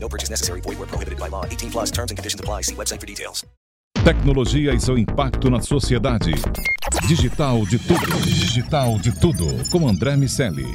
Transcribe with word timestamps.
No 0.00 0.08
purchase 0.08 0.30
necessary. 0.30 0.60
Void 0.60 0.78
where 0.78 0.86
prohibited 0.86 1.18
by 1.18 1.28
law. 1.28 1.44
18 1.44 1.70
plus 1.70 1.90
terms 1.90 2.10
and 2.10 2.16
conditions 2.16 2.40
apply. 2.40 2.62
See 2.62 2.74
website 2.74 3.00
for 3.00 3.06
details. 3.06 3.44
Tecnologia 4.04 4.72
e 4.72 4.80
seu 4.80 4.96
impacto 4.96 5.50
na 5.50 5.60
sociedade. 5.60 6.32
Digital 7.06 7.66
de 7.66 7.78
tudo. 7.78 8.20
Digital 8.22 8.98
de 8.98 9.12
tudo. 9.20 9.46
Com 9.70 9.88
André 9.88 10.16
Miceli. 10.16 10.66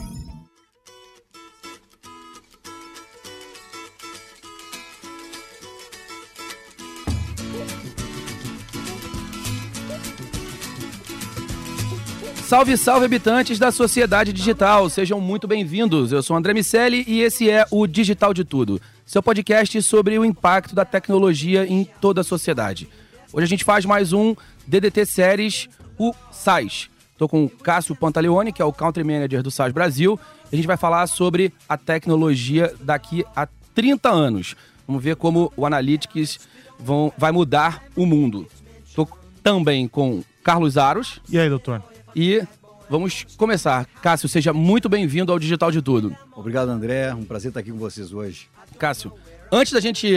Salve, 12.53 12.78
salve, 12.78 13.05
habitantes 13.05 13.58
da 13.58 13.72
sociedade 13.72 14.31
digital. 14.31 14.88
Sejam 14.88 15.20
muito 15.20 15.48
bem-vindos. 15.48 16.12
Eu 16.12 16.22
sou 16.22 16.38
André 16.38 16.53
Miceli 16.53 17.03
e 17.08 17.20
esse 17.22 17.50
é 17.50 17.66
o 17.72 17.88
Digital 17.88 18.31
de 18.31 18.44
Tudo, 18.44 18.80
seu 19.13 19.22
podcast 19.22 19.80
sobre 19.84 20.17
o 20.17 20.26
impacto 20.26 20.73
da 20.73 20.84
tecnologia 20.84 21.67
em 21.67 21.85
toda 21.85 22.22
a 22.22 22.23
sociedade. 22.23 22.90
Hoje 23.31 23.44
a 23.44 23.48
gente 23.48 23.63
faz 23.63 23.86
mais 23.86 24.12
um 24.12 24.36
DDT 24.66 25.05
Séries, 25.05 25.70
o 25.99 26.16
SAIS. 26.31 26.89
Estou 27.11 27.30
com 27.30 27.45
o 27.45 27.50
Cássio 27.50 27.95
Pantaleone, 27.95 28.52
que 28.52 28.59
é 28.59 28.66
o 28.66 28.73
Country 28.73 29.03
Manager 29.03 29.44
do 29.44 29.52
SAIS 29.52 29.72
Brasil. 29.72 30.19
E 30.52 30.56
a 30.56 30.58
gente 30.58 30.66
vai 30.66 30.78
falar 30.78 31.06
sobre 31.06 31.53
a 31.69 31.78
tecnologia 31.78 32.73
daqui 32.81 33.23
a 33.36 33.47
30 33.75 34.09
anos. 34.09 34.56
Vamos 34.88 35.03
ver 35.03 35.16
como 35.16 35.53
o 35.56 35.64
Analytics 35.64 36.39
vão, 36.80 37.14
vai 37.16 37.31
mudar 37.31 37.84
o 37.95 38.08
mundo. 38.08 38.47
Estou 38.84 39.08
também 39.44 39.88
com 39.88 40.23
Carlos 40.44 40.75
Aros. 40.75 41.22
E 41.30 41.38
aí, 41.38 41.50
doutor? 41.50 41.84
E 42.16 42.41
vamos 42.89 43.28
começar. 43.38 43.86
Cássio, 44.02 44.28
seja 44.28 44.52
muito 44.52 44.89
bem-vindo 44.89 45.31
ao 45.31 45.38
Digital 45.38 45.69
de 45.69 45.84
Tudo. 45.84 46.17
Obrigado, 46.36 46.69
André. 46.69 47.14
Um 47.14 47.25
prazer 47.25 47.50
estar 47.50 47.59
aqui 47.59 47.72
com 47.72 47.78
vocês 47.78 48.11
hoje. 48.11 48.50
Cássio, 48.73 49.13
antes 49.52 49.71
da 49.73 49.79
gente 49.79 50.07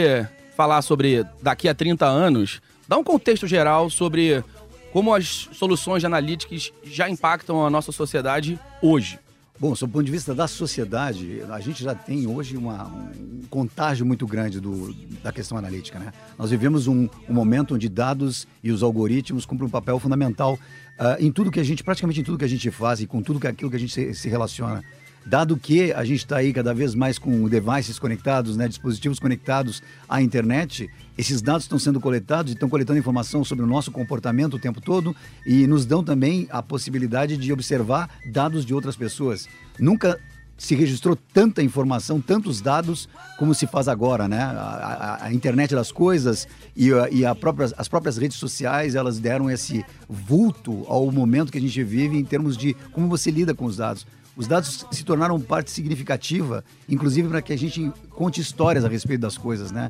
falar 0.55 0.81
sobre 0.81 1.23
daqui 1.41 1.69
a 1.69 1.75
30 1.75 2.05
anos, 2.05 2.61
dá 2.87 2.97
um 2.97 3.03
contexto 3.03 3.45
geral 3.45 3.89
sobre 3.89 4.43
como 4.91 5.13
as 5.13 5.49
soluções 5.53 6.01
de 6.01 6.07
analytics 6.07 6.71
já 6.83 7.09
impactam 7.09 7.65
a 7.65 7.69
nossa 7.69 7.91
sociedade 7.91 8.59
hoje. 8.81 9.19
Bom, 9.59 9.75
sob 9.75 9.89
o 9.89 9.93
ponto 9.93 10.05
de 10.05 10.11
vista 10.11 10.35
da 10.35 10.47
sociedade, 10.47 11.41
a 11.49 11.59
gente 11.59 11.83
já 11.83 11.95
tem 11.95 12.27
hoje 12.27 12.55
uma, 12.55 12.85
um 12.85 13.41
contágio 13.49 14.05
muito 14.05 14.27
grande 14.27 14.59
do, 14.59 14.93
da 15.23 15.31
questão 15.31 15.57
analítica. 15.57 15.97
Né? 15.97 16.13
Nós 16.37 16.51
vivemos 16.51 16.85
um, 16.85 17.09
um 17.27 17.33
momento 17.33 17.73
onde 17.73 17.89
dados 17.89 18.47
e 18.63 18.71
os 18.71 18.83
algoritmos 18.83 19.47
cumprem 19.47 19.67
um 19.67 19.71
papel 19.71 19.97
fundamental 19.99 20.59
uh, 20.99 21.19
em 21.19 21.31
tudo 21.31 21.49
que 21.49 21.59
a 21.59 21.63
gente, 21.63 21.83
praticamente 21.83 22.21
em 22.21 22.23
tudo 22.23 22.37
que 22.37 22.45
a 22.45 22.49
gente 22.49 22.69
faz 22.69 23.01
e 23.01 23.07
com 23.07 23.19
tudo 23.19 23.39
que, 23.39 23.47
aquilo 23.47 23.71
que 23.71 23.77
a 23.77 23.79
gente 23.79 23.91
se, 23.91 24.13
se 24.13 24.29
relaciona. 24.29 24.83
Dado 25.27 25.57
que 25.57 25.91
a 25.91 26.05
gente 26.05 26.19
está 26.19 26.37
aí 26.37 26.53
cada 26.53 26.73
vez 26.73 26.95
mais 26.95 27.19
com 27.19 27.49
devices 27.49 27.99
conectados, 27.99 28.55
né, 28.55 28.65
dispositivos 28.65 29.19
conectados 29.19 29.83
à 30.07 30.21
internet, 30.21 30.89
esses 31.17 31.41
dados 31.41 31.63
estão 31.63 31.77
sendo 31.77 31.99
coletados 31.99 32.51
e 32.51 32.53
estão 32.53 32.69
coletando 32.69 32.97
informação 32.97 33.43
sobre 33.43 33.65
o 33.65 33.67
nosso 33.67 33.91
comportamento 33.91 34.53
o 34.53 34.59
tempo 34.59 34.79
todo 34.79 35.13
e 35.45 35.67
nos 35.67 35.85
dão 35.85 36.01
também 36.01 36.47
a 36.49 36.63
possibilidade 36.63 37.35
de 37.35 37.51
observar 37.51 38.09
dados 38.31 38.65
de 38.65 38.73
outras 38.73 38.95
pessoas. 38.95 39.49
Nunca 39.77 40.17
se 40.57 40.75
registrou 40.75 41.15
tanta 41.15 41.61
informação, 41.61 42.21
tantos 42.21 42.61
dados 42.61 43.09
como 43.37 43.53
se 43.53 43.67
faz 43.67 43.89
agora, 43.89 44.29
né? 44.29 44.41
A, 44.41 44.51
a, 44.51 45.25
a 45.25 45.33
internet 45.33 45.75
das 45.75 45.91
coisas 45.91 46.47
e, 46.75 46.91
a, 46.93 47.09
e 47.09 47.35
própria, 47.35 47.69
as 47.77 47.87
próprias 47.89 48.17
redes 48.17 48.37
sociais, 48.37 48.95
elas 48.95 49.19
deram 49.19 49.51
esse 49.51 49.85
vulto 50.09 50.85
ao 50.87 51.11
momento 51.11 51.51
que 51.51 51.57
a 51.57 51.61
gente 51.61 51.83
vive 51.83 52.17
em 52.17 52.23
termos 52.23 52.57
de 52.57 52.73
como 52.93 53.07
você 53.07 53.29
lida 53.29 53.53
com 53.53 53.65
os 53.65 53.77
dados. 53.77 54.07
Os 54.37 54.45
dados 54.45 54.85
se 54.91 55.03
tornaram 55.03 55.41
parte 55.41 55.71
significativa, 55.71 56.63
inclusive 56.87 57.27
para 57.27 57.41
que 57.41 57.51
a 57.51 57.57
gente 57.57 57.91
conte 58.11 58.39
histórias 58.39 58.85
a 58.85 58.87
respeito 58.87 59.21
das 59.21 59.35
coisas, 59.35 59.71
né? 59.71 59.89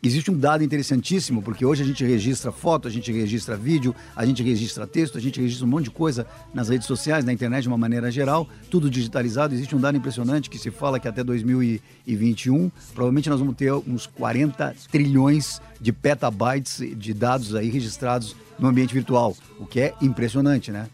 Existe 0.00 0.30
um 0.30 0.38
dado 0.38 0.62
interessantíssimo, 0.62 1.42
porque 1.42 1.66
hoje 1.66 1.82
a 1.82 1.84
gente 1.84 2.04
registra 2.04 2.52
foto, 2.52 2.86
a 2.86 2.90
gente 2.90 3.10
registra 3.10 3.56
vídeo, 3.56 3.92
a 4.14 4.24
gente 4.24 4.40
registra 4.44 4.86
texto, 4.86 5.18
a 5.18 5.20
gente 5.20 5.40
registra 5.40 5.66
um 5.66 5.68
monte 5.68 5.86
de 5.86 5.90
coisa 5.90 6.24
nas 6.54 6.68
redes 6.68 6.86
sociais, 6.86 7.24
na 7.24 7.32
internet 7.32 7.62
de 7.62 7.68
uma 7.68 7.76
maneira 7.76 8.08
geral, 8.08 8.48
tudo 8.70 8.88
digitalizado. 8.88 9.52
Existe 9.52 9.74
um 9.74 9.80
dado 9.80 9.98
impressionante 9.98 10.48
que 10.48 10.56
se 10.56 10.70
fala 10.70 11.00
que 11.00 11.08
até 11.08 11.24
2021, 11.24 12.70
provavelmente 12.94 13.28
nós 13.28 13.40
vamos 13.40 13.56
ter 13.56 13.72
uns 13.72 14.06
40 14.06 14.76
trilhões 14.92 15.60
de 15.80 15.92
petabytes 15.92 16.80
de 16.96 17.12
dados 17.12 17.56
aí 17.56 17.68
registrados 17.68 18.36
no 18.56 18.68
ambiente 18.68 18.94
virtual, 18.94 19.36
o 19.58 19.66
que 19.66 19.80
é 19.80 19.94
impressionante, 20.00 20.70
né? 20.70 20.86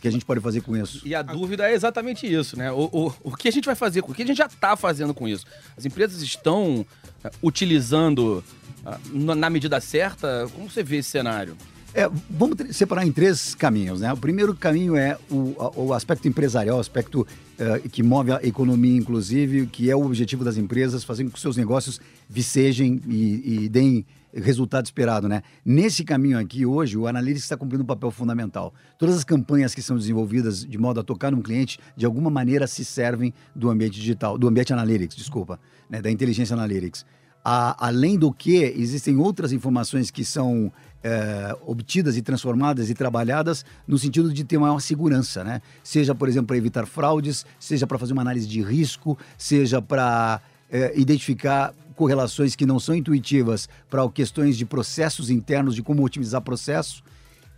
O 0.00 0.02
que 0.02 0.08
a 0.08 0.10
gente 0.10 0.24
pode 0.24 0.40
fazer 0.40 0.62
com 0.62 0.74
isso? 0.74 1.02
E 1.04 1.14
a 1.14 1.20
dúvida 1.20 1.70
é 1.70 1.74
exatamente 1.74 2.26
isso, 2.26 2.56
né? 2.56 2.72
O, 2.72 2.88
o, 2.90 3.12
o 3.22 3.36
que 3.36 3.48
a 3.48 3.50
gente 3.50 3.66
vai 3.66 3.74
fazer, 3.74 4.00
o 4.00 4.14
que 4.14 4.22
a 4.22 4.26
gente 4.26 4.38
já 4.38 4.46
está 4.46 4.74
fazendo 4.74 5.12
com 5.12 5.28
isso? 5.28 5.44
As 5.76 5.84
empresas 5.84 6.22
estão 6.22 6.86
uh, 7.22 7.30
utilizando 7.42 8.42
uh, 8.82 9.34
na 9.34 9.50
medida 9.50 9.78
certa? 9.78 10.48
Como 10.54 10.70
você 10.70 10.82
vê 10.82 10.96
esse 10.96 11.10
cenário? 11.10 11.54
É, 11.92 12.08
vamos 12.30 12.56
separar 12.74 13.06
em 13.06 13.12
três 13.12 13.54
caminhos, 13.54 14.00
né? 14.00 14.10
O 14.10 14.16
primeiro 14.16 14.54
caminho 14.54 14.96
é 14.96 15.18
o, 15.30 15.54
o 15.76 15.92
aspecto 15.92 16.26
empresarial, 16.26 16.78
o 16.78 16.80
aspecto 16.80 17.20
uh, 17.20 17.88
que 17.90 18.02
move 18.02 18.32
a 18.32 18.40
economia, 18.42 18.96
inclusive, 18.96 19.66
que 19.66 19.90
é 19.90 19.94
o 19.94 20.06
objetivo 20.06 20.42
das 20.42 20.56
empresas, 20.56 21.04
fazendo 21.04 21.28
com 21.28 21.34
que 21.34 21.40
seus 21.40 21.58
negócios 21.58 22.00
vicejem 22.26 23.02
e, 23.06 23.64
e 23.64 23.68
deem 23.68 24.06
resultado 24.34 24.84
esperado, 24.84 25.28
né? 25.28 25.42
Nesse 25.64 26.04
caminho 26.04 26.38
aqui, 26.38 26.64
hoje, 26.64 26.96
o 26.96 27.06
Analytics 27.06 27.44
está 27.44 27.56
cumprindo 27.56 27.82
um 27.82 27.86
papel 27.86 28.10
fundamental. 28.10 28.72
Todas 28.98 29.16
as 29.16 29.24
campanhas 29.24 29.74
que 29.74 29.82
são 29.82 29.96
desenvolvidas 29.96 30.64
de 30.64 30.78
modo 30.78 31.00
a 31.00 31.02
tocar 31.02 31.32
num 31.32 31.42
cliente, 31.42 31.78
de 31.96 32.06
alguma 32.06 32.30
maneira 32.30 32.66
se 32.66 32.84
servem 32.84 33.32
do 33.54 33.70
ambiente 33.70 33.94
digital, 33.94 34.38
do 34.38 34.46
ambiente 34.48 34.72
Analytics, 34.72 35.16
desculpa, 35.16 35.58
né? 35.88 36.00
da 36.00 36.10
inteligência 36.10 36.54
Analytics. 36.54 37.04
A, 37.44 37.86
além 37.86 38.18
do 38.18 38.32
que, 38.32 38.56
existem 38.62 39.16
outras 39.16 39.50
informações 39.50 40.10
que 40.10 40.24
são 40.24 40.70
é, 41.02 41.56
obtidas 41.66 42.16
e 42.16 42.22
transformadas 42.22 42.90
e 42.90 42.94
trabalhadas 42.94 43.64
no 43.86 43.98
sentido 43.98 44.32
de 44.32 44.44
ter 44.44 44.58
maior 44.58 44.78
segurança, 44.80 45.42
né? 45.42 45.62
Seja, 45.82 46.14
por 46.14 46.28
exemplo, 46.28 46.48
para 46.48 46.58
evitar 46.58 46.86
fraudes, 46.86 47.46
seja 47.58 47.86
para 47.86 47.98
fazer 47.98 48.12
uma 48.12 48.22
análise 48.22 48.46
de 48.46 48.60
risco, 48.60 49.16
seja 49.38 49.80
para 49.80 50.42
é, 50.70 50.98
identificar 50.98 51.74
correlações 51.94 52.56
que 52.56 52.64
não 52.64 52.80
são 52.80 52.94
intuitivas 52.94 53.68
para 53.90 54.08
questões 54.08 54.56
de 54.56 54.64
processos 54.64 55.28
internos, 55.28 55.74
de 55.74 55.82
como 55.82 56.02
otimizar 56.02 56.40
processos. 56.40 57.02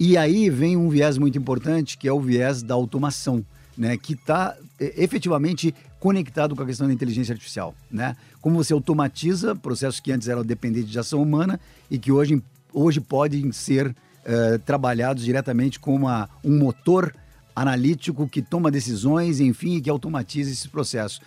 E 0.01 0.17
aí 0.17 0.51
vem 0.51 0.77
um 0.77 0.89
viés 0.89 1.17
muito 1.17 1.39
importante, 1.39 1.97
que 1.97 2.09
é 2.09 2.13
o 2.13 2.21
viés 2.21 2.63
da 2.63 2.75
automação, 2.75 3.45
né? 3.79 3.97
Que 3.97 4.15
está 4.15 4.57
é, 4.81 5.05
efetivamente 5.05 5.73
conectado 6.01 6.57
com 6.57 6.63
a 6.65 6.67
questão 6.67 6.89
da 6.89 6.93
inteligência 6.93 7.33
artificial, 7.33 7.73
né? 7.89 8.17
Como 8.41 8.57
você 8.57 8.73
automatiza 8.73 9.55
processos 9.55 10.01
que 10.01 10.11
antes 10.11 10.27
eram 10.27 10.45
dependentes 10.45 10.91
de 10.91 10.99
ação 10.99 11.23
humana 11.23 11.61
e 11.89 11.97
que 11.97 12.11
hoje, 12.11 12.43
hoje 12.73 13.01
podem 13.01 13.53
ser 13.53 13.87
uh, 13.89 14.59
trabalhados 14.67 15.25
diretamente 15.25 15.79
com 15.79 15.95
uma, 15.95 16.29
um 16.43 16.59
motor 16.59 17.15
analítico 17.55 18.29
que 18.29 18.43
toma 18.43 18.71
decisões, 18.71 19.39
enfim, 19.39 19.77
e 19.77 19.81
que 19.81 19.91
automatiza 19.91 20.51
esses 20.51 20.67
processos. 20.67 21.21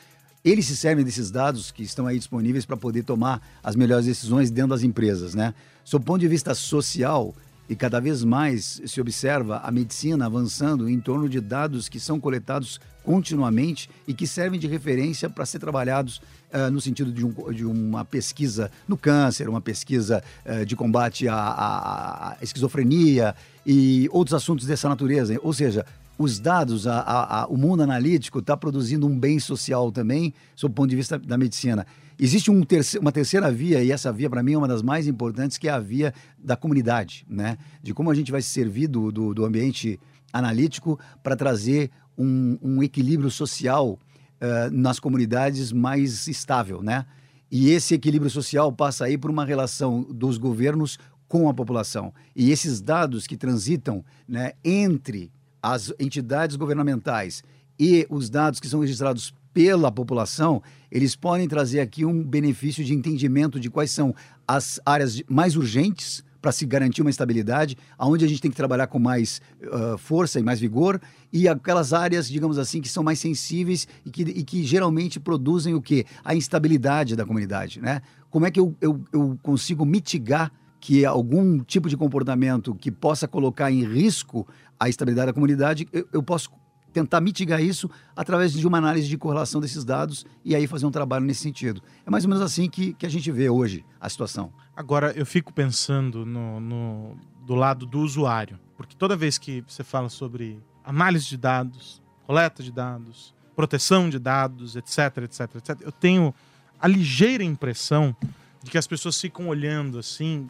Eles 0.45 0.67
se 0.67 0.77
servem 0.77 1.03
desses 1.03 1.31
dados 1.31 1.71
que 1.71 1.81
estão 1.81 2.05
aí 2.05 2.19
disponíveis 2.19 2.67
para 2.67 2.77
poder 2.77 3.03
tomar 3.03 3.41
as 3.63 3.75
melhores 3.75 4.05
decisões 4.05 4.51
dentro 4.51 4.69
das 4.69 4.83
empresas, 4.83 5.33
né? 5.33 5.55
Sob 5.83 6.05
ponto 6.05 6.19
de 6.19 6.27
vista 6.27 6.53
social, 6.53 7.33
e 7.67 7.75
cada 7.75 7.99
vez 7.99 8.23
mais 8.23 8.79
se 8.85 9.01
observa 9.01 9.57
a 9.57 9.71
medicina 9.71 10.27
avançando 10.27 10.87
em 10.87 10.99
torno 10.99 11.27
de 11.27 11.41
dados 11.41 11.89
que 11.89 11.99
são 11.99 12.19
coletados 12.19 12.79
continuamente 13.03 13.89
e 14.07 14.13
que 14.13 14.27
servem 14.27 14.59
de 14.59 14.67
referência 14.67 15.27
para 15.29 15.45
ser 15.47 15.57
trabalhados 15.57 16.21
uh, 16.53 16.69
no 16.71 16.79
sentido 16.79 17.11
de, 17.11 17.25
um, 17.25 17.51
de, 17.51 17.65
uma 17.65 18.05
pesquisa 18.05 18.71
no 18.87 18.95
câncer, 18.95 19.49
uma 19.49 19.61
pesquisa 19.61 20.23
uh, 20.45 20.63
de 20.63 20.75
combate 20.75 21.27
à, 21.27 21.35
à, 21.35 22.29
à, 22.29 22.37
esquizofrenia 22.41 23.35
e 23.65 24.07
outros 24.11 24.35
assuntos 24.35 24.67
dessa 24.67 24.87
natureza. 24.87 25.39
Ou 25.41 25.53
seja, 25.53 25.85
os 26.17 26.39
dados, 26.39 26.87
a, 26.87 27.01
a, 27.01 27.47
o 27.47 27.57
mundo 27.57 27.83
analítico 27.83 28.39
está 28.39 28.55
produzindo 28.55 29.05
um 29.05 29.19
bem 29.19 29.39
social 29.39 29.91
também, 29.91 30.33
sob 30.55 30.71
o 30.71 30.75
ponto 30.75 30.89
de 30.89 30.95
vista 30.95 31.19
da 31.19 31.37
medicina. 31.37 31.85
Existe 32.17 32.49
um 32.49 32.63
terce, 32.63 32.97
uma 32.97 33.11
terceira 33.11 33.51
via, 33.51 33.83
e 33.83 33.91
essa 33.91 34.11
via, 34.11 34.29
para 34.29 34.41
mim, 34.41 34.53
é 34.53 34.57
uma 34.57 34.67
das 34.67 34.81
mais 34.81 35.07
importantes, 35.07 35.57
que 35.57 35.67
é 35.67 35.71
a 35.71 35.79
via 35.79 36.13
da 36.37 36.55
comunidade, 36.55 37.25
né? 37.29 37.57
De 37.83 37.93
como 37.93 38.09
a 38.09 38.15
gente 38.15 38.31
vai 38.31 38.41
se 38.41 38.49
servir 38.49 38.87
do, 38.87 39.11
do, 39.11 39.33
do 39.33 39.45
ambiente 39.45 39.99
analítico 40.31 40.97
para 41.21 41.35
trazer 41.35 41.91
um, 42.17 42.57
um, 42.61 42.83
equilíbrio 42.83 43.29
social 43.29 43.99
uh, 44.41 44.71
nas 44.71 44.99
comunidades 44.99 45.73
mais 45.73 46.27
estável, 46.27 46.81
né? 46.81 47.05
E 47.51 47.71
esse 47.71 47.93
equilíbrio 47.93 48.31
social 48.31 48.71
passa 48.71 49.05
aí 49.05 49.17
por 49.17 49.29
uma 49.29 49.45
relação 49.45 50.01
dos 50.03 50.37
governos 50.37 50.97
com 51.27 51.49
a 51.49 51.53
população. 51.53 52.13
E 52.35 52.51
esses 52.51 52.81
dados 52.81 53.27
que 53.27 53.37
transitam 53.37 54.03
né, 54.27 54.53
entre 54.63 55.31
as 55.65 55.91
entidades 55.99 56.55
governamentais 56.55 57.43
e 57.79 58.05
os 58.07 58.29
dados 58.29 58.59
que 58.59 58.67
são 58.67 58.81
registrados 58.81 59.33
pela 59.51 59.91
população, 59.91 60.61
eles 60.91 61.15
podem 61.15 61.47
trazer 61.47 61.79
aqui 61.79 62.05
um 62.05 62.23
benefício 62.23 62.85
de 62.85 62.93
entendimento 62.93 63.59
de 63.59 63.67
quais 63.67 63.89
são 63.89 64.13
as 64.47 64.79
áreas 64.85 65.23
mais 65.27 65.55
urgentes 65.55 66.23
para 66.39 66.51
se 66.51 66.67
garantir 66.67 67.01
uma 67.01 67.09
estabilidade, 67.09 67.75
aonde 67.97 68.23
a 68.23 68.27
gente 68.27 68.39
tem 68.39 68.51
que 68.51 68.57
trabalhar 68.57 68.85
com 68.85 68.99
mais 68.99 69.41
uh, 69.63 69.97
força 69.97 70.39
e 70.39 70.43
mais 70.43 70.59
vigor, 70.59 71.01
e 71.33 71.47
aquelas 71.47 71.93
áreas, 71.93 72.29
digamos 72.29 72.59
assim, 72.59 72.79
que 72.79 72.87
são 72.87 73.01
mais 73.01 73.17
sensíveis 73.17 73.87
e 74.05 74.11
que, 74.11 74.21
e 74.21 74.43
que 74.43 74.63
geralmente 74.63 75.19
produzem 75.19 75.73
o 75.73 75.81
quê? 75.81 76.05
A 76.23 76.35
instabilidade 76.35 77.15
da 77.15 77.25
comunidade, 77.25 77.81
né? 77.81 78.03
Como 78.29 78.45
é 78.45 78.51
que 78.51 78.59
eu, 78.59 78.75
eu, 78.79 79.03
eu 79.11 79.39
consigo 79.41 79.83
mitigar 79.83 80.51
que 80.85 81.03
algum 81.03 81.63
tipo 81.63 81.89
de 81.89 81.97
comportamento 81.97 82.75
que 82.75 82.91
possa 82.91 83.27
colocar 83.27 83.71
em 83.71 83.83
risco 83.83 84.47
a 84.79 84.87
estabilidade 84.87 85.25
da 85.25 85.33
comunidade, 85.33 85.87
eu, 85.91 86.07
eu 86.13 86.21
posso 86.21 86.51
tentar 86.93 87.19
mitigar 87.21 87.59
isso 87.59 87.89
através 88.15 88.53
de 88.53 88.67
uma 88.67 88.77
análise 88.77 89.07
de 89.07 89.17
correlação 89.17 89.59
desses 89.59 89.83
dados 89.83 90.27
e 90.43 90.55
aí 90.55 90.67
fazer 90.67 90.85
um 90.85 90.91
trabalho 90.91 91.25
nesse 91.25 91.41
sentido. 91.41 91.81
É 92.05 92.11
mais 92.11 92.23
ou 92.23 92.29
menos 92.29 92.43
assim 92.43 92.69
que, 92.69 92.93
que 92.93 93.03
a 93.03 93.09
gente 93.09 93.31
vê 93.31 93.49
hoje 93.49 93.83
a 93.99 94.07
situação. 94.07 94.53
Agora, 94.75 95.11
eu 95.17 95.25
fico 95.25 95.51
pensando 95.51 96.23
no, 96.23 96.59
no, 96.59 97.17
do 97.43 97.55
lado 97.55 97.87
do 97.87 98.01
usuário, 98.01 98.59
porque 98.77 98.95
toda 98.95 99.15
vez 99.15 99.39
que 99.39 99.63
você 99.67 99.83
fala 99.83 100.07
sobre 100.07 100.59
análise 100.83 101.25
de 101.25 101.37
dados, 101.37 101.99
coleta 102.27 102.61
de 102.61 102.71
dados, 102.71 103.33
proteção 103.55 104.07
de 104.07 104.19
dados, 104.19 104.75
etc, 104.75 105.23
etc, 105.23 105.55
etc, 105.55 105.81
eu 105.81 105.91
tenho 105.91 106.31
a 106.79 106.87
ligeira 106.87 107.43
impressão 107.43 108.15
de 108.61 108.69
que 108.69 108.77
as 108.77 108.85
pessoas 108.85 109.19
ficam 109.19 109.47
olhando 109.47 109.97
assim, 109.97 110.47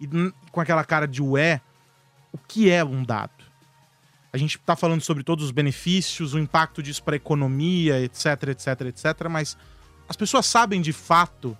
e 0.00 0.08
com 0.50 0.60
aquela 0.60 0.84
cara 0.84 1.06
de 1.06 1.22
ué, 1.22 1.60
o 2.32 2.38
que 2.38 2.70
é 2.70 2.84
um 2.84 3.02
dado? 3.02 3.44
A 4.32 4.36
gente 4.36 4.58
está 4.58 4.76
falando 4.76 5.00
sobre 5.00 5.22
todos 5.22 5.44
os 5.44 5.50
benefícios, 5.50 6.34
o 6.34 6.38
impacto 6.38 6.82
disso 6.82 7.02
para 7.02 7.14
a 7.14 7.16
economia, 7.16 8.00
etc, 8.00 8.48
etc, 8.48 8.80
etc, 8.82 9.28
mas 9.30 9.56
as 10.08 10.16
pessoas 10.16 10.46
sabem 10.46 10.80
de 10.80 10.92
fato 10.92 11.56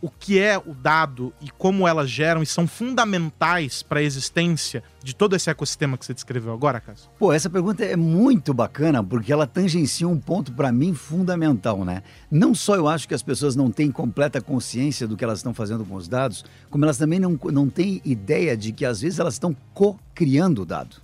o 0.00 0.08
que 0.08 0.38
é 0.38 0.56
o 0.56 0.74
dado 0.74 1.32
e 1.40 1.50
como 1.50 1.86
elas 1.86 2.08
geram 2.08 2.42
e 2.42 2.46
são 2.46 2.66
fundamentais 2.66 3.82
para 3.82 4.00
a 4.00 4.02
existência 4.02 4.82
de 5.02 5.14
todo 5.14 5.34
esse 5.34 5.50
ecossistema 5.50 5.98
que 5.98 6.04
você 6.04 6.14
descreveu 6.14 6.52
agora, 6.52 6.80
Cássio? 6.80 7.10
Pô, 7.18 7.32
essa 7.32 7.50
pergunta 7.50 7.84
é 7.84 7.96
muito 7.96 8.54
bacana 8.54 9.02
porque 9.02 9.32
ela 9.32 9.46
tangencia 9.46 10.06
um 10.06 10.18
ponto 10.18 10.52
para 10.52 10.70
mim 10.70 10.94
fundamental, 10.94 11.84
né? 11.84 12.02
Não 12.30 12.54
só 12.54 12.76
eu 12.76 12.86
acho 12.86 13.08
que 13.08 13.14
as 13.14 13.22
pessoas 13.22 13.56
não 13.56 13.70
têm 13.70 13.90
completa 13.90 14.40
consciência 14.40 15.06
do 15.06 15.16
que 15.16 15.24
elas 15.24 15.40
estão 15.40 15.52
fazendo 15.52 15.84
com 15.84 15.96
os 15.96 16.06
dados, 16.06 16.44
como 16.70 16.84
elas 16.84 16.98
também 16.98 17.18
não, 17.18 17.38
não 17.44 17.68
têm 17.68 18.00
ideia 18.04 18.56
de 18.56 18.72
que 18.72 18.84
às 18.84 19.00
vezes 19.00 19.18
elas 19.18 19.34
estão 19.34 19.56
co-criando 19.74 20.62
o 20.62 20.66
dado. 20.66 20.96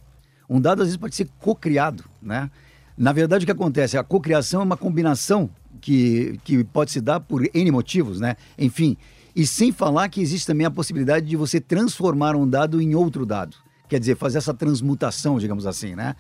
Um 0.49 0.61
dado 0.61 0.83
às 0.83 0.89
vezes 0.89 0.97
pode 0.97 1.17
ser 1.17 1.29
co-criado, 1.41 2.05
né? 2.23 2.51
Na 2.97 3.13
verdade, 3.13 3.45
o 3.45 3.47
que 3.47 3.53
acontece? 3.53 3.99
A 3.99 4.05
cocriação 4.05 4.61
é 4.61 4.65
uma 4.65 4.77
combinação 4.77 5.51
que, 5.85 6.41
que 6.43 6.65
pode 6.65 6.91
se 6.91 6.99
dar 6.99 7.21
por 7.21 7.47
N 7.53 7.71
motivos, 7.71 8.19
né? 8.19 8.37
Enfim, 8.59 8.97
e 9.37 9.47
sem 9.47 9.71
falar 9.71 10.09
que 10.09 10.19
existe 10.19 10.47
também 10.47 10.67
a 10.67 10.71
possibilidade 10.71 11.27
de 11.27 11.37
você 11.37 11.61
transformar 11.61 12.35
um 12.35 12.49
dado 12.49 12.81
em 12.81 12.95
outro 12.95 13.27
dado. 13.27 13.55
Quer 13.87 14.01
dizer, 14.01 14.17
fazer 14.17 14.39
essa 14.39 14.55
transmutação, 14.55 15.39
digamos 15.39 15.67
assim, 15.67 15.95
né? 15.95 16.17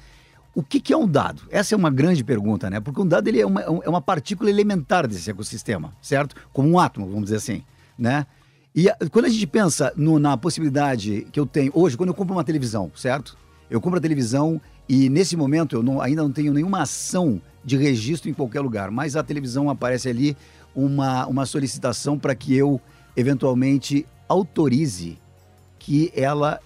O 0.55 0.62
que, 0.62 0.78
que 0.78 0.93
é 0.93 0.96
um 0.96 1.08
dado? 1.08 1.44
Essa 1.50 1.75
é 1.75 1.78
uma 1.78 1.90
grande 1.90 2.22
pergunta, 2.22 2.69
né? 2.69 2.78
Porque 2.78 3.00
um 3.00 3.06
dado 3.06 3.26
ele 3.26 3.40
é, 3.40 3.46
uma, 3.46 3.62
é 3.62 3.88
uma 3.88 4.02
partícula 4.02 4.50
elementar 4.50 5.08
desse 5.08 5.31
ecossistema, 5.31 5.94
certo? 6.02 6.37
Como 6.52 6.69
um 6.69 6.78
átomo, 6.78 7.06
vamos 7.06 7.25
dizer 7.25 7.37
assim, 7.37 7.62
né? 7.99 8.26
E 8.75 8.90
a, 8.90 8.96
quando 9.10 9.25
a 9.25 9.31
gente 9.31 9.46
pensa 9.46 9.94
no, 9.96 10.19
na 10.19 10.37
possibilidade 10.37 11.26
que 11.32 11.40
eu 11.40 11.46
tenho 11.46 11.72
hoje, 11.75 11.96
quando 11.96 12.10
eu 12.10 12.14
compro 12.14 12.37
uma 12.37 12.44
televisão, 12.44 12.93
certo? 12.94 13.34
Eu 13.70 13.81
compro 13.81 13.99
a 13.99 14.02
televisão 14.02 14.60
e 14.88 15.08
nesse 15.08 15.36
momento 15.36 15.76
eu 15.76 15.82
não, 15.82 16.00
ainda 16.00 16.22
não 16.22 16.32
tenho 16.32 16.52
nenhuma 16.52 16.82
ação 16.82 17.40
de 17.64 17.76
registro 17.76 18.28
em 18.28 18.34
qualquer 18.34 18.60
lugar, 18.60 18.90
mas 18.90 19.16
a 19.16 19.22
televisão 19.22 19.70
aparece 19.70 20.08
ali 20.08 20.36
uma, 20.75 21.26
uma 21.26 21.46
solicitação 21.46 22.19
para 22.19 22.34
que 22.34 22.54
eu 22.54 22.81
eventualmente 23.16 24.06
autorize 24.28 25.19
que 25.78 26.12
ela 26.14 26.60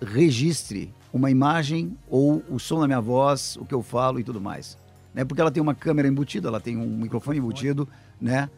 registre 0.00 0.92
uma 1.12 1.30
imagem 1.30 1.96
ou 2.08 2.42
o 2.48 2.58
som 2.58 2.80
da 2.80 2.86
minha 2.86 3.00
voz, 3.00 3.56
o 3.56 3.64
que 3.64 3.74
eu 3.74 3.82
falo 3.82 4.20
e 4.20 4.24
tudo 4.24 4.40
mais. 4.40 4.78
Né? 5.12 5.24
Porque 5.24 5.40
ela 5.40 5.50
tem 5.50 5.62
uma 5.62 5.74
câmera 5.74 6.08
embutida, 6.08 6.48
ela 6.48 6.60
tem 6.60 6.76
um 6.76 6.96
microfone 6.96 7.38
embutido, 7.38 7.88
né? 8.20 8.48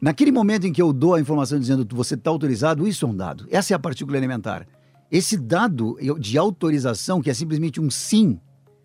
Naquele 0.00 0.30
momento 0.30 0.66
em 0.66 0.72
que 0.72 0.80
eu 0.80 0.92
dou 0.92 1.14
a 1.14 1.20
informação 1.20 1.58
dizendo 1.58 1.84
que 1.84 1.94
você 1.94 2.14
está 2.14 2.30
autorizado, 2.30 2.86
isso 2.86 3.04
é 3.04 3.08
um 3.08 3.16
dado. 3.16 3.46
Essa 3.50 3.74
é 3.74 3.76
a 3.76 3.78
partícula 3.78 4.16
elementar. 4.16 4.66
Esse 5.10 5.36
dado 5.36 5.96
de 6.18 6.36
autorização, 6.36 7.20
que 7.20 7.30
é 7.30 7.34
simplesmente 7.34 7.80
um 7.80 7.90
sim, 7.90 8.38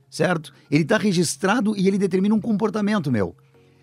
certo? 0.09 0.53
Ele 0.71 0.83
está 0.83 0.97
registrado 0.97 1.75
e 1.75 1.87
ele 1.87 1.97
determina 1.97 2.33
um 2.33 2.41
comportamento 2.41 3.11
meu. 3.11 3.35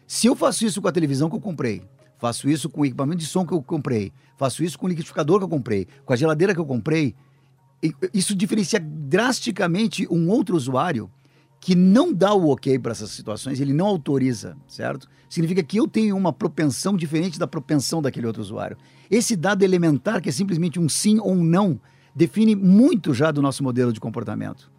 Se 0.07 0.27
eu 0.27 0.35
faço 0.35 0.65
isso 0.65 0.81
com 0.81 0.89
a 0.89 0.93
televisão 0.93 1.29
que 1.29 1.37
eu 1.37 1.41
comprei, 1.41 1.83
faço 2.19 2.49
isso 2.49 2.69
com 2.69 2.81
o 2.81 2.87
equipamento 2.87 3.19
de 3.19 3.27
som 3.27 3.47
que 3.47 3.53
eu 3.53 3.63
comprei, 3.63 4.13
faço 4.37 4.65
isso 4.65 4.79
com 4.79 4.87
o 4.87 4.89
liquidificador 4.89 5.39
que 5.39 5.45
eu 5.45 5.49
comprei, 5.49 5.87
com 6.05 6.13
a 6.13 6.17
geladeira 6.17 6.55
que 6.55 6.61
eu 6.61 6.67
comprei, 6.67 7.15
isso 8.13 8.35
diferencia 8.35 8.81
drasticamente 8.81 10.07
um 10.11 10.29
outro 10.29 10.57
usuário 10.57 11.11
que 11.61 11.75
não 11.75 12.13
dá 12.13 12.33
o 12.33 12.49
ok 12.51 12.79
para 12.79 12.93
essas 12.93 13.11
situações, 13.11 13.61
ele 13.61 13.75
não 13.75 13.87
autoriza, 13.87 14.57
certo? 14.67 15.07
Significa 15.29 15.63
que 15.63 15.77
eu 15.77 15.87
tenho 15.87 16.17
uma 16.17 16.33
propensão 16.33 16.97
diferente 16.97 17.39
da 17.39 17.47
propensão 17.47 18.01
daquele 18.01 18.27
outro 18.27 18.41
usuário. 18.41 18.79
Esse 19.11 19.37
dado 19.37 19.63
elementar, 19.63 20.23
que 20.23 20.31
é 20.31 20.33
simplesmente 20.33 20.81
um 20.81 20.89
sim 20.89 21.19
ou 21.19 21.33
um 21.33 21.45
não, 21.45 21.79
define 22.15 22.55
muito 22.55 23.15
já 23.15 23.31
do 23.31 23.43
nosso 23.43 23.63
modelo 23.63 23.93
de 23.93 24.01
comportamento. 24.01 24.71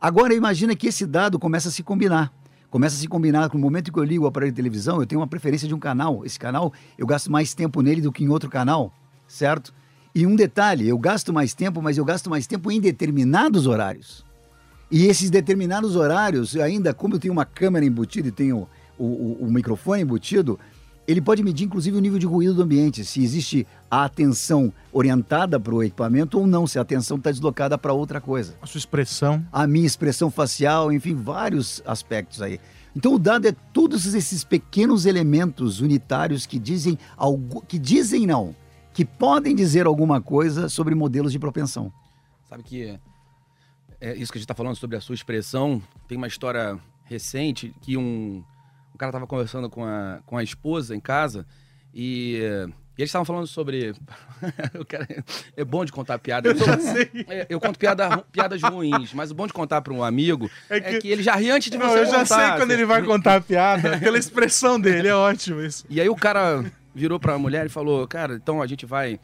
Agora 0.00 0.34
imagina 0.34 0.76
que 0.76 0.88
esse 0.88 1.06
dado 1.06 1.38
começa 1.38 1.68
a 1.68 1.72
se 1.72 1.82
combinar. 1.82 2.32
Começa 2.70 2.96
a 2.96 2.98
se 2.98 3.08
combinar 3.08 3.48
com 3.48 3.56
o 3.56 3.60
momento 3.60 3.92
que 3.92 3.98
eu 3.98 4.04
ligo 4.04 4.24
o 4.24 4.26
aparelho 4.26 4.52
de 4.52 4.56
televisão, 4.56 5.00
eu 5.00 5.06
tenho 5.06 5.20
uma 5.20 5.26
preferência 5.26 5.66
de 5.66 5.74
um 5.74 5.78
canal. 5.78 6.24
Esse 6.24 6.38
canal, 6.38 6.72
eu 6.98 7.06
gasto 7.06 7.30
mais 7.30 7.54
tempo 7.54 7.80
nele 7.80 8.00
do 8.00 8.12
que 8.12 8.24
em 8.24 8.28
outro 8.28 8.50
canal, 8.50 8.92
certo? 9.26 9.72
E 10.14 10.26
um 10.26 10.34
detalhe, 10.34 10.88
eu 10.88 10.98
gasto 10.98 11.32
mais 11.32 11.54
tempo, 11.54 11.80
mas 11.80 11.96
eu 11.96 12.04
gasto 12.04 12.28
mais 12.28 12.46
tempo 12.46 12.70
em 12.70 12.80
determinados 12.80 13.66
horários. 13.66 14.24
E 14.90 15.06
esses 15.06 15.30
determinados 15.30 15.96
horários, 15.96 16.56
ainda 16.56 16.94
como 16.94 17.14
eu 17.14 17.18
tenho 17.18 17.32
uma 17.32 17.44
câmera 17.44 17.84
embutida 17.84 18.28
e 18.28 18.32
tenho 18.32 18.68
o, 18.98 19.04
o, 19.04 19.44
o 19.44 19.50
microfone 19.50 20.02
embutido, 20.02 20.58
ele 21.06 21.20
pode 21.20 21.42
medir, 21.42 21.66
inclusive, 21.66 21.96
o 21.96 22.00
nível 22.00 22.18
de 22.18 22.26
ruído 22.26 22.54
do 22.54 22.62
ambiente, 22.62 23.04
se 23.04 23.22
existe 23.22 23.66
a 23.90 24.04
atenção 24.04 24.72
orientada 24.92 25.58
para 25.60 25.74
o 25.74 25.82
equipamento 25.82 26.38
ou 26.38 26.46
não, 26.46 26.66
se 26.66 26.78
a 26.78 26.82
atenção 26.82 27.16
está 27.16 27.30
deslocada 27.30 27.78
para 27.78 27.92
outra 27.92 28.20
coisa. 28.20 28.56
A 28.60 28.66
sua 28.66 28.78
expressão. 28.78 29.46
A 29.52 29.66
minha 29.66 29.86
expressão 29.86 30.30
facial, 30.30 30.92
enfim, 30.92 31.14
vários 31.14 31.80
aspectos 31.86 32.42
aí. 32.42 32.58
Então 32.94 33.14
o 33.14 33.18
dado 33.18 33.46
é 33.46 33.52
todos 33.72 34.14
esses 34.14 34.42
pequenos 34.42 35.06
elementos 35.06 35.80
unitários 35.80 36.46
que 36.46 36.58
dizem 36.58 36.98
algo, 37.16 37.62
que 37.62 37.78
dizem 37.78 38.26
não, 38.26 38.56
que 38.94 39.04
podem 39.04 39.54
dizer 39.54 39.86
alguma 39.86 40.20
coisa 40.20 40.68
sobre 40.68 40.94
modelos 40.94 41.30
de 41.30 41.38
propensão. 41.38 41.92
Sabe 42.48 42.62
que 42.62 42.98
é 44.00 44.14
isso 44.16 44.32
que 44.32 44.38
a 44.38 44.40
gente 44.40 44.46
está 44.46 44.54
falando 44.54 44.76
sobre 44.76 44.96
a 44.96 45.00
sua 45.00 45.14
expressão. 45.14 45.80
Tem 46.08 46.16
uma 46.16 46.26
história 46.26 46.78
recente 47.04 47.74
que 47.82 47.96
um 47.96 48.42
o 48.96 48.98
cara 48.98 49.12
tava 49.12 49.26
conversando 49.26 49.68
com 49.68 49.84
a, 49.84 50.20
com 50.24 50.38
a 50.38 50.42
esposa 50.42 50.96
em 50.96 51.00
casa 51.00 51.46
e, 51.94 52.40
e 52.96 53.02
eles 53.02 53.10
estavam 53.10 53.26
falando 53.26 53.46
sobre. 53.46 53.94
cara, 54.88 55.06
é 55.54 55.64
bom 55.64 55.84
de 55.84 55.92
contar 55.92 56.18
piada. 56.18 56.48
Eu, 56.48 56.56
é, 57.28 57.46
eu 57.50 57.60
conto 57.60 57.78
piada, 57.78 58.24
piadas 58.32 58.62
ruins, 58.62 59.12
mas 59.12 59.30
o 59.30 59.34
bom 59.34 59.46
de 59.46 59.52
contar 59.52 59.82
para 59.82 59.92
um 59.92 60.02
amigo 60.02 60.50
é 60.70 60.80
que... 60.80 60.96
é 60.96 60.98
que, 60.98 61.08
ele 61.08 61.22
já 61.22 61.36
ri 61.36 61.50
antes 61.50 61.70
de 61.70 61.76
você 61.76 61.86
Não, 61.86 61.96
Eu 61.96 62.06
já 62.06 62.20
contar, 62.20 62.48
sei 62.48 62.58
quando 62.58 62.70
ele 62.70 62.86
vai 62.86 63.02
contar 63.02 63.36
a 63.36 63.40
piada, 63.40 63.98
pela 63.98 64.16
expressão 64.16 64.80
dele, 64.80 65.08
é 65.08 65.14
ótimo 65.14 65.60
isso. 65.60 65.84
E 65.90 66.00
aí 66.00 66.08
o 66.08 66.16
cara 66.16 66.64
virou 66.94 67.20
para 67.20 67.34
a 67.34 67.38
mulher 67.38 67.66
e 67.66 67.68
falou: 67.68 68.08
Cara, 68.08 68.34
então 68.34 68.62
a 68.62 68.66
gente 68.66 68.86
vai 68.86 69.20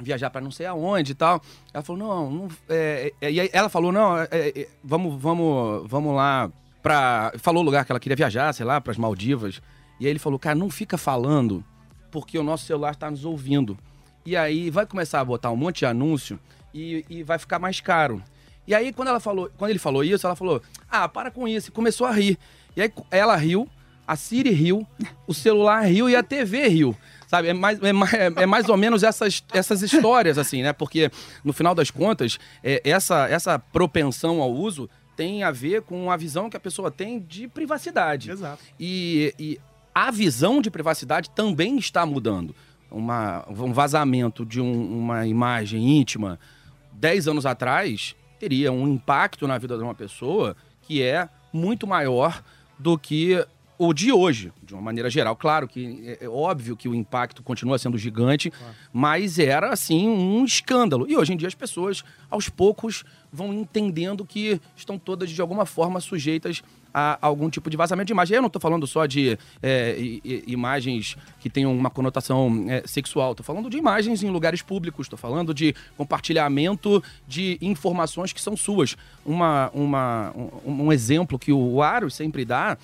viajar 0.00 0.30
para 0.30 0.40
não 0.40 0.52
sei 0.52 0.66
aonde 0.66 1.10
e 1.10 1.14
tal. 1.16 1.42
Ela 1.74 1.82
falou: 1.82 2.06
Não, 2.06 2.30
não 2.30 2.48
é, 2.68 3.12
é, 3.20 3.32
e 3.32 3.40
aí 3.40 3.50
ela 3.52 3.68
falou: 3.68 3.90
Não, 3.90 4.16
é, 4.16 4.28
é, 4.30 4.68
vamos, 4.84 5.20
vamos, 5.20 5.88
vamos 5.88 6.14
lá 6.14 6.48
pra. 6.86 7.32
Falou 7.38 7.64
o 7.64 7.66
lugar 7.66 7.84
que 7.84 7.90
ela 7.90 7.98
queria 7.98 8.14
viajar, 8.14 8.52
sei 8.52 8.64
lá, 8.64 8.80
para 8.80 8.92
as 8.92 8.96
Maldivas. 8.96 9.60
E 9.98 10.06
aí 10.06 10.12
ele 10.12 10.20
falou, 10.20 10.38
cara, 10.38 10.54
não 10.54 10.70
fica 10.70 10.96
falando, 10.96 11.64
porque 12.12 12.38
o 12.38 12.44
nosso 12.44 12.64
celular 12.64 12.92
está 12.92 13.10
nos 13.10 13.24
ouvindo. 13.24 13.76
E 14.24 14.36
aí 14.36 14.70
vai 14.70 14.86
começar 14.86 15.20
a 15.20 15.24
botar 15.24 15.50
um 15.50 15.56
monte 15.56 15.80
de 15.80 15.86
anúncio 15.86 16.38
e, 16.72 17.04
e 17.10 17.22
vai 17.24 17.40
ficar 17.40 17.58
mais 17.58 17.80
caro. 17.80 18.22
E 18.68 18.74
aí, 18.74 18.92
quando, 18.92 19.08
ela 19.08 19.18
falou, 19.18 19.50
quando 19.56 19.70
ele 19.70 19.80
falou 19.80 20.04
isso, 20.04 20.26
ela 20.26 20.36
falou: 20.36 20.62
Ah, 20.88 21.08
para 21.08 21.28
com 21.28 21.48
isso. 21.48 21.70
E 21.70 21.72
começou 21.72 22.06
a 22.06 22.12
rir. 22.12 22.38
E 22.76 22.82
aí 22.82 22.92
ela 23.10 23.34
riu, 23.34 23.68
a 24.06 24.14
Siri 24.14 24.50
riu, 24.50 24.86
o 25.26 25.34
celular 25.34 25.80
riu 25.80 26.08
e 26.08 26.14
a 26.14 26.22
TV 26.22 26.68
riu. 26.68 26.96
Sabe, 27.26 27.48
é 27.48 27.52
mais, 27.52 27.82
é 27.82 27.92
mais, 27.92 28.14
é 28.14 28.46
mais 28.46 28.68
ou 28.68 28.76
menos 28.76 29.02
essas, 29.02 29.42
essas 29.52 29.82
histórias, 29.82 30.38
assim, 30.38 30.62
né? 30.62 30.72
Porque, 30.72 31.10
no 31.42 31.52
final 31.52 31.74
das 31.74 31.90
contas, 31.90 32.38
é, 32.62 32.80
essa, 32.84 33.26
essa 33.28 33.58
propensão 33.58 34.40
ao 34.40 34.52
uso 34.52 34.88
tem 35.16 35.42
a 35.42 35.50
ver 35.50 35.82
com 35.82 36.10
a 36.10 36.16
visão 36.16 36.50
que 36.50 36.56
a 36.56 36.60
pessoa 36.60 36.90
tem 36.90 37.18
de 37.18 37.48
privacidade. 37.48 38.30
Exato. 38.30 38.62
E, 38.78 39.34
e 39.38 39.60
a 39.94 40.10
visão 40.10 40.60
de 40.60 40.70
privacidade 40.70 41.30
também 41.30 41.78
está 41.78 42.04
mudando. 42.06 42.54
uma, 42.90 43.44
um 43.50 43.72
vazamento 43.72 44.46
de 44.46 44.60
um- 44.60 44.98
uma 45.00 45.26
imagem 45.26 45.98
íntima 45.98 46.38
10 46.92 47.26
anos 47.26 47.44
atrás 47.44 48.14
teria 48.38 48.70
um 48.70 48.86
impacto 48.86 49.46
na 49.48 49.58
vida 49.58 49.76
de 49.76 49.82
uma 49.82 49.94
pessoa 49.94 50.56
que 50.82 51.02
é 51.02 51.28
muito 51.52 51.84
maior 51.86 52.42
do 52.78 52.96
que 52.96 53.44
o 53.78 53.92
de 53.92 54.12
hoje, 54.12 54.52
de 54.62 54.72
uma 54.72 54.80
maneira 54.80 55.10
geral. 55.10 55.34
Claro 55.36 55.66
que 55.68 56.16
é, 56.20 56.24
é 56.24 56.28
óbvio 56.28 56.76
que 56.76 56.88
o 56.88 56.94
impacto 56.94 57.42
continua 57.42 57.76
sendo 57.78 57.98
gigante, 57.98 58.50
mas 58.92 59.38
era 59.38 59.70
assim 59.70 60.08
um 60.08 60.44
escândalo. 60.44 61.06
E 61.10 61.16
hoje 61.16 61.32
em 61.34 61.36
dia 61.36 61.48
as 61.48 61.54
pessoas, 61.54 62.04
aos 62.30 62.48
poucos, 62.48 63.04
vão 63.32 63.52
entendendo 63.52 64.24
que 64.24 64.60
estão 64.76 64.98
todas 64.98 65.30
de 65.30 65.40
alguma 65.40 65.66
forma 65.66 66.00
sujeitas 66.00 66.62
a 66.92 67.18
algum 67.20 67.50
tipo 67.50 67.68
de 67.68 67.76
vazamento 67.76 68.06
de 68.06 68.12
imagem. 68.12 68.36
Eu 68.36 68.40
não 68.40 68.46
estou 68.46 68.60
falando 68.60 68.86
só 68.86 69.04
de 69.04 69.38
é, 69.62 69.96
imagens 70.46 71.16
que 71.40 71.50
tenham 71.50 71.76
uma 71.76 71.90
conotação 71.90 72.64
é, 72.68 72.82
sexual, 72.86 73.32
estou 73.32 73.44
falando 73.44 73.68
de 73.68 73.76
imagens 73.76 74.22
em 74.22 74.30
lugares 74.30 74.62
públicos, 74.62 75.04
estou 75.04 75.18
falando 75.18 75.52
de 75.52 75.74
compartilhamento 75.96 77.02
de 77.28 77.58
informações 77.60 78.32
que 78.32 78.40
são 78.40 78.56
suas. 78.56 78.96
Uma, 79.26 79.70
uma, 79.74 80.32
um, 80.64 80.84
um 80.84 80.92
exemplo 80.92 81.38
que 81.38 81.52
o 81.52 81.82
Aros 81.82 82.14
sempre 82.14 82.46
dá 82.46 82.78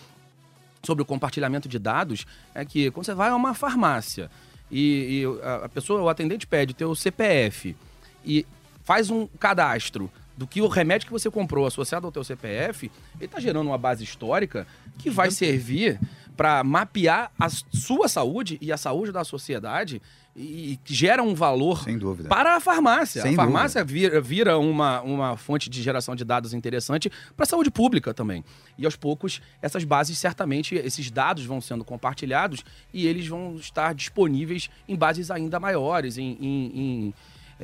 sobre 0.82 1.02
o 1.02 1.06
compartilhamento 1.06 1.68
de 1.68 1.78
dados 1.78 2.26
é 2.54 2.64
que 2.64 2.90
quando 2.90 3.06
você 3.06 3.14
vai 3.14 3.30
a 3.30 3.37
uma 3.37 3.54
farmácia 3.54 4.30
e, 4.70 5.22
e 5.22 5.46
a, 5.64 5.68
pessoa, 5.68 6.02
o 6.02 6.08
atendente 6.08 6.46
pede 6.46 6.75
teu 6.75 6.94
CPF 6.94 7.76
e 8.25 8.46
faz 8.84 9.11
um 9.11 9.26
cadastro 9.26 10.11
do 10.36 10.46
que 10.46 10.62
o 10.62 10.68
remédio 10.68 11.06
que 11.06 11.12
você 11.12 11.30
comprou 11.30 11.66
associado 11.66 12.06
ao 12.06 12.12
teu 12.12 12.24
CPF, 12.24 12.90
ele 13.16 13.24
está 13.26 13.38
gerando 13.38 13.66
uma 13.66 13.78
base 13.78 14.02
histórica 14.02 14.66
que 14.98 15.10
vai 15.10 15.30
servir 15.30 16.00
para 16.36 16.64
mapear 16.64 17.30
a 17.38 17.48
sua 17.48 18.08
saúde 18.08 18.58
e 18.60 18.72
a 18.72 18.76
saúde 18.76 19.12
da 19.12 19.24
sociedade 19.24 20.00
e, 20.34 20.78
que 20.82 20.94
gera 20.94 21.22
um 21.22 21.34
valor 21.34 21.84
Sem 21.84 21.98
dúvida. 21.98 22.28
para 22.28 22.56
a 22.56 22.60
farmácia. 22.60 23.22
Sem 23.22 23.34
a 23.34 23.36
farmácia 23.36 23.84
vira, 23.84 24.20
vira 24.20 24.58
uma, 24.58 25.02
uma 25.02 25.36
fonte 25.36 25.68
de 25.68 25.82
geração 25.82 26.16
de 26.16 26.24
dados 26.24 26.54
interessante 26.54 27.10
para 27.36 27.44
a 27.44 27.46
saúde 27.46 27.70
pública 27.70 28.14
também. 28.14 28.42
E 28.78 28.84
aos 28.84 28.96
poucos, 28.96 29.42
essas 29.60 29.84
bases, 29.84 30.18
certamente, 30.18 30.74
esses 30.74 31.10
dados 31.10 31.44
vão 31.44 31.60
sendo 31.60 31.84
compartilhados 31.84 32.64
e 32.92 33.06
eles 33.06 33.26
vão 33.26 33.56
estar 33.56 33.94
disponíveis 33.94 34.70
em 34.88 34.96
bases 34.96 35.30
ainda 35.30 35.60
maiores, 35.60 36.16
em, 36.16 36.38
em, 36.40 36.72
em, 36.74 37.14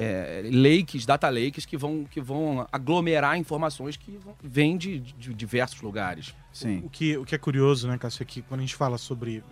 é, 0.01 0.43
lakes, 0.53 1.05
data 1.05 1.29
lakes, 1.29 1.67
que 1.67 1.77
vão, 1.77 2.05
que 2.05 2.21
vão 2.21 2.67
aglomerar 2.71 3.37
informações 3.37 3.97
que 3.97 4.17
vão- 4.19 4.37
vêm 4.43 4.77
de, 4.79 5.01
de 5.01 5.35
diversos 5.35 5.81
lugares. 5.83 6.35
Sim. 6.53 6.83
O 6.85 6.89
que, 6.89 7.17
o 7.17 7.25
que 7.25 7.35
é 7.35 7.39
curioso, 7.39 7.89
né, 7.89 7.99
Cássio, 7.99 8.23
é 8.23 8.27
que 8.27 8.43
quando 8.43 8.61
a 8.61 8.63
gente 8.63 8.77
fala 8.77 8.97
sobre. 8.99 9.43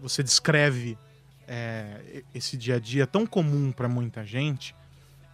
Você 0.00 0.22
descreve 0.22 0.96
é, 1.48 2.22
esse 2.32 2.56
dia 2.56 2.76
a 2.76 2.78
dia 2.78 3.06
tão 3.06 3.26
comum 3.26 3.72
para 3.72 3.88
muita 3.88 4.24
gente, 4.24 4.74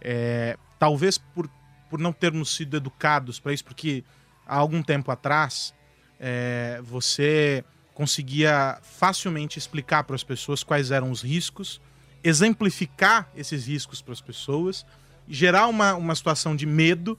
é, 0.01 0.57
talvez 0.79 1.17
por, 1.19 1.47
por 1.89 1.99
não 1.99 2.11
termos 2.11 2.55
sido 2.55 2.75
educados 2.75 3.39
para 3.39 3.53
isso, 3.53 3.63
porque 3.63 4.03
há 4.47 4.55
algum 4.57 4.81
tempo 4.81 5.11
atrás 5.11 5.71
é, 6.19 6.79
você 6.83 7.63
conseguia 7.93 8.79
facilmente 8.81 9.59
explicar 9.59 10.03
para 10.03 10.15
as 10.15 10.23
pessoas 10.23 10.63
quais 10.63 10.89
eram 10.89 11.11
os 11.11 11.21
riscos, 11.21 11.79
exemplificar 12.25 13.29
esses 13.35 13.67
riscos 13.67 14.01
para 14.01 14.11
as 14.11 14.19
pessoas, 14.19 14.85
gerar 15.27 15.67
uma, 15.67 15.93
uma 15.93 16.15
situação 16.15 16.55
de 16.55 16.65
medo 16.65 17.17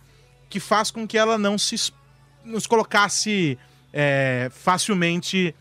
que 0.50 0.58
faz 0.58 0.90
com 0.90 1.06
que 1.06 1.16
ela 1.16 1.38
não 1.38 1.56
se 1.56 1.92
nos 2.44 2.66
colocasse 2.66 3.56
é, 3.92 4.50
facilmente 4.52 5.54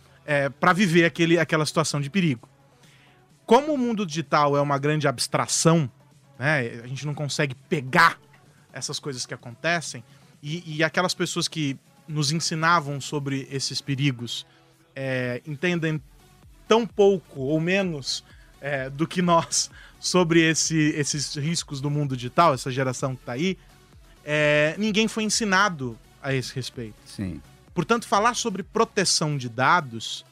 para 0.60 0.74
viver 0.74 1.06
aquele, 1.06 1.38
aquela 1.38 1.68
situação 1.68 2.02
de 2.02 2.10
perigo. 2.10 2.50
Como 3.46 3.72
o 3.74 3.78
mundo 3.78 4.06
digital 4.08 4.58
é 4.58 4.62
uma 4.62 4.80
grande 4.80 5.08
abstração, 5.08 5.90
né, 6.40 6.82
a 6.84 6.88
gente 6.88 7.06
não 7.06 7.14
consegue 7.14 7.54
pegar 7.70 8.20
essas 8.74 9.00
coisas 9.00 9.24
que 9.24 9.36
acontecem, 9.36 10.04
e, 10.42 10.78
e 10.78 10.84
aquelas 10.84 11.14
pessoas 11.14 11.48
que 11.48 11.78
nos 12.08 12.32
ensinavam 12.32 13.00
sobre 13.00 13.48
esses 13.52 13.82
perigos 13.82 14.48
é, 14.96 15.42
entendem 15.46 16.02
tão 16.68 16.88
pouco 16.88 17.42
ou 17.42 17.60
menos 17.60 18.24
é, 18.66 18.90
do 18.90 19.06
que 19.06 19.22
nós 19.22 19.70
sobre 20.00 20.42
esse- 20.42 20.92
esses 20.98 21.36
riscos 21.36 21.80
do 21.80 21.88
mundo 21.90 22.18
digital, 22.18 22.52
essa 22.56 22.72
geração 22.72 23.16
que 23.16 23.22
está 23.22 23.34
aí, 23.34 23.58
é, 24.26 24.74
ninguém 24.80 25.08
foi 25.08 25.24
ensinado 25.24 25.96
a 26.22 26.34
esse 26.34 26.52
respeito. 26.56 26.96
Sim. 27.06 27.40
Portanto, 27.76 28.08
falar 28.08 28.34
sobre 28.34 28.64
proteção 28.64 29.38
de 29.38 29.48
dados 29.48 30.26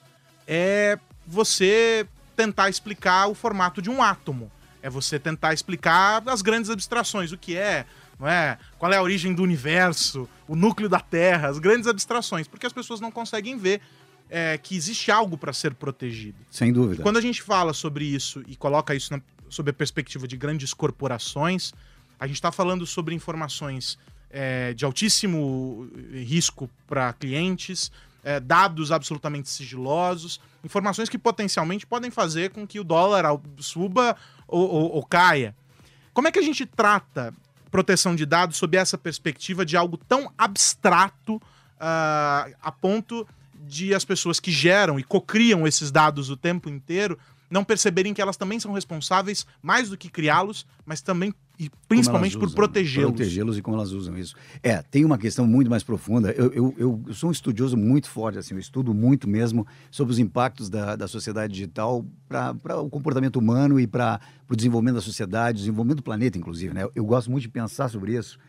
é 0.48 0.98
você 1.28 2.08
tentar 2.36 2.70
explicar 2.70 3.28
o 3.28 3.36
formato 3.36 3.82
de 3.84 3.90
um 3.92 4.02
átomo. 4.02 4.52
É 4.82 4.90
você 4.90 5.20
tentar 5.20 5.54
explicar 5.54 6.24
as 6.28 6.42
grandes 6.42 6.72
abstrações, 6.72 7.32
o 7.32 7.38
que 7.38 7.56
é, 7.56 7.86
não 8.20 8.28
é? 8.28 8.58
Qual 8.80 8.92
é 8.92 8.98
a 8.98 9.02
origem 9.04 9.32
do 9.34 9.44
universo, 9.44 10.28
o 10.48 10.56
núcleo 10.56 10.90
da 10.90 11.00
Terra, 11.00 11.50
as 11.50 11.60
grandes 11.60 11.88
abstrações, 11.88 12.48
porque 12.48 12.66
as 12.66 12.74
pessoas 12.74 13.00
não 13.00 13.12
conseguem 13.12 13.58
ver 13.58 13.80
é, 14.36 14.58
que 14.58 14.76
existe 14.76 15.12
algo 15.12 15.38
para 15.38 15.54
ser 15.54 15.76
protegido. 15.76 16.38
Sem 16.50 16.74
dúvida. 16.74 17.04
Quando 17.04 17.18
a 17.18 17.22
gente 17.22 17.40
fala 17.42 17.72
sobre 17.72 18.04
isso 18.04 18.44
e 18.48 18.56
coloca 18.56 18.96
isso 18.96 19.14
na- 19.14 19.22
sob 19.48 19.70
a 19.70 19.74
perspectiva 19.74 20.28
de 20.28 20.36
grandes 20.36 20.74
corporações, 20.74 21.72
a 22.20 22.26
gente 22.26 22.38
está 22.38 22.52
falando 22.52 22.84
sobre 22.88 23.14
informações 23.14 24.00
é, 24.36 24.74
de 24.74 24.84
altíssimo 24.84 25.88
risco 26.26 26.68
para 26.88 27.14
clientes, 27.14 27.92
é, 28.24 28.40
dados 28.40 28.92
absolutamente 28.92 29.48
sigilosos, 29.48 30.40
informações 30.64 31.08
que 31.10 31.20
potencialmente 31.20 31.86
podem 31.86 32.10
fazer 32.10 32.50
com 32.50 32.66
que 32.66 32.80
o 32.80 32.84
dólar 32.84 33.26
suba 33.60 34.16
ou, 34.48 34.68
ou- 34.68 34.92
ou 34.94 35.06
caia. 35.06 35.56
Como 36.16 36.28
é 36.28 36.32
que 36.32 36.40
a 36.40 36.42
gente 36.42 36.66
trata 36.66 37.32
proteção 37.70 38.16
de 38.16 38.26
dados 38.26 38.58
sob 38.58 38.76
essa 38.76 38.98
perspectiva 38.98 39.64
de 39.64 39.78
algo 39.78 39.98
tão 39.98 40.34
abstrato 40.36 41.40
ah, 41.80 42.48
a 42.62 42.72
ponto 42.72 43.28
de 43.66 43.94
as 43.94 44.04
pessoas 44.06 44.40
que 44.40 44.52
geram 44.52 45.00
e 45.00 45.04
cocriam 45.04 45.66
esses 45.68 45.92
dados 45.92 46.30
o 46.30 46.38
tempo 46.38 46.70
inteiro 46.70 47.18
não 47.50 47.64
perceberem 47.64 48.14
que 48.16 48.22
elas 48.22 48.36
também 48.36 48.60
são 48.60 48.72
responsáveis 48.74 49.46
mais 49.62 49.88
do 49.90 49.96
que 49.98 50.10
criá-los, 50.10 50.66
mas 50.86 51.02
também 51.02 51.32
e 51.60 51.70
principalmente 51.88 52.32
Como 52.32 52.40
por 52.42 52.46
usam, 52.48 52.56
protegê-los. 52.56 53.12
Protegê-los 53.12 53.58
e 53.60 53.62
como 53.62 53.78
elas 53.78 53.92
usam 53.92 54.18
isso. 54.18 54.36
É, 54.64 54.82
tem 54.82 55.06
uma 55.06 55.20
questão 55.20 55.46
muito 55.46 55.70
mais 55.70 55.84
profunda. 55.84 56.32
Eu, 56.32 56.52
eu, 56.52 56.76
eu- 56.80 57.04
eu 57.08 57.14
sou 57.14 57.30
um 57.30 57.32
estudioso 57.32 57.78
muito 57.78 58.10
forte, 58.10 58.40
assim, 58.40 58.56
eu 58.56 58.60
estudo 58.60 58.92
muito 58.92 59.30
mesmo 59.30 59.68
sobre 59.92 60.12
os 60.12 60.18
impactos 60.18 60.68
da, 60.68 60.96
da 60.96 61.08
sociedade 61.08 61.54
digital 61.54 62.04
para 62.28 62.82
o 62.82 62.90
comportamento 62.90 63.36
humano 63.36 63.80
e 63.80 63.86
para 63.86 64.20
o 64.50 64.56
desenvolvimento 64.56 64.96
da 64.96 65.02
sociedade, 65.02 65.60
desenvolvimento 65.60 65.98
do 65.98 66.04
planeta, 66.04 66.40
inclusive. 66.40 66.74
Né? 66.74 66.88
Eu 66.96 67.06
gosto 67.06 67.30
muito 67.30 67.44
de 67.44 67.50
pensar 67.50 67.88
sobre 67.88 68.18
isso. 68.18 68.40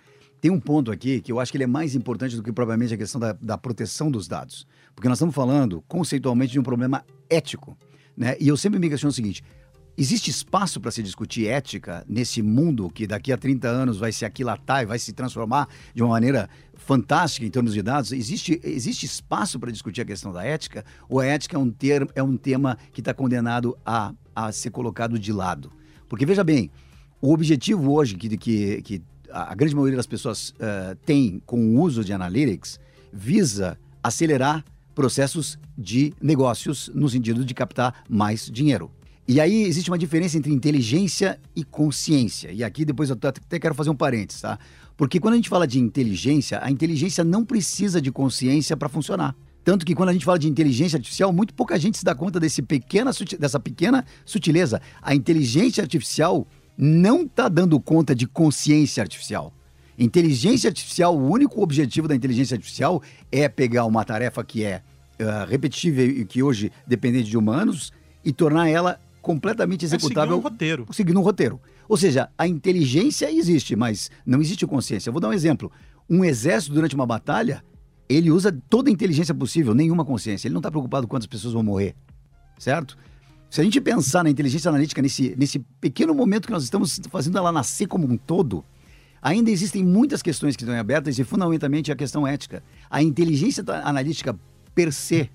Tem 0.45 0.51
um 0.51 0.61
ponto 0.61 0.93
aqui 0.93 1.23
que 1.23 1.33
eu 1.33 1.41
acho 1.41 1.51
que 1.51 1.57
ele 1.57 1.65
é 1.65 1.67
mais 1.67 1.95
importante 1.95 2.37
do 2.37 2.43
que 2.43 2.53
propriamente 2.53 2.93
a 2.93 2.99
questão 2.99 3.19
da, 3.19 3.33
da 3.33 3.57
proteção 3.57 4.11
dos 4.11 4.29
dados. 4.29 4.67
Porque 4.95 5.09
nós 5.09 5.17
estamos 5.17 5.35
falando 5.35 5.83
conceitualmente 5.89 6.53
de 6.53 6.61
um 6.61 6.63
problema 6.63 7.03
ético. 7.31 7.75
Né? 8.15 8.37
E 8.39 8.47
eu 8.47 8.55
sempre 8.55 8.79
me 8.79 8.91
questiono 8.91 9.09
o 9.09 9.15
seguinte: 9.15 9.43
existe 9.97 10.31
espaço 10.31 10.83
para 10.83 10.91
se 10.91 11.03
discutir 11.03 11.47
ética 11.47 12.05
nesse 12.07 12.43
mundo 12.43 12.91
que 12.91 13.07
daqui 13.07 13.33
a 13.33 13.39
30 13.39 13.67
anos 13.69 13.97
vai 13.97 14.13
se 14.13 14.27
aquilatar 14.27 14.83
e 14.83 14.85
vai 14.85 14.99
se 14.99 15.15
transformar 15.15 15.67
de 15.95 16.03
uma 16.03 16.11
maneira 16.11 16.51
fantástica 16.75 17.47
em 17.47 17.51
termos 17.51 17.73
de 17.73 17.81
dados? 17.81 18.13
Existe, 18.13 18.61
existe 18.63 19.07
espaço 19.07 19.59
para 19.59 19.73
discutir 19.73 20.03
a 20.03 20.05
questão 20.05 20.31
da 20.31 20.45
ética? 20.45 20.85
Ou 21.09 21.21
a 21.21 21.25
ética 21.25 21.57
é 21.57 21.59
um, 21.59 21.71
ter, 21.71 22.07
é 22.15 22.23
um 22.23 22.37
tema 22.37 22.77
que 22.93 23.01
está 23.01 23.15
condenado 23.15 23.79
a, 23.83 24.13
a 24.37 24.53
ser 24.53 24.69
colocado 24.69 25.19
de 25.19 25.33
lado? 25.33 25.73
Porque 26.07 26.27
veja 26.27 26.45
bem, 26.45 26.71
o 27.19 27.33
objetivo 27.33 27.91
hoje 27.91 28.15
que, 28.15 28.37
que, 28.37 28.83
que 28.83 29.03
a 29.35 29.55
grande 29.55 29.75
maioria 29.75 29.97
das 29.97 30.07
pessoas 30.07 30.55
eh, 30.61 30.97
tem 31.05 31.43
com 31.45 31.59
o 31.59 31.81
uso 31.81 32.05
de 32.05 32.13
analytics 32.13 32.79
visa 33.13 33.77
acelerar 34.03 34.65
processos 34.95 35.59
de 35.77 36.15
negócios 36.23 36.89
no 36.95 37.09
sentido 37.09 37.45
de 37.45 37.53
captar 37.53 38.05
mais 38.09 38.49
dinheiro. 38.49 38.91
E 39.27 39.41
aí 39.41 39.63
existe 39.65 39.91
uma 39.91 39.99
diferença 39.99 40.39
entre 40.39 40.53
inteligência 40.53 41.41
e 41.57 41.65
consciência. 41.65 42.53
E 42.53 42.63
aqui 42.63 42.85
depois 42.85 43.11
eu 43.11 43.17
até 43.21 43.59
quero 43.59 43.75
fazer 43.75 43.91
um 43.91 43.97
parênteses, 43.97 44.43
tá? 44.43 44.59
Porque 44.97 45.19
quando 45.19 45.35
a 45.35 45.37
gente 45.37 45.49
fala 45.49 45.67
de 45.67 45.81
inteligência, 45.81 46.61
a 46.63 46.71
inteligência 46.71 47.25
não 47.25 47.45
precisa 47.45 48.01
de 48.01 48.13
consciência 48.13 48.77
para 48.77 48.89
funcionar. 48.89 49.35
Tanto 49.65 49.85
que 49.87 49.95
quando 49.95 50.11
a 50.11 50.13
gente 50.13 50.27
fala 50.27 50.39
de 50.39 50.47
inteligência 50.47 50.99
artificial, 50.99 51.33
muito 51.33 51.55
pouca 51.55 51.79
gente 51.79 51.97
se 51.97 52.05
dá 52.05 52.15
conta 52.15 52.39
desse 52.39 52.63
pequena, 52.63 53.11
dessa 53.41 53.59
pequena 53.59 54.05
sutileza. 54.25 54.81
A 55.01 55.15
inteligência 55.15 55.83
artificial 55.83 56.47
não 56.77 57.23
está 57.23 57.49
dando 57.49 57.79
conta 57.81 58.15
de 58.15 58.27
consciência 58.27 59.03
artificial. 59.03 59.53
Inteligência 59.99 60.69
artificial, 60.69 61.17
o 61.17 61.31
único 61.31 61.63
objetivo 61.63 62.09
da 62.09 62.15
inteligência 62.15 62.57
artificial 62.57 63.01
é 63.31 63.49
pegar 63.49 63.85
uma 63.85 64.05
tarefa 64.05 64.43
que 64.43 64.65
é 64.65 64.83
ah, 65.21 65.47
repetitiva 65.49 66.03
e 66.03 66.25
que 66.25 66.43
hoje 66.43 66.73
dependente 66.87 67.31
de 67.31 67.39
humanos 67.39 67.93
e 68.25 68.33
tornar 68.33 68.69
ela 68.69 68.99
completamente 69.23 69.85
É 69.85 69.87
executável 69.87 70.37
um 70.37 70.41
roteiro. 70.41 70.87
seguindo 70.93 71.19
um 71.21 71.23
roteiro. 71.23 71.61
Ou 71.89 71.97
seja, 71.97 72.29
a 72.37 72.49
inteligência 72.49 73.31
existe, 73.31 73.77
mas 73.77 74.11
não 74.27 74.41
existe 74.41 74.67
consciência. 74.67 75.09
Eu 75.09 75.13
vou 75.13 75.21
dar 75.21 75.29
um 75.29 75.33
exemplo. 75.33 75.71
Um 76.11 76.25
exército, 76.25 76.75
durante 76.75 76.95
uma 76.95 77.07
batalha, 77.07 77.63
ele 78.09 78.31
usa 78.31 78.55
toda 78.69 78.91
a 78.91 78.93
inteligência 78.93 79.35
possível, 79.35 79.75
nenhuma 79.75 80.05
consciência. 80.05 80.49
Ele 80.49 80.55
não 80.55 80.61
está 80.61 80.71
preocupado 80.71 81.07
com 81.07 81.13
quantas 81.13 81.27
pessoas 81.27 81.55
vão 81.55 81.63
morrer, 81.63 81.95
certo? 82.59 82.97
Se 83.51 83.61
a 83.61 83.65
gente 83.65 83.81
pensar 83.81 84.25
na 84.25 84.31
inteligência 84.31 84.69
analítica 84.69 85.01
nesse, 85.01 85.35
nesse 85.37 85.61
pequeno 85.81 86.13
momento 86.15 86.47
que 86.47 86.53
nós 86.53 86.65
estamos 86.65 87.01
fazendo 87.11 87.39
ela 87.39 87.53
nascer 87.53 87.87
como 87.87 88.07
um 88.07 88.17
todo, 88.17 88.65
ainda 89.23 89.51
existem 89.51 89.85
muitas 89.85 90.23
questões 90.23 90.57
que 90.57 90.65
estão 90.65 90.79
abertas 90.79 91.19
e 91.19 91.25
fundamentalmente 91.25 91.93
a 91.93 91.97
questão 91.97 92.27
ética. 92.27 92.63
A 92.91 93.03
inteligência 93.03 93.65
analítica 93.85 94.37
per 94.75 94.93
se, 94.93 95.31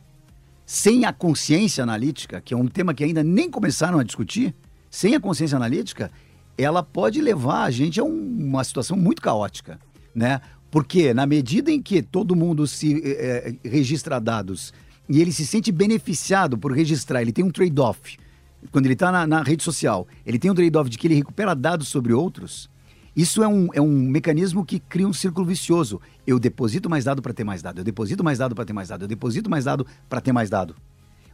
sem 0.66 1.06
a 1.06 1.14
consciência 1.14 1.82
analítica, 1.82 2.42
que 2.42 2.54
é 2.54 2.58
um 2.58 2.68
tema 2.68 2.94
que 2.94 3.04
ainda 3.04 3.24
nem 3.24 3.50
começaram 3.50 4.00
a 4.00 4.04
discutir, 4.04 4.54
sem 4.92 5.16
a 5.16 5.20
consciência 5.20 5.56
analítica, 5.56 6.12
ela 6.58 6.84
pode 6.84 7.22
levar 7.22 7.64
a 7.64 7.72
gente 7.72 8.02
a 8.02 8.04
um- 8.04 8.38
uma 8.38 8.64
situação 8.66 8.98
muito 8.98 9.22
caótica, 9.22 9.80
né? 10.14 10.42
Porque 10.70 11.14
na 11.14 11.26
medida 11.26 11.72
em 11.72 11.82
que 11.82 12.02
todo 12.02 12.36
mundo 12.36 12.68
se 12.68 13.02
eh, 13.04 13.56
registra 13.64 14.20
dados 14.20 14.74
e 15.10 15.20
ele 15.20 15.32
se 15.34 15.46
sente 15.46 15.72
beneficiado 15.72 16.58
por 16.58 16.72
registrar, 16.72 17.22
ele 17.22 17.32
tem 17.32 17.44
um 17.44 17.50
trade-off. 17.50 18.18
Quando 18.72 18.86
ele 18.86 18.94
está 18.94 19.12
na, 19.12 19.26
na 19.26 19.42
rede 19.42 19.64
social, 19.64 20.08
ele 20.26 20.38
tem 20.38 20.52
um 20.52 20.54
trade-off 20.54 20.90
de 20.90 20.98
que 20.98 21.08
ele 21.08 21.16
recupera 21.16 21.56
dados 21.56 21.88
sobre 21.88 22.14
outros. 22.14 22.70
Isso 23.16 23.42
é 23.44 23.48
um, 23.48 23.68
é 23.74 23.82
um 23.82 24.08
mecanismo 24.08 24.64
que 24.64 24.80
cria 24.80 25.08
um 25.08 25.14
círculo 25.14 25.46
vicioso. 25.46 26.00
Eu 26.28 26.38
deposito 26.38 26.90
mais 26.90 27.04
dado 27.04 27.22
para 27.22 27.34
ter 27.34 27.44
mais 27.44 27.62
dado, 27.62 27.80
eu 27.80 27.84
deposito 27.84 28.24
mais 28.24 28.38
dado 28.38 28.54
para 28.54 28.66
ter 28.66 28.74
mais 28.74 28.90
dado, 28.90 29.04
eu 29.04 29.08
deposito 29.08 29.50
mais 29.50 29.66
dado 29.66 29.86
para 30.08 30.22
ter 30.22 30.32
mais 30.32 30.50
dado. 30.50 30.76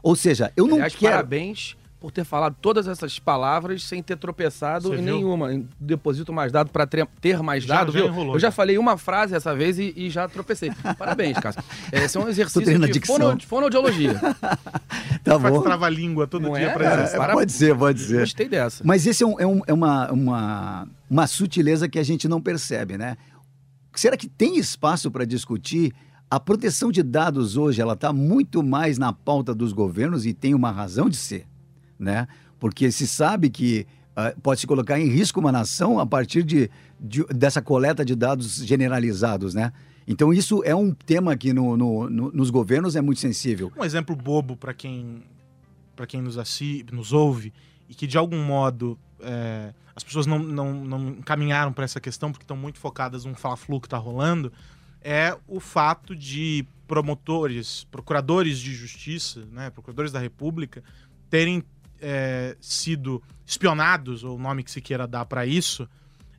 Ou 0.01 0.15
seja, 0.15 0.53
eu 0.55 0.67
não 0.67 0.75
Aliás, 0.75 0.95
quero. 0.95 1.11
parabéns 1.13 1.75
por 2.05 2.11
ter 2.11 2.23
falado 2.23 2.55
todas 2.61 2.87
essas 2.87 3.17
palavras 3.17 3.81
sem 3.83 4.03
ter 4.03 4.15
tropeçado 4.15 4.89
Você 4.89 5.01
em 5.01 5.03
viu? 5.05 5.15
nenhuma. 5.15 5.51
Em 5.51 5.67
Deposito 5.79 6.31
mais 6.31 6.51
dado 6.51 6.69
para 6.69 6.85
ter 6.85 7.07
mais 7.41 7.63
Já- 7.63 7.77
dado, 7.77 7.91
já 7.91 7.99
viu? 8.01 8.07
enrolou, 8.09 8.35
Eu 8.35 8.39
já 8.39 8.49
já. 8.49 8.51
falei 8.51 8.77
uma 8.77 8.95
frase 8.95 9.33
essa 9.33 9.55
vez 9.55 9.79
e, 9.79 9.91
e 9.97 10.07
já 10.11 10.27
tropecei. 10.27 10.71
Parabéns, 10.99 11.39
Cássio. 11.39 11.63
Esse 11.91 12.15
é 12.15 12.19
um 12.21 12.29
exercício 12.29 12.79
de 12.79 12.99
fono, 13.07 13.41
fonoaudiologia. 13.41 14.21
Tá 15.23 15.39
Faz 15.39 15.55
bom. 15.55 15.61
trava-língua 15.63 16.27
todo 16.27 16.43
Não 16.43 16.53
dia 16.53 16.67
é? 16.67 16.99
É, 16.99 17.03
isso. 17.05 17.15
para- 17.17 17.33
Pode 17.33 17.51
ser, 17.51 17.75
pode 17.75 17.99
ser. 17.99 18.19
Gostei 18.19 18.47
dessa. 18.47 18.83
Mas 18.85 19.07
esse 19.07 19.23
é, 19.23 19.25
um- 19.25 19.39
é 19.39 19.47
um- 19.47 19.61
é 19.65 19.73
uma, 19.73 20.11
uma, 20.11 20.87
uma 21.09 21.25
sutileza 21.25 21.89
que 21.89 21.97
a 21.97 22.03
gente 22.03 22.27
não 22.27 22.39
percebe, 22.39 22.95
né? 22.99 23.17
Será 23.95 24.15
que 24.15 24.27
tem 24.29 24.57
espaço 24.59 25.09
para 25.09 25.25
discutir? 25.25 25.91
A 26.29 26.39
proteção 26.39 26.91
de 26.91 27.01
dados 27.01 27.57
hoje, 27.57 27.81
ela 27.81 27.93
está 27.93 28.13
muito 28.13 28.61
mais 28.61 28.99
na 28.99 29.11
pauta 29.11 29.53
dos 29.55 29.73
governos 29.73 30.27
e 30.27 30.33
tem 30.33 30.53
uma 30.53 30.69
razão 30.71 31.09
de 31.09 31.15
ser, 31.17 31.45
né? 31.97 32.27
Porque 32.59 32.91
se 32.91 33.07
sabe 33.07 33.49
que 33.49 33.85
ah, 34.15 34.33
pode 34.41 34.61
se 34.61 34.67
colocar 34.67 34.99
em 34.99 35.07
risco 35.09 35.39
uma 35.39 35.51
nação 35.51 35.99
a 35.99 36.05
partir 36.05 36.43
de, 36.43 36.69
de- 36.99 37.25
dessa 37.25 37.61
coleta 37.61 38.03
de 38.05 38.15
dados 38.15 38.55
generalizados, 38.65 39.53
né? 39.53 39.71
Então 40.07 40.31
isso 40.31 40.61
é 40.63 40.75
um 40.75 40.93
tema 40.93 41.35
que 41.35 41.51
no- 41.51 41.75
no- 41.75 42.09
no- 42.09 42.31
nos 42.31 42.49
governos 42.49 42.95
é 42.95 43.01
muito 43.01 43.19
sensível. 43.19 43.71
Um 43.77 43.83
exemplo 43.83 44.15
bobo 44.15 44.55
para 44.55 44.73
quem 44.73 45.23
para 45.95 46.05
quem 46.05 46.21
nos, 46.21 46.35
nos 46.91 47.13
ouve 47.13 47.53
e 47.89 47.93
que 47.95 48.05
de 48.05 48.17
algum 48.17 48.43
modo 48.43 48.99
é, 49.21 49.73
as 49.95 50.03
pessoas 50.03 50.25
não, 50.25 50.39
não, 50.39 50.73
não 50.73 51.09
encaminharam 51.11 51.71
para 51.71 51.85
essa 51.85 52.01
questão 52.01 52.31
porque 52.31 52.43
estão 52.43 52.57
muito 52.57 52.77
focadas 52.79 53.23
num 53.23 53.33
fla-flu 53.33 53.79
que 53.79 53.87
está 53.87 53.97
rolando 53.97 54.51
é 55.01 55.37
o 55.47 55.59
fato 55.61 56.13
de 56.15 56.65
promotores, 56.85 57.85
procuradores 57.91 58.59
de 58.59 58.73
justiça, 58.73 59.45
né, 59.51 59.69
procuradores 59.69 60.11
da 60.11 60.19
República 60.19 60.83
terem 61.29 61.63
é, 62.07 62.55
sido 62.61 63.21
espionados 63.47 64.23
ou 64.23 64.35
o 64.35 64.39
nome 64.39 64.63
que 64.63 64.69
se 64.69 64.79
queira 64.79 65.07
dar 65.07 65.25
para 65.25 65.43
isso 65.43 65.89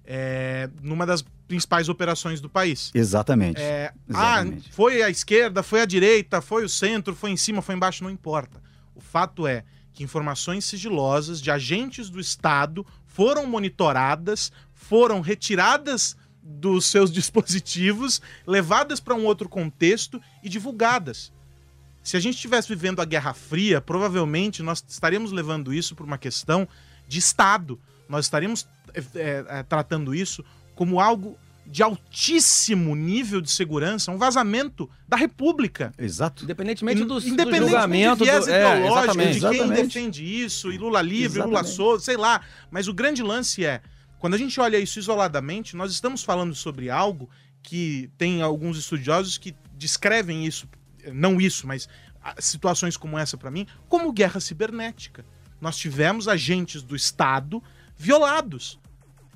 é, 0.05 0.71
numa 0.81 1.05
das 1.05 1.23
principais 1.49 1.89
operações 1.89 2.41
do 2.41 2.49
país. 2.49 2.93
Exatamente. 2.95 3.61
É, 3.61 3.93
ah, 4.15 4.41
Exatamente. 4.41 4.73
foi 4.73 5.03
a 5.03 5.11
esquerda, 5.11 5.63
foi 5.63 5.81
a 5.81 5.85
direita, 5.85 6.41
foi 6.41 6.65
o 6.65 6.69
centro, 6.69 7.15
foi 7.15 7.31
em 7.31 7.37
cima, 7.37 7.61
foi 7.61 7.75
embaixo, 7.75 8.05
não 8.05 8.11
importa. 8.11 8.63
O 8.95 9.01
fato 9.01 9.47
é 9.47 9.65
que 9.93 10.05
informações 10.05 10.65
sigilosas 10.65 11.41
de 11.41 11.51
agentes 11.51 12.09
do 12.09 12.21
Estado 12.21 12.87
foram 13.05 13.47
monitoradas, 13.47 14.53
foram 14.73 15.21
retiradas 15.21 16.17
dos 16.41 16.87
seus 16.87 17.11
dispositivos, 17.13 18.23
levadas 18.47 19.01
para 19.01 19.15
um 19.15 19.25
outro 19.25 19.49
contexto 19.49 20.21
e 20.43 20.49
divulgadas. 20.49 21.33
Se 22.07 22.17
a 22.17 22.21
gente 22.21 22.37
estivesse 22.37 22.69
vivendo 22.69 23.01
a 23.01 23.05
Guerra 23.05 23.35
Fria, 23.35 23.81
provavelmente 23.81 24.63
nós 24.63 24.83
estaríamos 24.87 25.33
levando 25.33 25.75
isso 25.75 25.97
por 25.97 26.07
uma 26.07 26.17
questão 26.17 26.69
de 27.09 27.19
Estado. 27.19 27.81
Nós 28.09 28.27
estaríamos 28.27 28.69
é, 28.95 29.01
é, 29.17 29.45
é, 29.49 29.63
tratando 29.65 30.15
isso 30.15 30.45
como 30.77 31.01
algo 31.01 31.37
de 31.67 31.83
altíssimo 31.83 32.95
nível 32.95 33.41
de 33.41 33.51
segurança, 33.51 34.13
um 34.13 34.19
vazamento 34.19 34.89
da 35.09 35.17
República. 35.17 35.93
Exato. 35.99 36.45
Independentemente 36.45 37.03
do, 37.03 37.19
do 37.19 37.29
Independente 37.29 37.71
julgamento 37.71 38.17
do 38.19 38.25
viés 38.25 38.45
do, 38.45 38.53
é, 38.53 38.79
ideológico, 38.79 39.13
de 39.13 39.19
quem 39.19 39.29
Exatamente. 39.31 39.83
defende 39.83 40.45
isso, 40.45 40.71
e 40.71 40.79
Lula 40.79 41.03
livre, 41.03 41.41
Lula 41.41 41.55
Exatamente. 41.55 41.75
solto, 41.75 42.05
sei 42.05 42.17
lá. 42.17 42.41
Mas 42.71 42.87
o 42.87 42.95
grande 42.95 43.21
lance 43.21 43.65
é, 43.65 43.83
quando 44.21 44.35
a 44.35 44.39
gente 44.39 44.61
olha 44.61 44.79
isso 44.79 45.01
isoladamente, 45.01 45.75
nós 45.75 45.91
estamos 45.91 46.23
falando 46.23 46.55
sobre 46.55 46.89
algo 46.89 47.29
que 47.65 48.09
tem 48.17 48.43
alguns 48.43 48.79
estudiosos 48.79 49.39
que 49.39 49.57
descrevem 49.77 50.47
isso, 50.47 50.69
não 51.13 51.41
isso, 51.41 51.67
mas 51.67 51.89
ah, 52.23 52.35
situações 52.39 52.97
como 52.97 53.19
essa 53.19 53.37
para 53.37 53.51
mim, 53.51 53.67
como 53.89 54.13
guerra 54.13 54.41
cibernética. 54.41 55.25
Nós 55.61 55.77
tivemos 55.77 56.29
agentes 56.29 56.83
do 56.83 56.95
Estado 56.95 57.63
violados. 57.97 58.79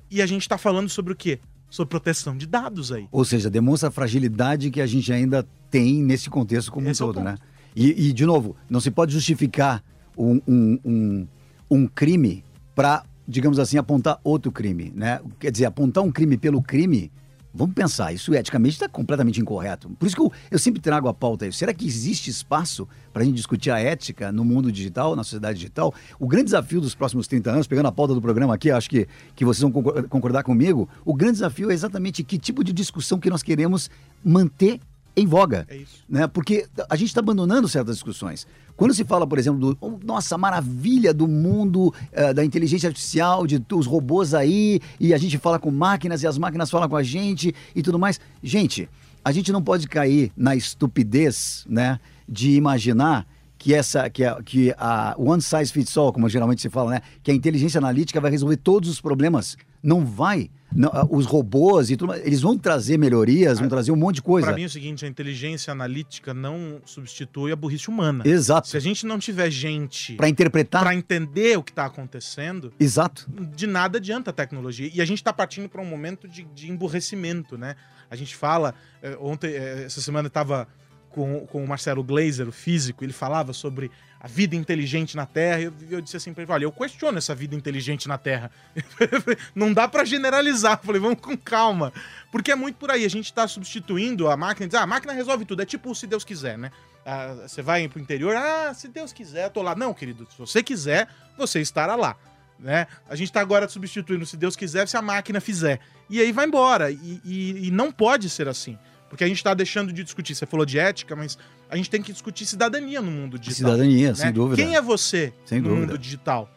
E 0.09 0.21
a 0.21 0.25
gente 0.25 0.47
tá 0.47 0.57
falando 0.57 0.89
sobre 0.89 1.13
o 1.13 1.15
quê? 1.15 1.39
Sobre 1.69 1.89
proteção 1.89 2.35
de 2.37 2.45
dados 2.45 2.91
aí. 2.91 3.07
Ou 3.11 3.23
seja, 3.23 3.49
demonstra 3.49 3.89
a 3.89 3.91
fragilidade 3.91 4.69
que 4.69 4.81
a 4.81 4.85
gente 4.85 5.11
ainda 5.11 5.47
tem 5.69 6.03
nesse 6.03 6.29
contexto 6.29 6.71
como 6.71 6.87
Esse 6.89 7.01
é 7.01 7.05
um 7.05 7.09
o 7.09 7.13
todo, 7.13 7.23
ponto. 7.23 7.31
né? 7.31 7.37
E, 7.75 8.09
e, 8.09 8.13
de 8.13 8.25
novo, 8.25 8.55
não 8.69 8.81
se 8.81 8.91
pode 8.91 9.13
justificar 9.13 9.81
um, 10.17 10.41
um, 10.45 10.79
um, 10.83 11.27
um 11.69 11.87
crime 11.87 12.43
para, 12.75 13.05
digamos 13.25 13.57
assim, 13.57 13.77
apontar 13.77 14.19
outro 14.23 14.51
crime, 14.51 14.91
né? 14.93 15.21
Quer 15.39 15.51
dizer, 15.51 15.65
apontar 15.65 16.03
um 16.03 16.11
crime 16.11 16.37
pelo 16.37 16.61
crime, 16.61 17.09
vamos 17.53 17.75
pensar, 17.75 18.13
isso 18.13 18.33
eticamente 18.33 18.73
está 18.73 18.87
completamente 18.87 19.39
incorreto. 19.41 19.89
Por 19.91 20.05
isso 20.05 20.15
que 20.15 20.21
eu, 20.21 20.31
eu 20.49 20.59
sempre 20.59 20.81
trago 20.81 21.07
a 21.07 21.13
pauta 21.13 21.45
aí. 21.45 21.53
Será 21.53 21.73
que 21.73 21.85
existe 21.85 22.29
espaço 22.29 22.87
para 23.11 23.23
a 23.23 23.25
gente 23.25 23.35
discutir 23.35 23.71
a 23.71 23.79
ética 23.79 24.31
no 24.31 24.45
mundo 24.45 24.71
digital, 24.71 25.15
na 25.15 25.23
sociedade 25.23 25.59
digital? 25.59 25.93
O 26.19 26.27
grande 26.27 26.45
desafio 26.45 26.79
dos 26.79 26.95
próximos 26.95 27.27
30 27.27 27.51
anos, 27.51 27.67
pegando 27.67 27.87
a 27.87 27.91
pauta 27.91 28.13
do 28.13 28.21
programa 28.21 28.55
aqui, 28.55 28.71
acho 28.71 28.89
que, 28.89 29.07
que 29.35 29.43
vocês 29.45 29.61
vão 29.61 29.71
concor- 29.71 30.07
concordar 30.07 30.43
comigo, 30.43 30.87
o 31.03 31.13
grande 31.13 31.33
desafio 31.33 31.71
é 31.71 31.73
exatamente 31.73 32.23
que 32.23 32.37
tipo 32.37 32.63
de 32.63 32.71
discussão 32.73 33.19
que 33.19 33.29
nós 33.29 33.43
queremos 33.43 33.89
manter 34.23 34.79
em 35.15 35.25
voga. 35.25 35.65
É 35.69 35.77
isso. 35.77 36.03
Né? 36.07 36.27
Porque 36.27 36.67
a 36.89 36.95
gente 36.95 37.09
está 37.09 37.19
abandonando 37.19 37.67
certas 37.67 37.95
discussões. 37.95 38.47
Quando 38.75 38.93
se 38.93 39.03
fala, 39.03 39.27
por 39.27 39.37
exemplo, 39.37 39.59
do 39.59 39.77
oh, 39.79 39.99
nossa 40.03 40.37
maravilha 40.37 41.13
do 41.13 41.27
mundo 41.27 41.93
eh, 42.11 42.33
da 42.33 42.43
inteligência 42.43 42.87
artificial, 42.87 43.45
de 43.45 43.61
os 43.73 43.85
robôs 43.85 44.33
aí, 44.33 44.79
e 44.99 45.13
a 45.13 45.17
gente 45.17 45.37
fala 45.37 45.59
com 45.59 45.69
máquinas 45.69 46.23
e 46.23 46.27
as 46.27 46.37
máquinas 46.37 46.69
falam 46.69 46.89
com 46.89 46.95
a 46.95 47.03
gente 47.03 47.53
e 47.75 47.81
tudo 47.83 47.99
mais. 47.99 48.19
Gente, 48.41 48.89
a 49.23 49.31
gente 49.31 49.51
não 49.51 49.61
pode 49.61 49.87
cair 49.87 50.31
na 50.35 50.55
estupidez, 50.55 51.65
né, 51.69 51.99
de 52.27 52.55
imaginar 52.55 53.27
que 53.57 53.75
essa 53.75 54.09
que 54.09 54.23
a, 54.23 54.41
que 54.41 54.73
a 54.75 55.13
one 55.15 55.41
size 55.41 55.71
fits 55.71 55.95
all, 55.95 56.11
como 56.11 56.27
geralmente 56.27 56.61
se 56.61 56.69
fala, 56.69 56.91
né, 56.91 57.01
que 57.21 57.29
a 57.29 57.33
inteligência 57.33 57.77
analítica 57.77 58.19
vai 58.19 58.31
resolver 58.31 58.57
todos 58.57 58.89
os 58.89 58.99
problemas. 58.99 59.57
Não 59.83 60.03
vai. 60.03 60.49
Não, 60.73 60.89
ah, 60.93 61.05
os 61.09 61.25
robôs 61.25 61.89
e 61.89 61.97
tudo 61.97 62.09
mais, 62.09 62.25
eles 62.25 62.41
vão 62.41 62.57
trazer 62.57 62.97
melhorias, 62.97 63.59
vão 63.59 63.67
trazer 63.67 63.91
um 63.91 63.95
monte 63.95 64.15
de 64.15 64.21
coisa. 64.21 64.47
Para 64.47 64.55
mim 64.55 64.63
é 64.63 64.67
o 64.67 64.69
seguinte, 64.69 65.05
a 65.05 65.07
inteligência 65.07 65.71
analítica 65.71 66.33
não 66.33 66.81
substitui 66.85 67.51
a 67.51 67.55
burrice 67.55 67.89
humana. 67.89 68.23
Exato. 68.25 68.67
Se 68.67 68.77
a 68.77 68.79
gente 68.79 69.05
não 69.05 69.19
tiver 69.19 69.49
gente 69.49 70.13
Para 70.15 70.29
interpretar. 70.29 70.83
para 70.83 70.95
entender 70.95 71.57
o 71.57 71.63
que 71.63 71.71
está 71.71 71.85
acontecendo, 71.85 72.71
Exato. 72.79 73.29
de 73.55 73.67
nada 73.67 73.97
adianta 73.97 74.29
a 74.29 74.33
tecnologia. 74.33 74.89
E 74.93 75.01
a 75.01 75.05
gente 75.05 75.17
está 75.17 75.33
partindo 75.33 75.67
para 75.67 75.81
um 75.81 75.85
momento 75.85 76.27
de, 76.27 76.43
de 76.43 76.71
emburrecimento, 76.71 77.57
né? 77.57 77.75
A 78.09 78.15
gente 78.15 78.35
fala, 78.35 78.73
eh, 79.01 79.17
ontem, 79.19 79.51
eh, 79.51 79.83
essa 79.85 80.01
semana 80.01 80.25
eu 80.25 80.29
estava 80.29 80.67
com, 81.09 81.45
com 81.47 81.63
o 81.63 81.67
Marcelo 81.67 82.03
Glazer, 82.03 82.47
o 82.47 82.51
físico, 82.51 83.03
ele 83.03 83.13
falava 83.13 83.53
sobre 83.53 83.91
a 84.23 84.27
vida 84.27 84.55
inteligente 84.55 85.15
na 85.17 85.25
Terra, 85.25 85.59
e 85.61 85.63
eu, 85.63 85.73
eu 85.89 85.99
disse 86.01 86.15
assim 86.15 86.31
para 86.31 86.43
ele, 86.43 86.51
olha, 86.51 86.63
eu 86.65 86.71
questiono 86.71 87.17
essa 87.17 87.33
vida 87.33 87.55
inteligente 87.55 88.07
na 88.07 88.19
Terra. 88.19 88.51
Não 89.55 89.73
dá 89.73 89.87
para 89.87 90.05
generalizar. 90.05 90.79
Eu 90.79 90.85
falei, 90.85 91.01
vamos 91.01 91.19
com 91.19 91.35
calma. 91.35 91.91
Porque 92.31 92.51
é 92.51 92.55
muito 92.55 92.75
por 92.75 92.91
aí, 92.91 93.03
a 93.03 93.09
gente 93.09 93.25
está 93.25 93.47
substituindo 93.47 94.29
a 94.29 94.37
máquina, 94.37 94.67
diz, 94.67 94.75
ah, 94.75 94.83
a 94.83 94.87
máquina 94.87 95.11
resolve 95.11 95.43
tudo, 95.43 95.63
é 95.63 95.65
tipo 95.65 95.93
se 95.95 96.05
Deus 96.05 96.23
quiser, 96.23 96.55
né? 96.55 96.71
Ah, 97.03 97.33
você 97.47 97.63
vai 97.63 97.87
pro 97.87 97.99
interior, 97.99 98.35
ah, 98.35 98.71
se 98.75 98.87
Deus 98.87 99.11
quiser, 99.11 99.45
eu 99.45 99.49
tô 99.49 99.63
lá. 99.63 99.73
Não, 99.75 99.91
querido, 99.91 100.27
se 100.31 100.37
você 100.37 100.61
quiser, 100.61 101.07
você 101.35 101.59
estará 101.59 101.95
lá 101.95 102.15
né? 102.59 102.85
A 103.09 103.15
gente 103.15 103.31
tá 103.31 103.41
agora 103.41 103.67
substituindo, 103.67 104.23
se 104.23 104.37
Deus 104.37 104.55
quiser, 104.55 104.87
se 104.87 104.95
a 104.95 105.01
máquina 105.01 105.41
fizer. 105.41 105.79
E 106.07 106.21
aí 106.21 106.31
vai 106.31 106.45
embora. 106.45 106.91
E, 106.91 107.19
e- 107.25 107.67
e 107.67 107.71
não 107.71 107.91
pode 107.91 108.29
ser 108.29 108.47
assim. 108.47 108.77
Porque 109.11 109.25
a 109.25 109.27
gente 109.27 109.43
tá 109.43 109.53
deixando 109.53 109.91
de 109.91 110.05
discutir. 110.05 110.33
Você 110.33 110.45
falou 110.45 110.65
de 110.65 110.79
ética, 110.79 111.17
mas 111.17 111.37
a 111.69 111.75
gente 111.75 111.89
tem 111.89 112.01
que 112.01 112.13
discutir 112.13 112.45
cidadania 112.45 113.01
no 113.01 113.11
mundo 113.11 113.37
digital. 113.37 113.71
Cidadania, 113.71 114.07
né? 114.07 114.15
sem 114.15 114.31
dúvida. 114.31 114.63
Quem 114.63 114.73
é 114.73 114.81
você 114.81 115.33
Sem 115.45 115.59
no 115.59 115.67
dúvida. 115.67 115.87
mundo 115.87 115.97
digital? 115.97 116.49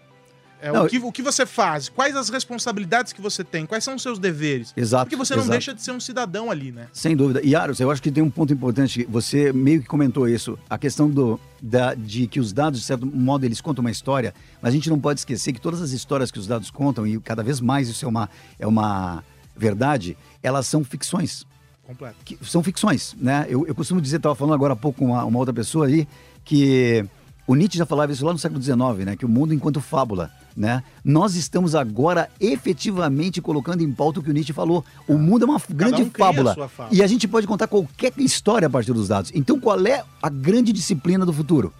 É 0.62 0.70
Não, 0.70 0.84
o, 0.84 0.88
que, 0.88 0.98
o 0.98 1.10
que 1.10 1.20
você 1.20 1.44
faz, 1.44 1.88
quais 1.88 2.14
as 2.14 2.28
responsabilidades 2.28 3.12
que 3.12 3.20
você 3.20 3.42
tem, 3.42 3.66
quais 3.66 3.82
são 3.82 3.96
os 3.96 4.02
seus 4.02 4.20
deveres. 4.20 4.72
Exato. 4.76 5.06
Porque 5.06 5.16
você 5.16 5.34
não 5.34 5.42
exato. 5.42 5.50
deixa 5.50 5.74
de 5.74 5.82
ser 5.82 5.90
um 5.90 5.98
cidadão 5.98 6.48
ali, 6.48 6.70
né? 6.70 6.86
Sem 6.92 7.16
dúvida. 7.16 7.40
E 7.42 7.56
Aros, 7.56 7.80
eu 7.80 7.90
acho 7.90 8.00
que 8.00 8.12
tem 8.12 8.22
um 8.22 8.30
ponto 8.30 8.52
importante. 8.52 9.04
Você 9.10 9.52
meio 9.52 9.82
que 9.82 9.88
comentou 9.88 10.28
isso. 10.28 10.56
A 10.70 10.78
questão 10.78 11.10
do, 11.10 11.40
da, 11.60 11.94
de 11.94 12.28
que 12.28 12.38
os 12.38 12.52
dados, 12.52 12.78
de 12.78 12.86
certo 12.86 13.04
modo, 13.04 13.44
eles 13.44 13.60
contam 13.60 13.82
uma 13.82 13.90
história. 13.90 14.32
Mas 14.62 14.72
a 14.72 14.76
gente 14.76 14.88
não 14.88 15.00
pode 15.00 15.18
esquecer 15.18 15.52
que 15.52 15.60
todas 15.60 15.82
as 15.82 15.90
histórias 15.90 16.30
que 16.30 16.38
os 16.38 16.46
dados 16.46 16.70
contam, 16.70 17.04
e 17.04 17.18
cada 17.18 17.42
vez 17.42 17.60
mais 17.60 17.88
isso 17.88 18.04
é 18.04 18.08
uma, 18.08 18.30
é 18.58 18.66
uma 18.66 19.24
verdade, 19.56 20.16
elas 20.40 20.68
são 20.68 20.84
ficções. 20.84 21.44
Completo. 21.86 22.16
que 22.24 22.38
são 22.42 22.62
ficções, 22.62 23.14
né? 23.20 23.46
Eu, 23.48 23.66
eu 23.66 23.74
costumo 23.74 24.00
dizer, 24.00 24.16
estava 24.16 24.34
falando 24.34 24.54
agora 24.54 24.72
há 24.72 24.76
pouco 24.76 25.00
com 25.00 25.06
uma, 25.12 25.24
uma 25.24 25.38
outra 25.38 25.52
pessoa 25.52 25.86
aí, 25.86 26.08
que 26.44 27.04
o 27.46 27.54
Nietzsche 27.54 27.76
já 27.76 27.84
falava 27.84 28.10
isso 28.10 28.24
lá 28.24 28.32
no 28.32 28.38
século 28.38 28.62
XIX, 28.62 28.78
né? 29.04 29.16
Que 29.16 29.26
o 29.26 29.28
mundo 29.28 29.52
enquanto 29.52 29.80
fábula, 29.80 30.30
né? 30.56 30.82
Nós 31.04 31.34
estamos 31.34 31.74
agora 31.74 32.30
efetivamente 32.40 33.40
colocando 33.42 33.82
em 33.82 33.92
pauta 33.92 34.20
o 34.20 34.22
que 34.22 34.30
o 34.30 34.32
Nietzsche 34.32 34.52
falou. 34.54 34.82
O 35.06 35.18
mundo 35.18 35.44
é 35.44 35.48
uma 35.48 35.60
grande 35.68 36.02
um 36.02 36.10
fábula. 36.10 36.54
fábula. 36.54 36.88
E 36.90 37.02
a 37.02 37.06
gente 37.06 37.28
pode 37.28 37.46
contar 37.46 37.66
qualquer 37.66 38.12
história 38.18 38.66
a 38.66 38.70
partir 38.70 38.92
dos 38.94 39.08
dados. 39.08 39.30
Então, 39.34 39.60
qual 39.60 39.78
é 39.86 40.02
a 40.22 40.28
grande 40.30 40.72
disciplina 40.72 41.26
do 41.26 41.32
futuro? 41.32 41.72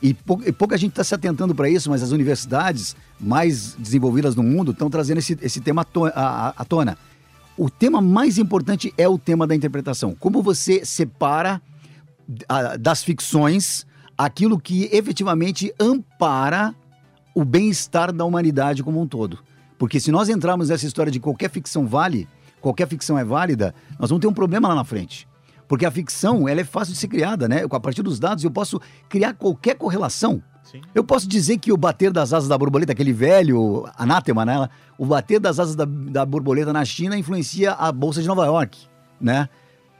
E, 0.00 0.14
pou- 0.14 0.42
e 0.44 0.50
pouca 0.50 0.76
gente 0.76 0.90
está 0.92 1.04
se 1.04 1.14
atentando 1.14 1.54
para 1.54 1.68
isso, 1.68 1.88
mas 1.90 2.02
as 2.02 2.10
universidades 2.10 2.96
mais 3.20 3.76
desenvolvidas 3.78 4.34
no 4.34 4.42
mundo 4.42 4.72
estão 4.72 4.90
trazendo 4.90 5.18
esse, 5.18 5.38
esse 5.42 5.60
tema 5.60 5.86
à 6.16 6.64
tona. 6.68 6.98
O 7.56 7.68
tema 7.68 8.00
mais 8.00 8.38
importante 8.38 8.92
é 8.96 9.08
o 9.08 9.18
tema 9.18 9.46
da 9.46 9.54
interpretação. 9.54 10.14
Como 10.18 10.42
você 10.42 10.84
separa 10.84 11.60
ah, 12.48 12.76
das 12.76 13.02
ficções 13.02 13.86
aquilo 14.16 14.58
que 14.58 14.88
efetivamente 14.92 15.72
ampara 15.78 16.74
o 17.34 17.44
bem-estar 17.44 18.12
da 18.12 18.24
humanidade 18.24 18.82
como 18.82 19.00
um 19.00 19.06
todo. 19.06 19.38
Porque 19.78 19.98
se 19.98 20.12
nós 20.12 20.28
entrarmos 20.28 20.68
nessa 20.68 20.86
história 20.86 21.10
de 21.10 21.18
qualquer 21.18 21.50
ficção 21.50 21.86
vale, 21.86 22.28
qualquer 22.60 22.86
ficção 22.86 23.18
é 23.18 23.24
válida, 23.24 23.74
nós 23.98 24.10
vamos 24.10 24.20
ter 24.20 24.28
um 24.28 24.34
problema 24.34 24.68
lá 24.68 24.74
na 24.74 24.84
frente. 24.84 25.26
Porque 25.66 25.86
a 25.86 25.90
ficção, 25.90 26.48
ela 26.48 26.60
é 26.60 26.64
fácil 26.64 26.94
de 26.94 27.00
ser 27.00 27.08
criada, 27.08 27.48
né? 27.48 27.62
A 27.68 27.80
partir 27.80 28.02
dos 28.02 28.18
dados 28.18 28.44
eu 28.44 28.50
posso 28.50 28.80
criar 29.08 29.34
qualquer 29.34 29.74
correlação. 29.74 30.42
Eu 30.94 31.02
posso 31.04 31.28
dizer 31.28 31.58
que 31.58 31.72
o 31.72 31.76
bater 31.76 32.12
das 32.12 32.32
asas 32.32 32.48
da 32.48 32.56
borboleta, 32.56 32.92
aquele 32.92 33.12
velho 33.12 33.88
anátema, 33.96 34.44
né? 34.44 34.68
O 34.96 35.04
bater 35.04 35.38
das 35.40 35.58
asas 35.58 35.74
da, 35.74 35.84
da 35.84 36.24
borboleta 36.24 36.72
na 36.72 36.84
China 36.84 37.16
influencia 37.16 37.72
a 37.72 37.90
Bolsa 37.90 38.22
de 38.22 38.28
Nova 38.28 38.44
York, 38.46 38.78
né? 39.20 39.48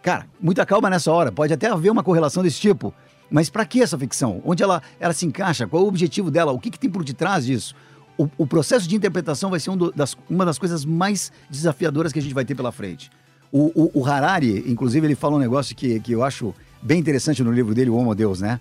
Cara, 0.02 0.26
muita 0.40 0.64
calma 0.66 0.88
nessa 0.90 1.10
hora. 1.12 1.30
Pode 1.30 1.52
até 1.52 1.68
haver 1.68 1.90
uma 1.90 2.02
correlação 2.02 2.42
desse 2.42 2.60
tipo. 2.60 2.92
Mas 3.30 3.48
para 3.48 3.64
que 3.64 3.82
essa 3.82 3.98
ficção? 3.98 4.42
Onde 4.44 4.62
ela, 4.62 4.82
ela 5.00 5.12
se 5.12 5.24
encaixa? 5.24 5.66
Qual 5.66 5.82
é 5.82 5.84
o 5.84 5.88
objetivo 5.88 6.30
dela? 6.30 6.52
O 6.52 6.58
que, 6.58 6.70
que 6.70 6.78
tem 6.78 6.90
por 6.90 7.02
detrás 7.04 7.46
disso? 7.46 7.74
O, 8.18 8.28
o 8.36 8.46
processo 8.46 8.86
de 8.86 8.94
interpretação 8.94 9.48
vai 9.50 9.58
ser 9.58 9.70
um 9.70 9.76
do- 9.76 9.90
das- 9.92 10.16
uma 10.28 10.44
das 10.44 10.58
coisas 10.58 10.84
mais 10.84 11.32
desafiadoras 11.48 12.12
que 12.12 12.18
a 12.18 12.22
gente 12.22 12.34
vai 12.34 12.44
ter 12.44 12.54
pela 12.54 12.70
frente. 12.70 13.10
O, 13.50 13.72
o- 13.74 14.00
o 14.00 14.06
Harari, 14.06 14.64
inclusive, 14.70 15.06
ele 15.06 15.14
fala 15.14 15.36
um 15.36 15.38
negócio 15.38 15.74
que, 15.74 15.98
que 16.00 16.12
eu 16.12 16.22
acho 16.22 16.54
bem 16.82 16.98
interessante 17.00 17.42
no 17.42 17.50
livro 17.50 17.74
dele, 17.74 17.88
O 17.90 17.94
Homo 17.96 18.14
Deus, 18.14 18.40
né? 18.40 18.60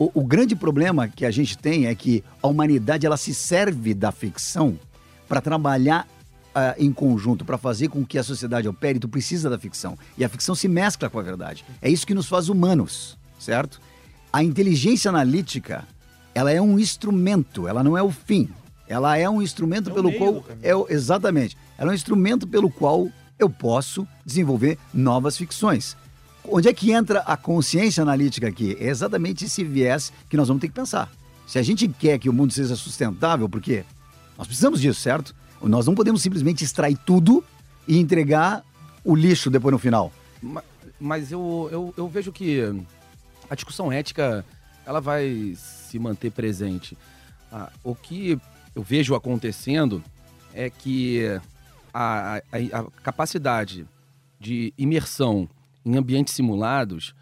O, 0.00 0.10
o 0.14 0.24
grande 0.24 0.56
problema 0.56 1.06
que 1.08 1.26
a 1.26 1.30
gente 1.30 1.58
tem 1.58 1.86
é 1.86 1.94
que 1.94 2.24
a 2.42 2.48
humanidade 2.48 3.04
ela 3.04 3.18
se 3.18 3.34
serve 3.34 3.92
da 3.92 4.10
ficção 4.10 4.80
para 5.28 5.42
trabalhar 5.42 6.08
ah, 6.54 6.74
em 6.78 6.90
conjunto, 6.90 7.44
para 7.44 7.58
fazer 7.58 7.88
com 7.88 8.02
que 8.02 8.16
a 8.16 8.22
sociedade 8.22 8.66
opere. 8.66 8.98
Tu 8.98 9.06
precisa 9.06 9.50
da 9.50 9.58
ficção. 9.58 9.98
E 10.16 10.24
a 10.24 10.28
ficção 10.30 10.54
se 10.54 10.66
mescla 10.68 11.10
com 11.10 11.18
a 11.18 11.22
verdade. 11.22 11.66
É 11.82 11.90
isso 11.90 12.06
que 12.06 12.14
nos 12.14 12.26
faz 12.26 12.48
humanos, 12.48 13.18
certo? 13.38 13.78
A 14.32 14.42
inteligência 14.42 15.10
analítica, 15.10 15.86
ela 16.34 16.50
é 16.50 16.62
um 16.62 16.78
instrumento, 16.78 17.68
ela 17.68 17.84
não 17.84 17.94
é 17.94 18.02
o 18.02 18.10
fim. 18.10 18.48
Ela 18.88 19.18
é 19.18 19.28
um 19.28 19.42
instrumento 19.42 19.90
É 19.90 19.92
pelo 19.92 20.10
qual 20.14 20.42
é 20.62 20.72
exatamente. 20.94 21.58
Ela 21.76 21.90
é 21.90 21.92
um 21.92 21.94
instrumento 21.94 22.48
pelo 22.48 22.70
qual 22.70 23.06
eu 23.38 23.50
posso 23.50 24.08
desenvolver 24.24 24.78
novas 24.94 25.36
ficções. 25.36 25.94
Onde 26.52 26.68
é 26.68 26.72
que 26.74 26.90
entra 26.92 27.20
a 27.20 27.36
consciência 27.36 28.02
analítica 28.02 28.48
aqui? 28.48 28.76
É 28.80 28.88
exatamente 28.88 29.44
esse 29.44 29.62
viés 29.62 30.12
que 30.28 30.36
nós 30.36 30.48
vamos 30.48 30.60
ter 30.60 30.68
que 30.68 30.74
pensar. 30.74 31.10
Se 31.46 31.58
a 31.58 31.62
gente 31.62 31.86
quer 31.88 32.18
que 32.18 32.28
o 32.28 32.32
mundo 32.32 32.52
seja 32.52 32.74
sustentável, 32.76 33.48
porque 33.48 33.84
nós 34.36 34.46
precisamos 34.46 34.80
disso, 34.80 35.00
certo? 35.00 35.34
Nós 35.62 35.86
não 35.86 35.94
podemos 35.94 36.22
simplesmente 36.22 36.64
extrair 36.64 36.96
tudo 37.04 37.44
e 37.86 37.98
entregar 37.98 38.64
o 39.04 39.14
lixo 39.14 39.50
depois 39.50 39.72
no 39.72 39.78
final. 39.78 40.12
Ma- 40.42 40.62
Mas 40.98 41.30
eu, 41.30 41.68
eu, 41.70 41.94
eu 41.96 42.08
vejo 42.08 42.32
que 42.32 42.60
a 43.48 43.54
discussão 43.54 43.92
ética 43.92 44.44
ela 44.86 45.00
vai 45.00 45.54
se 45.56 45.98
manter 45.98 46.30
presente. 46.30 46.96
Ah, 47.52 47.70
o 47.84 47.94
que 47.94 48.38
eu 48.74 48.82
vejo 48.82 49.14
acontecendo 49.14 50.02
é 50.54 50.68
que 50.70 51.22
a, 51.92 52.36
a- 52.36 52.78
a 52.80 52.84
capacidade 53.02 53.86
de 54.38 54.72
imersão 54.78 55.48
em 55.84 55.96
ambientes 55.96 56.34
simulados 56.34 57.14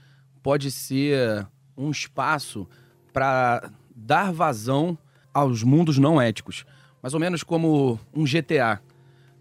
pode 0.43 0.71
ser 0.71 1.47
um 1.77 1.91
espaço 1.91 2.67
para 3.13 3.71
dar 3.95 4.33
vazão 4.33 4.97
aos 5.33 5.63
mundos 5.63 5.99
não 5.99 6.21
éticos. 6.21 6.65
Mais 7.03 7.15
ou 7.15 7.21
menos 7.21 7.43
como 7.43 7.99
um 8.15 8.25
GTA, 8.25 8.81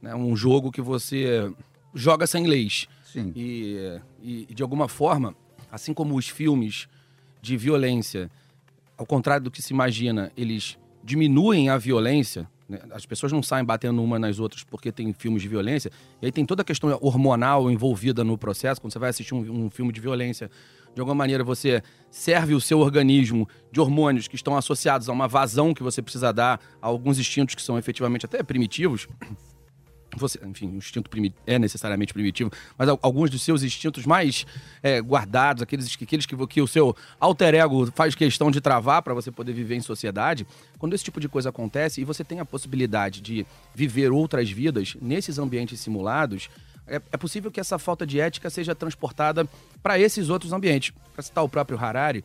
né? 0.02 0.14
um 0.14 0.36
jogo 0.36 0.72
que 0.72 0.82
você 0.82 1.52
joga 1.94 2.28
sem 2.28 2.46
leis. 2.46 2.88
Sim. 3.04 3.32
E, 3.36 4.00
e, 4.22 4.54
de 4.54 4.62
alguma 4.62 4.88
forma, 4.88 5.36
assim 5.72 5.94
como 5.94 6.16
os 6.16 6.30
filmes 6.30 6.88
de 7.42 7.58
violência, 7.58 8.30
ao 8.98 9.06
contrário 9.06 9.46
do 9.46 9.52
que 9.52 9.62
se 9.62 9.74
imagina, 9.74 10.32
eles 10.38 10.78
diminuem 11.04 11.70
a 11.70 11.78
violência, 11.78 12.48
né? 12.68 12.80
as 12.92 13.06
pessoas 13.06 13.32
não 13.32 13.42
saem 13.42 13.64
batendo 13.64 14.02
uma 14.04 14.20
nas 14.20 14.40
outras 14.40 14.64
porque 14.64 14.92
tem 14.92 15.14
filmes 15.14 15.42
de 15.42 15.48
violência, 15.48 15.92
e 16.22 16.26
aí 16.26 16.32
tem 16.32 16.46
toda 16.46 16.62
a 16.62 16.66
questão 16.66 16.98
hormonal 17.02 17.70
envolvida 17.72 18.24
no 18.24 18.38
processo, 18.38 18.82
quando 18.82 18.94
você 18.94 19.00
vai 19.00 19.10
assistir 19.10 19.34
um, 19.34 19.66
um 19.66 19.70
filme 19.70 19.92
de 19.92 20.02
violência, 20.02 20.50
de 20.94 21.00
alguma 21.00 21.16
maneira 21.16 21.44
você 21.44 21.84
serve 22.10 22.56
o 22.56 22.62
seu 22.62 22.80
organismo 22.80 23.48
de 23.72 23.80
hormônios 23.80 24.28
que 24.28 24.36
estão 24.36 24.58
associados 24.58 25.08
a 25.08 25.12
uma 25.14 25.28
vazão 25.28 25.74
que 25.74 25.84
você 25.84 26.02
precisa 26.02 26.34
dar 26.34 26.60
a 26.82 26.88
alguns 26.88 27.20
instintos 27.20 27.54
que 27.54 27.62
são 27.62 27.78
efetivamente 27.78 28.26
até 28.26 28.42
primitivos, 28.42 29.08
você, 30.18 30.40
enfim, 30.46 30.68
o 30.68 30.76
instinto 30.78 31.10
é 31.46 31.58
necessariamente 31.60 32.14
primitivo, 32.14 32.52
mas 32.78 32.90
al- 32.90 33.00
alguns 33.02 33.30
dos 33.30 33.42
seus 33.42 33.64
instintos 33.64 34.06
mais 34.06 34.46
é, 34.84 35.00
guardados, 35.00 35.64
aqueles, 35.64 35.96
que- 35.96 36.04
aqueles 36.04 36.26
que, 36.26 36.48
que 36.48 36.62
o 36.62 36.68
seu 36.68 36.96
alter 37.20 37.56
ego 37.56 37.92
faz 37.96 38.16
questão 38.16 38.52
de 38.52 38.60
travar 38.60 39.02
para 39.02 39.14
você 39.14 39.32
poder 39.32 39.54
viver 39.54 39.76
em 39.76 39.82
sociedade, 39.82 40.46
quando 40.78 40.94
esse 40.94 41.04
tipo 41.04 41.20
de 41.20 41.30
coisa 41.30 41.50
acontece 41.50 42.02
e 42.02 42.04
você 42.04 42.24
tem 42.24 42.40
a 42.40 42.46
possibilidade 42.46 43.22
de 43.22 43.46
viver 43.74 44.12
outras 44.12 44.50
vidas 44.50 44.96
nesses 45.02 45.38
ambientes 45.38 45.80
simulados, 45.80 46.50
é, 46.88 46.96
é 47.12 47.18
possível 47.18 47.52
que 47.52 47.60
essa 47.60 47.78
falta 47.78 48.06
de 48.08 48.20
ética 48.20 48.50
seja 48.50 48.74
transportada 48.74 49.48
para 49.84 50.00
esses 50.00 50.30
outros 50.30 50.54
ambientes. 50.54 50.94
Para 51.14 51.22
citar 51.24 51.44
o 51.44 51.50
próprio 51.50 51.78
Harari, 51.78 52.24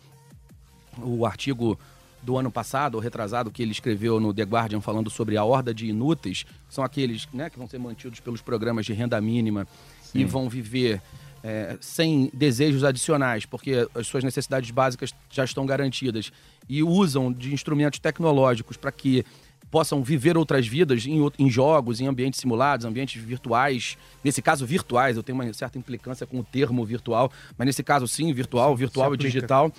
o 0.99 1.25
artigo 1.27 1.79
do 2.23 2.37
ano 2.39 2.51
passado, 2.51 2.95
ou 2.95 3.01
retrasado, 3.01 3.51
que 3.51 3.63
ele 3.63 3.73
escreveu 3.73 4.21
no 4.21 4.33
The 4.33 4.45
Guardian 4.45 4.81
falando 4.81 5.11
sobre 5.11 5.37
a 5.37 5.45
horda 5.45 5.75
de 5.75 5.87
inúteis, 5.87 6.45
são 6.69 6.85
aqueles 6.85 7.29
né, 7.33 7.51
que 7.51 7.59
vão 7.59 7.69
ser 7.69 7.79
mantidos 7.79 8.21
pelos 8.21 8.41
programas 8.41 8.87
de 8.87 8.93
renda 8.93 9.21
mínima 9.21 9.67
e 10.15 10.25
vão 10.25 10.49
viver 10.49 11.03
é, 11.43 11.77
sem 11.81 12.31
desejos 12.33 12.85
adicionais, 12.85 13.45
porque 13.45 13.89
as 13.95 14.07
suas 14.07 14.23
necessidades 14.23 14.71
básicas 14.71 15.13
já 15.31 15.45
estão 15.45 15.67
garantidas, 15.67 16.31
e 16.69 16.83
usam 16.83 17.33
de 17.33 17.53
instrumentos 17.53 17.99
tecnológicos 17.99 18.77
para 18.77 18.93
que 18.93 19.25
possam 19.71 20.03
viver 20.05 20.37
outras 20.37 20.67
vidas 20.67 21.07
em, 21.07 21.19
em 21.39 21.51
jogos, 21.51 22.01
em 22.01 22.07
ambientes 22.07 22.39
simulados, 22.39 22.85
ambientes 22.85 23.21
virtuais. 23.23 23.97
Nesse 24.23 24.43
caso, 24.43 24.67
virtuais, 24.67 25.17
eu 25.17 25.23
tenho 25.23 25.39
uma 25.39 25.51
certa 25.55 25.79
implicância 25.79 26.27
com 26.27 26.39
o 26.39 26.45
termo 26.45 26.85
virtual, 26.85 27.33
mas 27.57 27.67
nesse 27.67 27.83
caso, 27.83 28.07
sim, 28.07 28.33
virtual, 28.35 28.77
virtual 28.77 29.15
e 29.15 29.17
digital. 29.17 29.73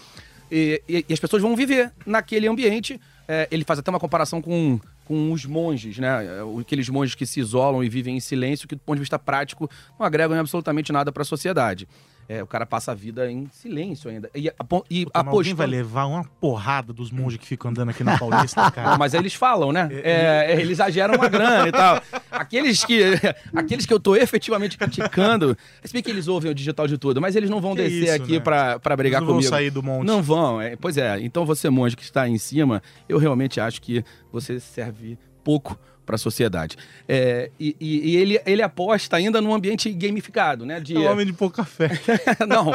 E, 0.52 0.82
e- 0.88 1.06
e 1.10 1.14
as 1.14 1.20
pessoas 1.20 1.42
vão 1.42 1.56
viver 1.56 1.92
naquele 2.06 2.48
ambiente. 2.48 3.00
É, 3.28 3.48
ele 3.52 3.64
faz 3.64 3.80
até 3.80 3.90
uma 3.90 4.00
comparação 4.00 4.42
com, 4.42 4.80
com 5.06 5.32
os 5.32 5.46
monges, 5.46 5.98
né? 5.98 6.26
É, 6.26 6.60
Aqueles 6.62 6.90
monges 6.90 7.16
que 7.16 7.26
se 7.26 7.40
isolam 7.40 7.84
e 7.84 7.90
vivem 7.90 8.18
em 8.18 8.20
silêncio, 8.20 8.68
que 8.68 8.76
do 8.76 8.82
ponto 8.82 8.96
de 8.98 9.02
vista 9.02 9.18
prático 9.18 9.70
não 10.00 10.06
agregam 10.06 10.38
absolutamente 10.40 10.92
nada 10.92 11.12
para 11.12 11.22
a 11.22 11.26
sociedade. 11.26 11.88
É, 12.30 12.42
o 12.42 12.48
cara 12.48 12.66
passa 12.66 12.92
a 12.92 12.96
vida 12.96 13.30
em 13.30 13.48
silêncio 13.52 14.10
ainda. 14.10 14.30
E, 14.34 14.48
a, 14.50 14.54
e 14.90 15.06
alguém 15.06 15.08
apostando- 15.14 15.56
vai 15.58 15.68
levar 15.68 16.06
uma 16.06 16.24
porrada 16.24 16.94
dos 16.94 17.12
monges 17.12 17.40
que 17.40 17.46
ficam 17.46 17.70
andando 17.72 17.90
aqui 17.90 18.04
na 18.04 18.18
Paulista, 18.18 18.62
Não, 18.62 18.72
cara. 18.72 18.98
mas 18.98 19.14
aí 19.14 19.20
eles 19.22 19.34
falam, 19.34 19.72
né? 19.72 19.90
É, 19.92 20.46
é, 20.50 20.54
eles 20.54 20.72
exageram 20.72 21.16
uma 21.16 21.28
grana 21.28 21.68
e 21.68 21.72
tal. 21.72 22.02
Aqueles 22.32 22.84
que, 22.86 23.02
aqueles 23.54 23.86
que 23.86 23.94
eu 23.94 24.00
tô 24.00 24.16
efetivamente 24.16 24.78
criticando, 24.78 25.58
se 25.84 25.92
bem 25.94 26.02
que 26.02 26.10
eles 26.10 26.28
ouvem 26.28 26.50
o 26.52 26.56
digital 26.56 26.88
de 26.88 26.98
tudo, 26.98 27.20
mas 27.20 27.36
eles 27.36 27.50
não 27.50 27.60
vão 27.60 27.76
Que 27.76 27.84
descer 27.84 28.04
isso, 28.16 28.24
aqui 28.24 28.34
né? 28.34 28.40
pra, 28.40 28.80
pra 28.80 28.96
brigar 28.96 29.20
Eles 29.22 29.28
não 29.28 29.34
vão 29.34 29.36
comigo. 29.42 29.50
sair 29.50 29.70
do 29.70 29.84
monte. 29.84 30.08
Não 30.08 30.22
vão. 30.22 30.62
é, 30.62 30.76
pois 30.76 30.98
é, 30.98 31.20
então 31.20 31.46
você, 31.46 31.70
monge, 31.70 31.96
que 31.96 32.04
está 32.04 32.22
aí 32.24 32.32
em 32.32 32.38
cima, 32.38 32.82
eu 33.08 33.18
realmente 33.18 33.60
acho 33.60 33.82
que 33.82 34.04
você 34.32 34.60
serve 34.60 35.18
pouco 35.44 35.78
para 36.06 36.16
a 36.16 36.18
sociedade. 36.18 36.76
É, 37.08 37.50
e 37.60 37.76
e- 37.80 38.16
ele, 38.18 38.40
ele 38.46 38.62
aposta 38.62 39.16
ainda 39.18 39.40
num 39.42 39.54
ambiente 39.54 39.92
gamificado, 39.94 40.66
né? 40.66 40.80
De, 40.80 40.96
É 40.96 41.00
um 41.00 41.12
homem 41.12 41.26
de 41.26 41.34
pouca 41.34 41.64
fé. 41.64 41.90
não, 42.48 42.66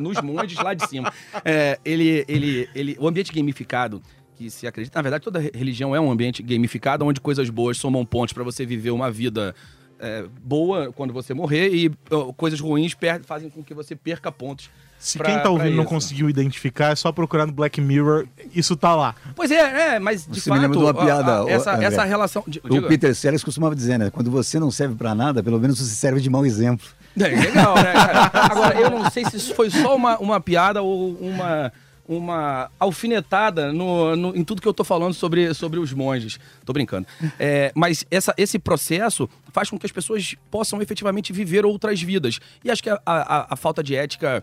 nos 0.00 0.20
montes 0.20 0.56
lá 0.56 0.74
de 0.74 0.86
cima. 0.88 1.12
É, 1.44 1.78
ele, 1.84 2.24
ele, 2.28 2.68
ele, 2.74 2.96
o 2.98 3.06
ambiente 3.08 3.32
gamificado 3.32 4.02
que 4.36 4.50
se 4.50 4.66
acredita. 4.66 4.98
Na 4.98 5.02
verdade, 5.02 5.22
toda 5.24 5.38
re- 5.38 5.52
religião 5.54 5.94
é 5.94 6.00
um 6.00 6.10
ambiente 6.10 6.42
gamificado, 6.42 7.04
onde 7.04 7.20
coisas 7.20 7.48
boas 7.50 7.76
somam 7.76 8.04
pontos 8.04 8.32
para 8.32 8.42
você 8.42 8.64
viver 8.66 8.90
uma 8.90 9.10
vida 9.10 9.54
é, 10.00 10.24
boa 10.42 10.92
quando 10.92 11.12
você 11.12 11.32
morrer 11.34 11.68
e 11.72 11.90
ó, 12.10 12.32
coisas 12.32 12.58
ruins 12.58 12.96
fazem 13.24 13.48
com 13.50 13.62
que 13.62 13.72
você 13.74 13.94
perca 13.94 14.32
pontos. 14.32 14.68
Se 15.04 15.18
pra- 15.18 15.26
quem 15.30 15.42
tá 15.42 15.50
ouvindo 15.50 15.74
não 15.74 15.84
conseguiu 15.84 16.30
identificar, 16.30 16.92
é 16.92 16.94
só 16.94 17.10
procurar 17.10 17.44
no 17.44 17.52
Black 17.52 17.80
Mirror, 17.80 18.24
isso 18.54 18.76
tá 18.76 18.94
lá. 18.94 19.16
Pois 19.34 19.50
é, 19.50 19.94
é, 19.96 19.98
mas 19.98 20.24
de 20.26 20.40
Você 20.40 20.48
me 20.48 20.54
fato. 20.56 20.62
lembra 20.62 20.78
de 20.78 20.84
uma 20.84 20.94
piada, 20.94 21.32
a- 21.38 21.44
ô, 21.44 21.48
essa, 21.48 21.74
André. 21.74 21.86
essa 21.86 22.04
relação. 22.04 22.44
O. 22.46 22.82
Peter 22.82 23.12
Sellers 23.14 23.42
costumava 23.42 23.74
dizer, 23.74 23.98
né? 23.98 24.10
Quando 24.10 24.30
você 24.30 24.60
não 24.60 24.70
serve 24.70 24.94
pra 24.94 25.12
nada, 25.12 25.42
pelo 25.42 25.58
menos 25.58 25.78
você 25.80 25.92
serve 25.94 26.20
de 26.20 26.30
mau 26.30 26.46
exemplo. 26.46 26.86
É, 27.18 27.24
legal, 27.28 27.74
né, 27.74 27.92
cara? 27.92 28.30
Agora, 28.32 28.80
eu 28.80 28.90
não 28.90 29.10
sei 29.10 29.24
se 29.24 29.36
isso 29.36 29.54
foi 29.56 29.68
só 29.70 29.96
uma, 29.96 30.16
uma 30.18 30.40
piada 30.40 30.80
ou 30.82 31.14
uma, 31.20 31.72
uma 32.08 32.70
alfinetada 32.78 33.72
no, 33.72 34.14
no- 34.16 34.36
em 34.36 34.44
tudo 34.44 34.62
que 34.62 34.68
eu 34.68 34.72
tô 34.72 34.84
falando 34.84 35.14
sobre, 35.14 35.52
sobre 35.52 35.78
os 35.80 35.92
monges. 35.92 36.38
Tô 36.64 36.72
brincando. 36.72 37.06
É, 37.38 37.72
mas 37.74 38.04
essa, 38.10 38.32
esse 38.36 38.58
processo 38.58 39.28
faz 39.52 39.68
com 39.68 39.78
que 39.78 39.84
as 39.86 39.92
pessoas 39.92 40.34
possam 40.50 40.80
efetivamente 40.80 41.32
viver 41.32 41.66
outras 41.66 42.00
vidas. 42.00 42.38
E 42.64 42.70
acho 42.70 42.82
que 42.82 42.88
a, 42.90 43.00
a- 43.04 43.46
a 43.50 43.56
falta 43.56 43.82
de 43.82 43.94
ética 43.96 44.42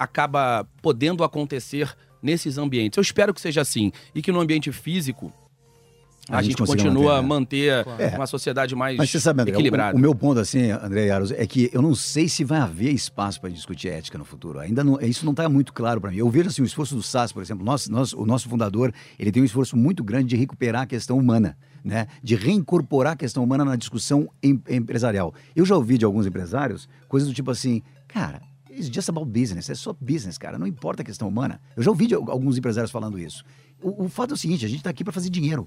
acaba 0.00 0.66
podendo 0.82 1.22
acontecer 1.22 1.94
nesses 2.22 2.58
ambientes. 2.58 2.96
Eu 2.96 3.02
espero 3.02 3.32
que 3.34 3.40
seja 3.40 3.60
assim. 3.60 3.92
E 4.14 4.20
que 4.22 4.32
no 4.32 4.40
ambiente 4.40 4.72
físico 4.72 5.32
a, 6.28 6.38
A 6.38 6.42
gente 6.42 6.56
gente, 6.58 6.66
continua 6.66 7.18
a 7.18 7.22
manter, 7.22 7.84
manter 7.84 8.12
É. 8.12 8.16
uma 8.16 8.26
sociedade 8.26 8.74
mais 8.76 8.96
Mas 8.96 9.10
você 9.10 9.18
sabe, 9.18 9.42
André, 9.42 9.52
o, 9.52 9.56
equilibrada. 9.56 9.96
o 9.96 10.00
meu 10.00 10.14
ponto, 10.14 10.38
assim, 10.38 10.70
André 10.70 11.06
Yaros, 11.06 11.32
é 11.32 11.44
que 11.46 11.68
eu 11.72 11.82
não 11.82 11.94
sei 11.94 12.28
se 12.28 12.44
vai 12.44 12.60
haver 12.60 12.92
espaço 12.92 13.40
para 13.40 13.50
discutir 13.50 13.88
ética 13.88 14.16
no 14.16 14.24
futuro. 14.24 14.58
Ainda 14.60 14.84
não, 14.84 15.00
isso 15.00 15.24
não 15.24 15.32
está 15.32 15.48
muito 15.48 15.72
claro 15.72 16.00
para 16.00 16.10
mim. 16.10 16.18
Eu 16.18 16.30
vejo 16.30 16.48
assim, 16.48 16.62
o 16.62 16.64
esforço 16.64 16.94
do 16.94 17.02
SAS, 17.02 17.32
por 17.32 17.42
exemplo, 17.42 17.64
nós, 17.64 17.88
nós, 17.88 18.12
o 18.12 18.24
nosso 18.24 18.48
fundador, 18.48 18.92
ele 19.18 19.32
tem 19.32 19.42
um 19.42 19.46
esforço 19.46 19.76
muito 19.76 20.04
grande 20.04 20.28
de 20.28 20.36
recuperar 20.36 20.82
a 20.82 20.86
questão 20.86 21.18
humana, 21.18 21.56
né? 21.82 22.06
de 22.22 22.36
reincorporar 22.36 23.14
a 23.14 23.16
questão 23.16 23.42
humana 23.42 23.64
na 23.64 23.74
discussão 23.74 24.28
em- 24.42 24.62
empresarial. 24.68 25.34
Eu 25.56 25.64
já 25.66 25.74
ouvi 25.74 25.98
de 25.98 26.04
alguns 26.04 26.26
empresários 26.26 26.88
coisas 27.08 27.28
do 27.28 27.34
tipo 27.34 27.50
assim, 27.50 27.82
cara, 28.06 28.40
it's 28.80 28.94
just 28.94 29.08
about 29.08 29.26
business, 29.30 29.68
é 29.70 29.74
só 29.74 29.94
business, 30.00 30.36
cara, 30.38 30.58
não 30.58 30.66
importa 30.66 31.02
a 31.02 31.04
questão 31.04 31.28
humana. 31.28 31.60
Eu 31.76 31.82
já 31.82 31.90
ouvi 31.90 32.12
alguns 32.14 32.58
empresários 32.58 32.90
falando 32.90 33.18
isso. 33.18 33.44
O, 33.82 34.04
o 34.04 34.08
fato 34.08 34.30
é 34.32 34.34
o 34.34 34.36
seguinte, 34.36 34.64
a 34.64 34.68
gente 34.68 34.78
está 34.78 34.90
aqui 34.90 35.04
para 35.04 35.12
fazer 35.12 35.30
dinheiro. 35.30 35.66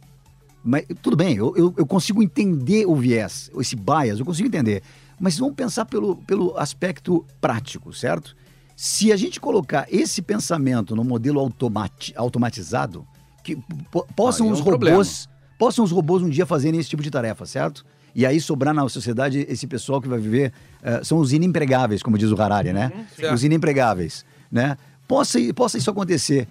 Mas 0.64 0.86
tudo 1.02 1.18
bem, 1.18 1.36
eu, 1.36 1.54
eu, 1.58 1.74
eu 1.78 1.86
consigo 1.86 2.24
entender 2.24 2.86
o 2.86 2.96
viés, 2.96 3.52
esse 3.60 3.76
bias, 3.76 4.20
eu 4.20 4.26
consigo 4.26 4.48
entender. 4.48 4.82
Mas 5.20 5.38
vamos 5.38 5.56
pensar 5.56 5.86
pelo, 5.86 6.16
pelo 6.18 6.58
aspecto 6.58 7.26
prático, 7.42 7.94
certo? 7.94 8.36
Se 8.76 9.12
a 9.12 9.16
gente 9.18 9.40
colocar 9.40 9.86
esse 9.92 10.22
pensamento 10.22 10.96
no 10.96 11.04
modelo 11.04 11.40
automati- 11.40 12.14
automatizado, 12.16 13.06
que 13.44 13.58
po- 13.92 14.08
possam 14.16 14.46
Aí 14.48 14.52
é 14.52 14.56
um 14.56 14.58
os 14.58 14.62
problema. 14.62 14.96
robôs, 14.98 15.28
possam 15.60 15.84
os 15.86 15.92
robôs 15.92 16.24
um 16.24 16.30
dia 16.30 16.46
fazerem 16.46 16.80
esse 16.80 16.90
tipo 16.90 17.04
de 17.04 17.12
tarefa, 17.12 17.46
certo? 17.46 17.86
E 18.16 18.26
aí 18.26 18.40
sobrar 18.40 18.74
na 18.74 18.88
sociedade 18.90 19.46
esse 19.50 19.66
pessoal 19.66 20.02
que 20.02 20.08
vai 20.08 20.20
viver, 20.20 20.54
eh, 20.84 21.04
são 21.04 21.18
os 21.18 21.34
inempregáveis, 21.34 22.04
como 22.04 22.18
diz 22.18 22.30
o 22.32 22.40
Harari, 22.42 22.72
né? 22.74 22.92
certo. 23.16 23.34
Os 23.34 23.44
inempregáveis, 23.44 24.24
né? 24.52 24.78
Possa, 25.08 25.40
possa 25.56 25.78
isso 25.78 25.90
acontecer. 25.90 26.48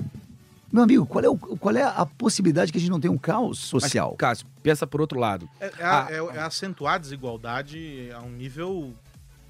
Meu 0.73 0.83
amigo, 0.83 1.05
qual 1.07 1.25
é, 1.25 1.29
o- 1.29 1.37
qual 1.37 1.77
é 1.77 1.83
a 1.83 2.05
possibilidade 2.07 2.73
que 2.73 2.79
a 2.79 2.81
gente 2.81 2.91
não 2.91 2.99
tenha 2.99 3.13
um 3.13 3.19
caos 3.19 3.59
Mas, 3.73 3.83
social? 3.83 4.15
Cássio, 4.17 4.47
pensa 4.63 4.87
por 4.87 5.01
outro 5.01 5.19
lado. 5.21 5.49
É, 5.61 5.67
é, 5.67 5.73
Ah. 5.81 6.09
é- 6.11 6.37
é 6.37 6.41
acentuar 6.41 6.95
a 6.95 6.99
desigualdade 6.99 8.09
a 8.15 8.21
um 8.23 8.31
nível 8.31 8.93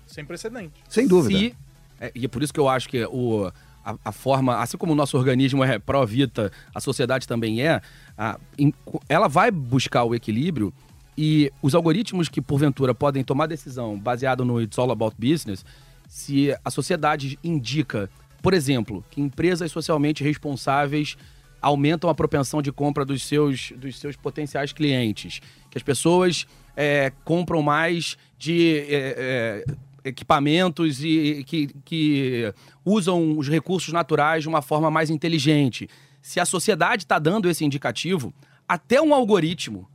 sem 0.07 0.25
precedente. 0.25 0.73
Sem 0.89 1.07
dúvida. 1.07 1.39
Se- 1.39 1.55
é, 2.01 2.13
e 2.15 2.25
é 2.25 2.29
por 2.29 2.43
isso 2.43 2.53
que 2.53 2.59
eu 2.61 2.69
acho 2.69 2.89
que 2.89 3.05
o, 3.07 3.51
a, 3.85 3.95
a 4.05 4.13
forma, 4.13 4.57
assim 4.61 4.77
como 4.77 4.93
o 4.93 4.97
nosso 4.97 5.17
organismo 5.17 5.63
é 5.65 5.79
pró-vita, 5.79 6.51
a 6.75 6.81
sociedade 6.81 7.27
também 7.27 7.63
é, 7.63 7.81
a- 8.19 8.39
em- 8.59 8.75
ela 9.09 9.29
vai 9.29 9.51
buscar 9.51 10.05
o 10.05 10.15
equilíbrio 10.15 10.73
e 11.17 11.53
os 11.61 11.75
algoritmos 11.75 12.29
que, 12.29 12.41
porventura, 12.41 12.95
podem 12.95 13.23
tomar 13.23 13.47
decisão 13.47 13.99
baseado 13.99 14.45
no 14.45 14.61
It's 14.61 14.79
All 14.79 14.91
About 14.91 15.17
Business, 15.19 15.65
se 16.09 16.57
a 16.65 16.71
sociedade 16.71 17.39
indica, 17.43 18.11
por 18.43 18.55
exemplo, 18.55 19.05
que 19.11 19.21
empresas 19.21 19.71
socialmente 19.71 20.25
responsáveis 20.25 21.17
aumentam 21.61 22.11
a 22.11 22.15
propensão 22.15 22.61
de 22.61 22.73
compra 22.73 23.05
dos 23.05 23.23
seus, 23.23 23.73
dos 23.77 23.99
seus 23.99 24.17
potenciais 24.17 24.73
clientes, 24.73 25.41
que 25.71 25.79
as 25.79 25.83
pessoas 25.83 26.47
é, 26.77 27.13
compram 27.25 27.63
mais 27.63 28.17
de 28.37 28.79
é, 28.89 29.65
é, 29.65 29.65
equipamentos 30.05 31.05
e 31.05 31.45
que, 31.47 31.69
que 31.85 32.53
usam 32.85 33.39
os 33.39 33.49
recursos 33.49 33.93
naturais 33.93 34.43
de 34.43 34.49
uma 34.49 34.61
forma 34.61 34.91
mais 34.91 35.09
inteligente. 35.09 35.89
Se 36.21 36.41
a 36.41 36.45
sociedade 36.45 37.05
está 37.05 37.19
dando 37.19 37.49
esse 37.49 37.65
indicativo, 37.65 38.35
até 38.69 39.01
um 39.01 39.15
algoritmo 39.15 39.89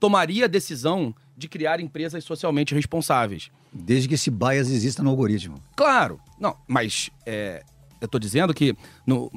tomaria 0.00 0.44
a 0.44 0.48
decisão 0.48 1.14
de 1.36 1.48
criar 1.48 1.80
empresas 1.80 2.22
socialmente 2.24 2.74
responsáveis. 2.74 3.50
Desde 3.72 4.08
que 4.08 4.14
esse 4.14 4.30
bias 4.30 4.70
exista 4.70 5.02
no 5.02 5.10
algoritmo. 5.10 5.56
Claro, 5.76 6.20
não, 6.38 6.56
mas 6.68 7.10
é, 7.26 7.62
eu 8.00 8.06
tô 8.08 8.18
dizendo 8.18 8.54
que 8.54 8.76
no- 9.06 9.30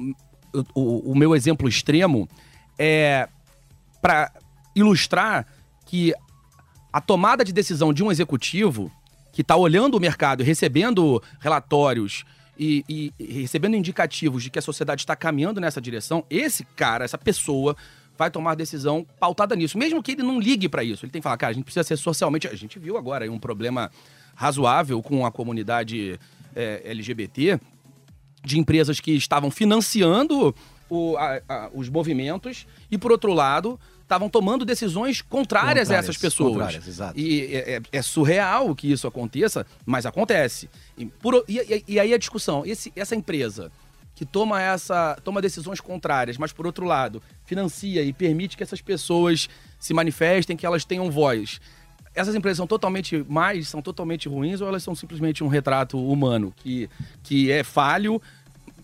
o, 0.54 0.80
o- 0.80 1.12
o 1.12 1.16
meu 1.16 1.34
exemplo 1.34 1.68
extremo 1.68 2.28
é 2.78 3.28
para 4.00 4.32
ilustrar 4.76 5.46
que 5.86 6.14
a 6.92 7.00
tomada 7.00 7.44
de 7.44 7.52
decisão 7.52 7.92
de 7.92 8.02
um 8.04 8.10
executivo 8.12 8.90
que 9.32 9.42
está 9.42 9.56
olhando 9.56 9.96
o 9.96 10.00
mercado 10.00 10.42
e 10.42 10.46
recebendo 10.46 11.22
relatórios 11.40 12.24
e, 12.58 12.84
e- 12.88 13.12
e 13.18 13.40
recebendo 13.40 13.76
indicativos 13.76 14.42
de 14.42 14.50
que 14.50 14.58
a 14.58 14.62
sociedade 14.62 15.02
está 15.02 15.14
caminhando 15.16 15.60
nessa 15.60 15.80
direção, 15.80 16.24
esse 16.30 16.64
cara, 16.64 17.04
essa 17.04 17.18
pessoa, 17.18 17.76
vai 18.18 18.30
tomar 18.30 18.56
decisão 18.56 19.06
pautada 19.20 19.54
nisso. 19.54 19.78
Mesmo 19.78 20.02
que 20.02 20.12
ele 20.12 20.22
não 20.24 20.40
ligue 20.40 20.68
para 20.68 20.82
isso. 20.82 21.04
Ele 21.06 21.12
tem 21.12 21.20
que 21.20 21.24
falar, 21.24 21.36
cara, 21.36 21.52
a 21.52 21.54
gente 21.54 21.64
precisa 21.64 21.84
ser 21.84 21.96
socialmente. 21.96 22.48
A 22.48 22.54
gente 22.56 22.78
viu 22.78 22.98
agora 22.98 23.30
um 23.30 23.38
problema 23.38 23.90
razoável 24.34 25.00
com 25.02 25.24
a 25.24 25.30
comunidade 25.30 26.18
é, 26.56 26.82
LGBT 26.84 27.60
de 28.44 28.58
empresas 28.58 28.98
que 29.00 29.12
estavam 29.12 29.50
financiando 29.50 30.54
o- 30.90 31.16
a- 31.16 31.40
a- 31.48 31.70
os 31.74 31.88
movimentos 31.88 32.66
e, 32.90 32.96
por 32.98 33.12
outro 33.12 33.32
lado, 33.32 33.78
estavam 34.02 34.28
tomando 34.30 34.64
decisões 34.64 35.20
contrárias, 35.20 35.90
a 35.90 35.96
essas 35.96 36.16
Contrárias, 36.16 36.34
pessoas. 36.34 36.52
contrárias, 36.52 36.88
exato. 36.88 37.20
E 37.20 37.42
é, 37.54 37.74
é- 37.76 37.82
é 37.92 38.02
surreal 38.02 38.74
que 38.74 38.90
isso 38.90 39.06
aconteça, 39.06 39.66
mas 39.84 40.06
acontece. 40.06 40.68
E, 40.96 41.04
por 41.06 41.44
e- 41.46 41.84
e 41.86 42.00
aí 42.00 42.14
a 42.14 42.18
discussão, 42.18 42.64
esse- 42.64 42.92
essa 42.96 43.14
empresa 43.14 43.70
que 44.18 44.26
toma, 44.26 44.60
essa, 44.60 45.16
toma 45.22 45.40
decisões 45.40 45.80
contrárias, 45.80 46.36
mas 46.36 46.52
por 46.52 46.66
outro 46.66 46.84
lado, 46.84 47.22
financia 47.44 48.02
e 48.02 48.12
permite 48.12 48.56
que 48.56 48.64
essas 48.64 48.82
pessoas 48.82 49.48
se 49.78 49.94
manifestem, 49.94 50.56
que 50.56 50.66
elas 50.66 50.84
tenham 50.84 51.08
voz. 51.08 51.60
Essas 52.16 52.34
empresas 52.34 52.56
são 52.56 52.66
totalmente 52.66 53.24
mais, 53.28 53.68
são 53.68 53.80
totalmente 53.80 54.28
ruins 54.28 54.60
ou 54.60 54.66
elas 54.66 54.82
são 54.82 54.92
simplesmente 54.92 55.44
um 55.44 55.46
retrato 55.46 56.04
humano 56.04 56.52
que, 56.56 56.90
que 57.22 57.52
é 57.52 57.62
falho, 57.62 58.20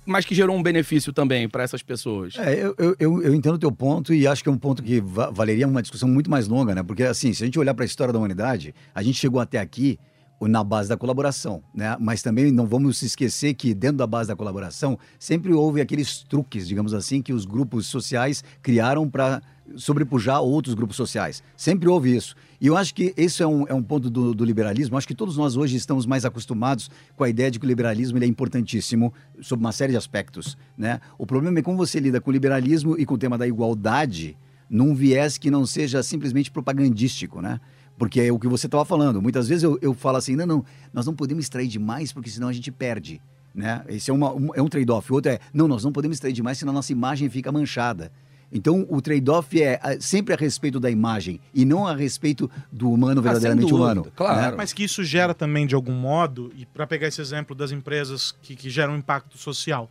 mas 0.07 0.25
que 0.25 0.37
gerou 0.37 0.57
um 0.57 0.63
benefício 0.63 1.13
também 1.13 1.49
para 1.49 1.65
essas 1.65 1.83
pessoas? 1.83 2.35
É, 2.39 2.55
eu, 2.55 2.77
eu, 2.79 3.23
eu, 3.23 3.35
entendo 3.35 3.57
o 3.57 3.59
teu 3.59 3.73
ponto 3.73 4.15
e 4.15 4.29
acho 4.29 4.41
que 4.41 4.49
é 4.49 4.53
um 4.53 4.57
ponto 4.57 4.85
que 4.85 5.01
va- 5.01 5.31
valeria 5.31 5.67
uma 5.67 5.83
discussão 5.83 6.09
muito 6.09 6.31
mais 6.31 6.47
longa, 6.47 6.77
né? 6.77 6.83
Porque, 6.85 7.03
assim, 7.03 7.35
se 7.35 7.43
a 7.43 7.47
gente 7.47 7.59
olhar 7.59 7.75
para 7.75 7.85
a 7.85 7.87
história 7.87 8.13
da 8.13 8.21
humanidade, 8.21 8.73
a 8.95 9.03
gente 9.03 9.19
chegou 9.19 9.41
até 9.41 9.59
aqui 9.59 9.99
na 10.41 10.63
base 10.63 10.89
da 10.89 10.97
colaboração, 10.97 11.63
né? 11.75 11.97
Mas 11.99 12.23
também 12.23 12.53
não 12.53 12.67
vamos 12.67 12.99
se 12.99 13.07
esquecer 13.07 13.55
que 13.55 13.73
dentro 13.73 13.99
da 13.99 14.07
base 14.07 14.29
da 14.29 14.37
colaboração 14.37 14.99
sempre 15.19 15.53
houve 15.53 15.81
aqueles 15.81 16.23
truques, 16.23 16.69
digamos 16.69 16.93
assim, 16.93 17.23
que 17.23 17.33
os 17.33 17.45
grupos 17.45 17.87
sociais 17.87 18.45
criaram 18.61 19.09
para 19.09 19.41
sobrepujar 19.77 20.43
outros 20.43 20.75
grupos 20.75 20.97
sociais. 20.97 21.43
Sempre 21.57 21.89
houve 21.89 22.15
isso. 22.15 22.35
E 22.61 22.67
eu 22.67 22.77
acho 22.77 22.95
que 22.95 23.15
esse 23.17 23.43
é 23.43 23.47
um, 23.47 23.67
é 23.67 23.75
um 23.75 23.83
ponto 23.83 24.11
do, 24.11 24.35
do 24.35 24.45
liberalismo. 24.45 24.97
Acho 24.97 25.09
que 25.09 25.15
todos 25.15 25.37
nós 25.37 25.57
hoje 25.57 25.77
estamos 25.77 26.07
mais 26.07 26.25
acostumados 26.25 26.91
com 27.17 27.25
a 27.25 27.29
ideia 27.29 27.51
de 27.51 27.59
que 27.59 27.65
o 27.65 27.69
liberalismo 27.69 28.23
é 28.23 28.27
importantíssimo 28.27 29.13
sob 29.41 29.61
uma 29.61 29.73
série 29.73 29.93
de 29.93 29.97
aspectos. 29.97 30.57
Né? 30.77 31.01
O 31.17 31.27
problema 31.27 31.59
é 31.59 31.63
como 31.63 31.79
você 31.79 31.99
lida 31.99 32.21
com 32.21 32.31
o 32.31 32.33
liberalismo 32.33 32.97
e 32.99 33.07
com 33.07 33.15
o 33.15 33.19
tema 33.19 33.39
da 33.39 33.47
igualdade 33.47 34.37
num 34.69 34.95
viés 34.95 35.39
que 35.39 35.51
não 35.51 35.67
seja 35.67 36.03
simplesmente 36.03 36.51
propagandístico, 36.51 37.41
né? 37.41 37.61
Porque 37.99 38.21
é 38.21 38.33
o 38.33 38.39
que 38.39 38.49
você 38.49 38.67
estava 38.67 38.85
falando. 38.85 39.23
Muitas 39.23 39.47
vezes 39.49 39.63
eu, 39.63 39.79
eu 39.81 39.95
falo 39.95 40.17
assim, 40.17 40.35
não, 40.35 40.47
não, 40.47 40.65
nós 40.93 41.07
não 41.07 41.15
podemos 41.15 41.45
extrair 41.45 41.69
demais 41.69 42.13
porque 42.13 42.29
senão 42.31 42.49
a 42.49 42.53
gente 42.53 42.71
perde. 42.71 43.21
Né? 43.55 43.85
Esse 43.89 44.11
é, 44.11 44.15
uma, 44.15 44.33
um, 44.33 44.49
é 44.55 44.61
um 44.61 44.69
trade-off. 44.69 45.13
O 45.13 45.15
outro 45.17 45.31
é, 45.31 45.39
não, 45.53 45.69
nós 45.69 45.85
não 45.85 45.93
podemos 45.93 46.17
extrair 46.17 46.33
demais 46.33 46.59
senão 46.59 46.73
a 46.73 46.75
nossa 46.75 46.91
imagem 46.93 47.29
fica 47.31 47.53
manchada. 47.53 48.11
Então, 48.53 48.87
o 48.89 49.01
trade-off 49.01 49.61
é 49.61 49.81
ah, 49.83 49.97
sempre 50.01 50.33
a 50.35 50.37
respeito 50.37 50.79
da 50.79 50.89
imagem 50.91 51.41
e 51.53 51.65
não 51.65 51.87
a 51.87 51.95
respeito 51.95 52.49
do 52.71 52.91
humano 52.91 53.21
Ah, 53.21 53.23
verdadeiramente 53.25 53.69
dúvida, 53.69 53.85
humano. 53.85 54.13
claro. 54.15 54.51
né? 54.51 54.55
Mas 54.57 54.73
que 54.73 54.85
isso 54.85 55.03
gera 55.03 55.35
também, 55.35 55.67
de 55.67 55.75
algum 55.75 55.93
modo, 55.95 56.53
e 56.57 56.65
para 56.67 56.87
pegar 56.87 57.09
esse 57.09 57.21
exemplo 57.21 57.55
das 57.55 57.73
empresas 57.73 58.33
que, 58.43 58.55
que 58.55 58.71
geram 58.71 58.97
impacto 58.97 59.39
social. 59.39 59.89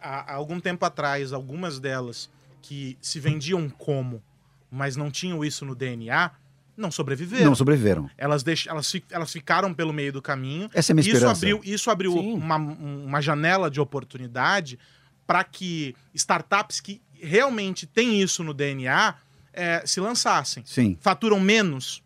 Há- 0.00 0.32
há 0.32 0.34
algum 0.34 0.58
tempo 0.60 0.84
atrás, 0.84 1.32
algumas 1.32 1.78
delas 1.78 2.28
que 2.60 2.96
se 3.00 3.20
vendiam 3.20 3.68
como, 3.68 4.20
mas 4.70 4.96
não 4.96 5.10
tinham 5.10 5.44
isso 5.44 5.64
no 5.64 5.74
DNA, 5.74 6.30
não 6.76 6.90
sobreviveram. 6.90 7.44
Não 7.44 7.54
sobreviveram. 7.54 8.10
Elas, 8.16 8.42
deix... 8.42 8.66
elas, 8.66 8.90
fi- 8.90 9.04
elas 9.10 9.30
ficaram 9.30 9.72
pelo 9.74 9.92
meio 9.92 10.12
do 10.12 10.22
caminho. 10.22 10.70
Essa 10.72 10.90
é 10.90 10.92
a 10.92 10.96
minha 10.96 11.02
isso 11.02 11.16
esperança. 11.16 11.46
abriu, 11.46 11.60
isso 11.62 11.90
abriu 11.90 12.12
Sim. 12.12 12.32
uma, 12.34 12.56
uma 12.56 13.20
janela 13.20 13.70
de 13.70 13.80
oportunidade 13.80 14.78
para 15.26 15.44
que 15.44 15.94
startups 16.14 16.80
que 16.80 17.00
realmente 17.12 17.86
têm 17.86 18.20
isso 18.20 18.42
no 18.42 18.52
DNA 18.54 19.14
é, 19.52 19.82
se 19.86 20.00
lançassem. 20.00 20.64
Sim. 20.66 20.96
Faturam 21.00 21.38
menos? 21.38 22.02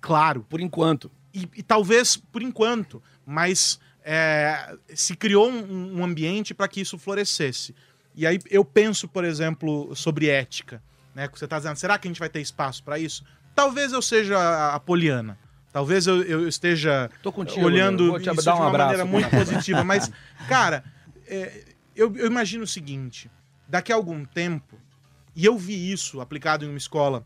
Claro. 0.00 0.46
Por 0.48 0.60
enquanto. 0.60 1.10
E, 1.34 1.48
e 1.56 1.62
talvez 1.62 2.16
por 2.16 2.42
enquanto, 2.42 3.02
mas 3.26 3.78
é, 4.04 4.76
se 4.94 5.16
criou 5.16 5.50
um, 5.50 5.98
um 5.98 6.04
ambiente 6.04 6.54
para 6.54 6.68
que 6.68 6.80
isso 6.80 6.96
florescesse. 6.96 7.74
E 8.14 8.26
aí 8.26 8.38
eu 8.48 8.64
penso, 8.64 9.06
por 9.08 9.24
exemplo, 9.24 9.94
sobre 9.94 10.28
ética. 10.28 10.82
Né? 11.14 11.28
que 11.28 11.38
Você 11.38 11.44
está 11.44 11.58
dizendo, 11.58 11.76
será 11.76 11.98
que 11.98 12.06
a 12.06 12.10
gente 12.10 12.20
vai 12.20 12.28
ter 12.28 12.40
espaço 12.40 12.82
para 12.82 12.98
isso? 12.98 13.24
Talvez 13.56 13.90
eu 13.90 14.02
seja 14.02 14.74
a, 14.74 14.78
poliana. 14.78 15.38
Talvez 15.72 16.06
eu, 16.06 16.22
eu 16.22 16.46
esteja 16.46 17.10
contigo, 17.22 17.64
olhando 17.64 18.14
eu 18.14 18.16
isso 18.18 18.42
de 18.42 18.50
um 18.50 18.54
uma 18.54 18.70
maneira 18.70 19.06
muito 19.06 19.30
positiva. 19.30 19.82
Mas, 19.82 20.12
cara, 20.46 20.84
é, 21.26 21.64
eu, 21.94 22.14
eu 22.16 22.26
imagino 22.26 22.64
o 22.64 22.66
seguinte: 22.66 23.30
daqui 23.66 23.90
a 23.90 23.96
algum 23.96 24.26
tempo, 24.26 24.78
e 25.34 25.46
eu 25.46 25.56
vi 25.56 25.90
isso 25.90 26.20
aplicado 26.20 26.66
em 26.66 26.68
uma 26.68 26.76
escola 26.76 27.24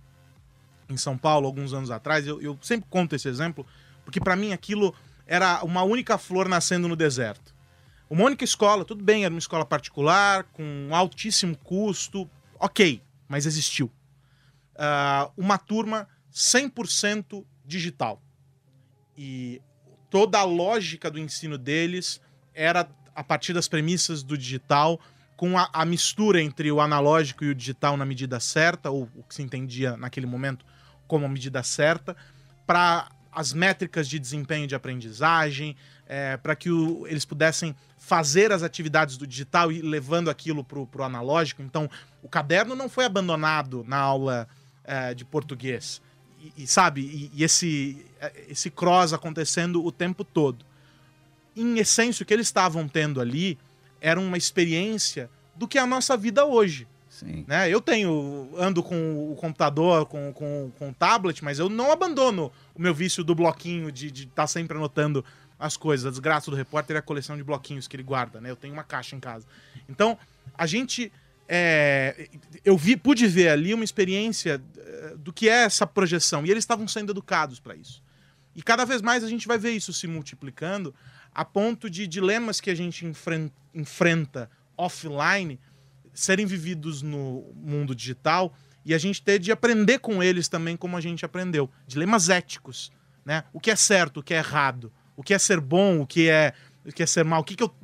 em 0.89 0.97
São 0.97 1.19
Paulo, 1.19 1.47
alguns 1.47 1.73
anos 1.75 1.91
atrás, 1.91 2.25
eu, 2.27 2.41
eu 2.41 2.57
sempre 2.63 2.87
conto 2.89 3.17
esse 3.17 3.29
exemplo, 3.29 3.67
porque 4.05 4.21
para 4.21 4.37
mim 4.37 4.53
aquilo 4.53 4.95
era 5.27 5.65
uma 5.65 5.83
única 5.83 6.17
flor 6.17 6.49
nascendo 6.49 6.87
no 6.87 6.95
deserto. 6.95 7.55
Uma 8.09 8.25
única 8.25 8.45
escola, 8.45 8.85
tudo 8.85 9.03
bem, 9.03 9.25
era 9.25 9.35
uma 9.35 9.39
escola 9.39 9.65
particular, 9.65 10.45
com 10.53 10.63
um 10.63 10.95
altíssimo 10.95 11.57
custo, 11.57 12.29
ok, 12.59 13.03
mas 13.29 13.47
existiu. 13.47 13.91
Ah, 14.77 15.31
uma 15.37 15.59
turma 15.59 16.09
100% 16.33 17.45
digital. 17.65 18.23
E 19.17 19.61
toda 20.09 20.39
a 20.39 20.45
lógica 20.45 21.11
do 21.11 21.19
ensino 21.19 21.57
deles 21.59 22.21
era 22.55 22.89
a 23.15 23.23
partir 23.25 23.53
das 23.53 23.69
premissas 23.69 24.23
do 24.23 24.37
digital, 24.37 25.01
com 25.37 25.59
a, 25.59 25.69
a 25.73 25.85
mistura 25.85 26.41
entre 26.41 26.71
o 26.71 26.81
analógico 26.81 27.45
e 27.45 27.51
o 27.51 27.55
digital 27.55 27.97
na 27.97 28.05
medida 28.05 28.39
certa, 28.41 28.91
ou 28.91 29.09
o 29.15 29.23
que 29.23 29.35
se 29.35 29.43
entendia 29.43 29.97
naquele 29.97 30.27
momento 30.27 30.65
como 31.07 31.27
a 31.27 31.29
medida 31.29 31.63
certa, 31.63 32.17
para 32.67 33.09
as 33.33 33.53
métricas 33.53 34.09
de 34.09 34.19
desempenho 34.19 34.67
de 34.67 34.75
aprendizagem, 34.75 35.77
para 36.43 36.57
que 36.57 36.71
o- 36.71 37.07
eles 37.07 37.25
pudessem 37.25 37.75
fazer 37.97 38.51
as 38.51 38.63
atividades 38.63 39.17
do 39.17 39.27
digital 39.27 39.71
e 39.71 39.81
levando 39.81 40.29
aquilo 40.29 40.65
para 40.65 40.79
o 40.81 41.03
analógico. 41.05 41.63
Então, 41.63 41.89
o 42.23 42.29
caderno 42.29 42.75
não 42.75 42.89
foi 42.89 43.05
abandonado 43.05 43.85
na 43.87 43.97
aula 43.99 44.49
eh, 44.83 45.15
de 45.15 45.25
português. 45.25 46.03
E, 46.41 46.65
e, 46.65 46.67
sabe, 46.67 47.03
e, 47.03 47.31
e 47.35 47.45
esse, 47.45 48.05
esse 48.49 48.71
cross 48.71 49.13
acontecendo 49.13 49.85
o 49.85 49.93
tempo 49.93 50.25
todo. 50.25 50.65
Em 51.57 51.79
essência, 51.79 52.23
o 52.23 52.27
que 52.27 52.33
eles 52.33 52.47
estavam 52.47 52.89
tendo 52.89 53.21
ali 53.21 53.59
era 54.01 54.19
uma 54.19 54.39
experiência 54.39 55.31
do 55.55 55.69
que 55.69 55.79
é 55.79 55.81
a 55.81 55.87
nossa 55.87 56.17
vida 56.17 56.45
hoje 56.47 56.87
Sim. 57.21 57.45
né? 57.47 57.69
Eu 57.69 57.83
tenho, 57.83 58.49
ando 58.57 58.83
com 58.83 59.33
o 59.33 59.37
computador, 59.37 60.07
com, 60.07 60.33
com, 60.33 60.73
com 60.79 60.89
o 60.89 60.95
tablet, 60.95 61.45
mas 61.45 61.59
eu 61.59 61.69
não 61.69 61.91
abandono 61.93 62.51
o 62.75 62.81
meu 62.81 62.95
vício 62.95 63.23
do 63.23 63.35
bloquinho, 63.35 63.93
de 63.93 64.07
estar 64.07 64.47
sempre 64.47 64.77
anotando 64.77 65.23
as 65.59 65.77
coisas. 65.77 66.07
A 66.07 66.11
desgraça 66.11 66.51
do 66.51 66.57
repórter 66.57 66.97
é 66.97 66.99
a 67.01 67.03
coleção 67.03 67.37
de 67.37 67.45
bloquinhos 67.45 67.87
que 67.87 67.95
ele 67.95 68.03
guarda, 68.03 68.41
né? 68.41 68.51
Eu 68.51 68.57
tenho 68.57 68.73
uma 68.73 68.85
caixa 68.85 69.15
em 69.15 69.21
casa. 69.21 69.47
Então, 69.89 70.17
a 70.57 70.67
gente. 70.67 71.13
É, 71.53 72.29
eu 72.65 72.77
vi, 72.77 72.97
pude 72.97 73.27
ver 73.27 73.49
ali 73.49 73.75
uma 73.75 73.83
experiência 73.83 74.63
eh, 74.79 75.15
do 75.19 75.33
que 75.33 75.49
é 75.49 75.65
essa 75.65 75.85
projeção. 75.85 76.47
E 76.47 76.51
eles 76.51 76.63
estavam 76.63 76.87
sendo 76.87 77.11
educados 77.11 77.59
para 77.59 77.75
isso. 77.75 78.01
E 78.55 78.63
cada 78.63 78.85
vez 78.85 79.03
mais 79.03 79.25
a 79.25 79.29
gente 79.29 79.49
vai 79.49 79.59
ver 79.59 79.73
isso 79.73 79.93
se 79.93 80.07
multiplicando, 80.07 80.95
a 81.35 81.45
ponto 81.45 81.91
de 81.91 82.07
dilemas 82.07 82.61
que 82.61 82.71
a 82.71 82.75
gente 82.75 83.05
enfren- 83.05 83.51
enfrenta 83.75 84.49
offline 84.77 85.59
serem 86.15 86.47
vividos 86.47 87.03
no 87.03 87.53
mundo 87.57 87.97
digital 87.97 88.57
e 88.85 88.95
a 88.95 88.99
gente 88.99 89.21
ter 89.21 89.41
de 89.41 89.51
aprender 89.51 89.99
com 89.99 90.23
eles 90.23 90.47
também 90.47 90.77
como 90.77 90.97
a 90.97 91.01
gente 91.01 91.25
aprendeu. 91.25 91.69
Dilemas 91.85 92.29
éticos, 92.29 92.93
né? 93.25 93.43
O 93.53 93.59
que 93.59 93.73
é 93.73 93.77
certo, 93.77 94.21
o 94.21 94.23
que 94.23 94.35
é 94.35 94.39
errado, 94.39 94.93
o 95.17 95.23
que 95.25 95.35
é 95.35 95.39
ser 95.39 95.61
bom, 95.61 96.01
o 96.01 96.07
que 96.07 96.29
é, 96.29 96.55
o 96.85 96.93
que 96.93 97.03
é 97.03 97.07
ser 97.07 97.25
mal, 97.25 97.41
o 97.41 97.45
que, 97.45 97.57
que 97.57 97.65
eu... 97.65 97.75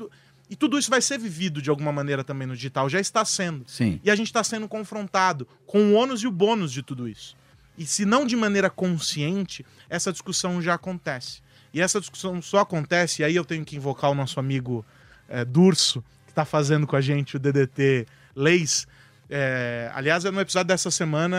E 0.49 0.55
tudo 0.57 0.79
isso 0.79 0.89
vai 0.91 1.01
ser 1.03 1.19
vivido 1.19 1.61
de 1.61 1.71
alguma 1.71 1.91
maneira 1.93 2.23
também 2.23 2.47
no 2.47 2.55
digital, 2.55 2.89
já 2.89 3.01
está 3.01 3.25
sendo. 3.25 3.65
Sim. 3.67 4.01
E 4.05 4.11
a 4.11 4.15
gente 4.15 4.29
está 4.29 4.45
sendo 4.45 4.69
confrontado 4.69 5.47
com 5.67 5.91
o 5.91 5.95
ônus 5.95 6.23
e 6.23 6.27
o 6.27 6.31
bônus 6.31 6.73
de 6.73 6.83
tudo 6.83 7.09
isso. 7.09 7.37
E 7.77 7.85
se 7.85 8.05
não 8.05 8.25
de 8.25 8.37
maneira 8.37 8.71
consciente, 8.71 9.67
essa 9.91 10.13
discussão 10.13 10.63
já 10.63 10.75
acontece. 10.75 11.41
E 11.75 11.81
essa 11.81 12.01
discussão 12.01 12.41
só 12.41 12.61
acontece, 12.61 13.21
e 13.21 13.25
aí 13.25 13.35
eu 13.37 13.45
tenho 13.45 13.65
que 13.65 13.77
invocar 13.77 14.11
o 14.11 14.15
nosso 14.15 14.39
amigo 14.41 14.85
eh, 15.29 15.45
Durso, 15.45 16.01
que 16.25 16.31
está 16.33 16.45
fazendo 16.45 16.87
com 16.87 16.97
a 16.97 17.01
gente 17.01 17.37
o 17.37 17.39
DDT 17.39 18.07
Leis. 18.35 18.87
Eh, 19.29 19.91
aliás, 19.95 20.23
no 20.25 20.41
episódio 20.41 20.69
dessa 20.69 20.91
semana, 20.91 21.37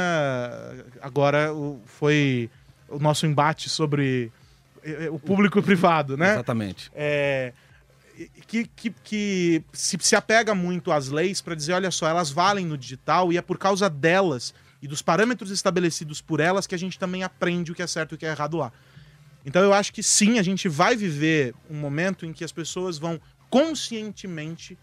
agora 1.01 1.53
o- 1.53 1.81
foi 1.85 2.49
o 2.89 2.99
nosso 2.99 3.25
embate 3.25 3.69
sobre 3.69 4.31
eh, 4.83 5.09
o 5.09 5.17
público 5.17 5.57
e 5.57 5.61
o 5.61 5.63
privado, 5.63 6.15
né? 6.17 6.33
Exatamente. 6.33 6.91
é, 6.93 7.51
que, 8.47 8.65
que, 8.65 8.89
que 9.03 9.63
se, 9.71 9.97
se 9.99 10.15
apega 10.15 10.55
muito 10.55 10.91
às 10.91 11.09
leis 11.09 11.41
para 11.41 11.55
dizer, 11.55 11.73
olha 11.73 11.91
só, 11.91 12.07
elas 12.07 12.31
valem 12.31 12.65
no 12.65 12.77
digital 12.77 13.31
e 13.31 13.37
é 13.37 13.41
por 13.41 13.57
causa 13.57 13.89
delas 13.89 14.53
e 14.81 14.87
dos 14.87 15.01
parâmetros 15.01 15.51
estabelecidos 15.51 16.21
por 16.21 16.39
elas 16.39 16.67
que 16.67 16.75
a 16.75 16.77
gente 16.77 16.99
também 16.99 17.23
aprende 17.23 17.71
o 17.71 17.75
que 17.75 17.81
é 17.81 17.87
certo 17.87 18.13
e 18.13 18.15
o 18.15 18.17
que 18.17 18.25
é 18.25 18.29
errado 18.29 18.57
lá. 18.57 18.71
Então 19.45 19.61
eu 19.61 19.73
acho 19.73 19.93
que 19.93 20.03
sim, 20.03 20.39
a 20.39 20.43
gente 20.43 20.67
vai 20.67 20.95
viver 20.95 21.53
um 21.69 21.75
momento 21.75 22.25
em 22.25 22.33
que 22.33 22.43
as 22.43 22.51
pessoas 22.51 22.97
vão 22.97 23.19
conscientemente 23.49 24.77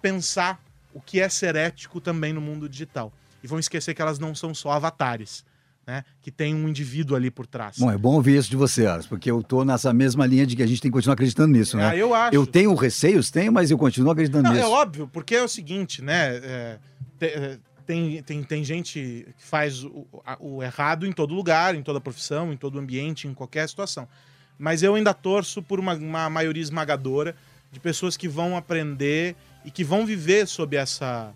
pensar 0.00 0.62
o 0.94 1.00
que 1.00 1.20
é 1.20 1.28
ser 1.28 1.54
ético 1.56 2.00
também 2.00 2.32
no 2.32 2.40
mundo 2.40 2.68
digital. 2.68 3.12
E 3.42 3.46
vão 3.46 3.58
esquecer 3.58 3.94
que 3.94 4.00
elas 4.00 4.18
não 4.18 4.34
são 4.34 4.54
só 4.54 4.70
avatares, 4.70 5.44
né? 5.86 6.04
Que 6.20 6.30
tem 6.30 6.54
um 6.54 6.68
indivíduo 6.68 7.16
ali 7.16 7.30
por 7.30 7.46
trás. 7.46 7.78
Bom, 7.78 7.90
é 7.90 7.96
bom 7.96 8.14
ouvir 8.14 8.36
isso 8.36 8.50
de 8.50 8.56
você, 8.56 8.86
Aras, 8.86 9.06
porque 9.06 9.30
eu 9.30 9.42
tô 9.42 9.64
nessa 9.64 9.92
mesma 9.92 10.26
linha 10.26 10.46
de 10.46 10.56
que 10.56 10.62
a 10.62 10.66
gente 10.66 10.80
tem 10.80 10.90
que 10.90 10.94
continuar 10.94 11.14
acreditando 11.14 11.52
nisso, 11.52 11.76
né? 11.76 11.90
Ah, 11.90 11.96
eu 11.96 12.12
acho. 12.12 12.34
Eu 12.34 12.46
tenho 12.46 12.74
receios, 12.74 13.30
tenho, 13.30 13.52
mas 13.52 13.70
eu 13.70 13.78
continuo 13.78 14.10
acreditando 14.10 14.44
Não, 14.44 14.52
nisso. 14.52 14.64
é 14.64 14.68
óbvio, 14.68 15.08
porque 15.12 15.36
é 15.36 15.42
o 15.42 15.48
seguinte, 15.48 16.02
né? 16.02 16.36
é, 16.36 16.78
é, 17.20 17.58
tem, 17.86 18.20
tem, 18.24 18.42
tem 18.42 18.64
gente 18.64 19.24
que 19.36 19.44
faz 19.44 19.84
o, 19.84 20.06
o 20.40 20.62
errado 20.62 21.06
em 21.06 21.12
todo 21.12 21.32
lugar, 21.32 21.74
em 21.76 21.82
toda 21.82 22.00
profissão, 22.00 22.52
em 22.52 22.56
todo 22.56 22.78
ambiente, 22.80 23.28
em 23.28 23.34
qualquer 23.34 23.68
situação. 23.68 24.08
Mas 24.58 24.82
eu 24.82 24.94
ainda 24.96 25.14
torço 25.14 25.62
por 25.62 25.78
uma, 25.78 25.94
uma 25.94 26.28
maioria 26.28 26.62
esmagadora 26.62 27.36
de 27.70 27.78
pessoas 27.78 28.16
que 28.16 28.26
vão 28.26 28.56
aprender 28.56 29.36
e 29.64 29.70
que 29.70 29.84
vão 29.84 30.04
viver 30.04 30.48
sob 30.48 30.76
essa, 30.76 31.32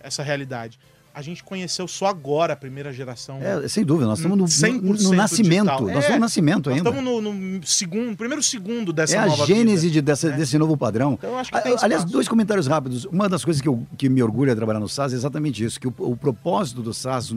essa 0.00 0.22
realidade. 0.22 0.78
A 1.14 1.22
gente 1.22 1.44
conheceu 1.44 1.86
só 1.86 2.06
agora 2.06 2.54
a 2.54 2.56
primeira 2.56 2.92
geração. 2.92 3.38
É, 3.40 3.68
sem 3.68 3.84
dúvida, 3.84 4.06
nós 4.08 4.18
estamos 4.18 4.36
no, 4.36 4.42
no, 4.44 4.48
100% 4.50 5.02
no 5.02 5.12
nascimento. 5.14 5.64
digital. 5.66 5.80
Nós 5.82 5.90
É, 5.94 5.98
estamos 6.00 6.14
no 6.16 6.20
nascimento 6.20 6.70
Nós 6.70 6.76
ainda. 6.78 6.90
estamos 6.90 7.04
no, 7.22 7.32
no 7.32 7.66
segundo, 7.66 8.16
primeiro 8.16 8.42
segundo 8.42 8.92
dessa 8.92 9.14
É 9.14 9.18
a 9.20 9.28
gênese 9.28 9.82
vida. 9.86 9.92
de- 9.92 10.02
dessa- 10.02 10.30
né? 10.30 10.36
desse 10.36 10.58
novo 10.58 10.76
padrão. 10.76 11.12
Então 11.14 11.38
acho 11.38 11.52
que 11.52 11.62
tem 11.62 11.72
Aliás, 11.80 12.02
espaço. 12.02 12.12
dois 12.12 12.26
comentários 12.28 12.66
rápidos. 12.66 13.04
Uma 13.04 13.28
das 13.28 13.44
coisas 13.44 13.62
que, 13.62 13.68
eu, 13.68 13.86
que 13.96 14.08
me 14.08 14.22
orgulha 14.24 14.50
de 14.52 14.56
trabalhar 14.56 14.80
no 14.80 14.88
SAS 14.88 15.12
é 15.12 15.16
exatamente 15.16 15.64
isso, 15.64 15.78
que 15.78 15.86
o, 15.86 15.94
o 15.98 16.16
propósito 16.16 16.82
do 16.82 16.92
SAS, 16.92 17.32